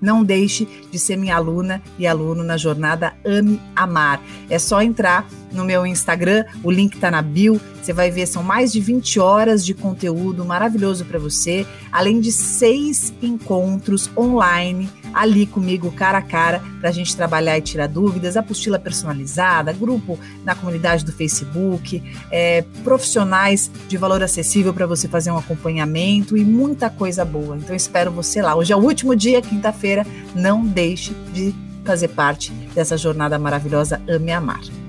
não 0.01 0.23
deixe 0.23 0.67
de 0.91 0.99
ser 0.99 1.17
minha 1.17 1.37
aluna 1.37 1.83
e 1.99 2.07
aluno 2.07 2.43
na 2.43 2.57
jornada 2.57 3.15
Ame 3.25 3.61
Amar. 3.75 4.21
É 4.49 4.59
só 4.59 4.81
entrar 4.81 5.27
no 5.53 5.65
meu 5.65 5.87
Instagram, 5.87 6.45
o 6.63 6.71
link 6.71 6.95
está 6.95 7.11
na 7.11 7.23
bio. 7.23 7.61
Você 7.83 7.93
vai 7.93 8.11
ver, 8.11 8.27
são 8.27 8.43
mais 8.43 8.73
de 8.73 8.81
20 8.81 9.19
horas 9.19 9.65
de 9.65 9.75
conteúdo 9.75 10.45
maravilhoso 10.45 11.05
para 11.05 11.19
você, 11.19 11.67
além 11.91 12.21
de 12.21 12.31
seis 12.31 13.13
encontros 13.23 14.11
online 14.17 14.89
ali 15.13 15.47
comigo, 15.47 15.91
cara 15.93 16.19
a 16.19 16.23
cara, 16.23 16.63
para 16.81 16.91
a 16.91 16.93
gente 16.93 17.17
trabalhar 17.17 17.59
e 17.59 17.61
tirar 17.61 17.87
dúvidas, 17.87 18.37
apostila 18.37 18.79
personalizada, 18.79 19.73
grupo 19.73 20.19
na 20.45 20.55
comunidade 20.55 21.05
do 21.05 21.13
Facebook, 21.13 22.03
é, 22.31 22.63
profissionais 22.85 23.71
de 23.89 23.97
valor 23.97 24.23
acessível 24.23 24.73
para 24.73 24.87
você 24.87 25.09
fazer 25.09 25.31
um 25.31 25.39
acompanhamento 25.39 26.37
e 26.37 26.45
muita 26.45 26.91
coisa 26.91 27.25
boa. 27.25 27.57
Então 27.57 27.75
espero 27.75 28.11
você 28.11 28.43
lá. 28.43 28.55
Hoje 28.55 28.73
é 28.73 28.77
o 28.77 28.81
último 28.81 29.15
dia, 29.15 29.43
quinta-feira. 29.43 30.07
Não 30.35 30.65
deixe 30.65 31.15
de 31.33 31.55
fazer 31.85 32.09
parte 32.09 32.53
dessa 32.75 32.97
jornada 32.97 33.39
maravilhosa 33.39 34.01
Ame 34.09 34.33
Amar. 34.33 34.88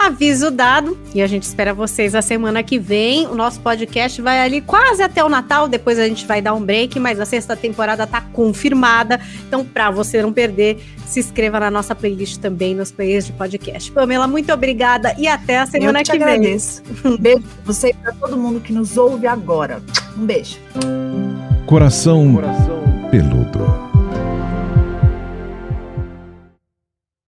Aviso 0.00 0.50
dado 0.50 0.98
e 1.14 1.20
a 1.20 1.26
gente 1.26 1.42
espera 1.42 1.74
vocês 1.74 2.14
a 2.14 2.22
semana 2.22 2.62
que 2.62 2.78
vem. 2.78 3.26
O 3.26 3.34
nosso 3.34 3.60
podcast 3.60 4.22
vai 4.22 4.40
ali 4.40 4.62
quase 4.62 5.02
até 5.02 5.22
o 5.22 5.28
Natal, 5.28 5.68
depois 5.68 5.98
a 5.98 6.08
gente 6.08 6.24
vai 6.24 6.40
dar 6.40 6.54
um 6.54 6.64
break, 6.64 6.98
mas 6.98 7.20
a 7.20 7.26
sexta 7.26 7.54
temporada 7.54 8.06
tá 8.06 8.22
confirmada. 8.32 9.20
Então, 9.46 9.62
para 9.62 9.90
você 9.90 10.22
não 10.22 10.32
perder, 10.32 10.82
se 11.04 11.20
inscreva 11.20 11.60
na 11.60 11.70
nossa 11.70 11.94
playlist 11.94 12.38
também 12.38 12.74
nos 12.74 12.90
players 12.90 13.26
de 13.26 13.34
podcast. 13.34 13.92
Pamela, 13.92 14.26
muito 14.26 14.50
obrigada 14.50 15.14
e 15.18 15.28
até 15.28 15.58
a 15.58 15.66
semana 15.66 16.00
Eu 16.00 16.04
que, 16.04 16.12
que 16.12 16.18
vem. 16.18 16.34
Agradeço. 16.34 16.82
Um 17.04 17.18
beijo 17.18 17.42
pra 17.42 17.50
você 17.66 17.90
e 17.90 17.94
para 17.94 18.12
todo 18.12 18.38
mundo 18.38 18.58
que 18.60 18.72
nos 18.72 18.96
ouve 18.96 19.26
agora. 19.26 19.82
Um 20.16 20.24
beijo. 20.24 20.58
Coração, 21.66 22.34
Coração. 22.34 22.89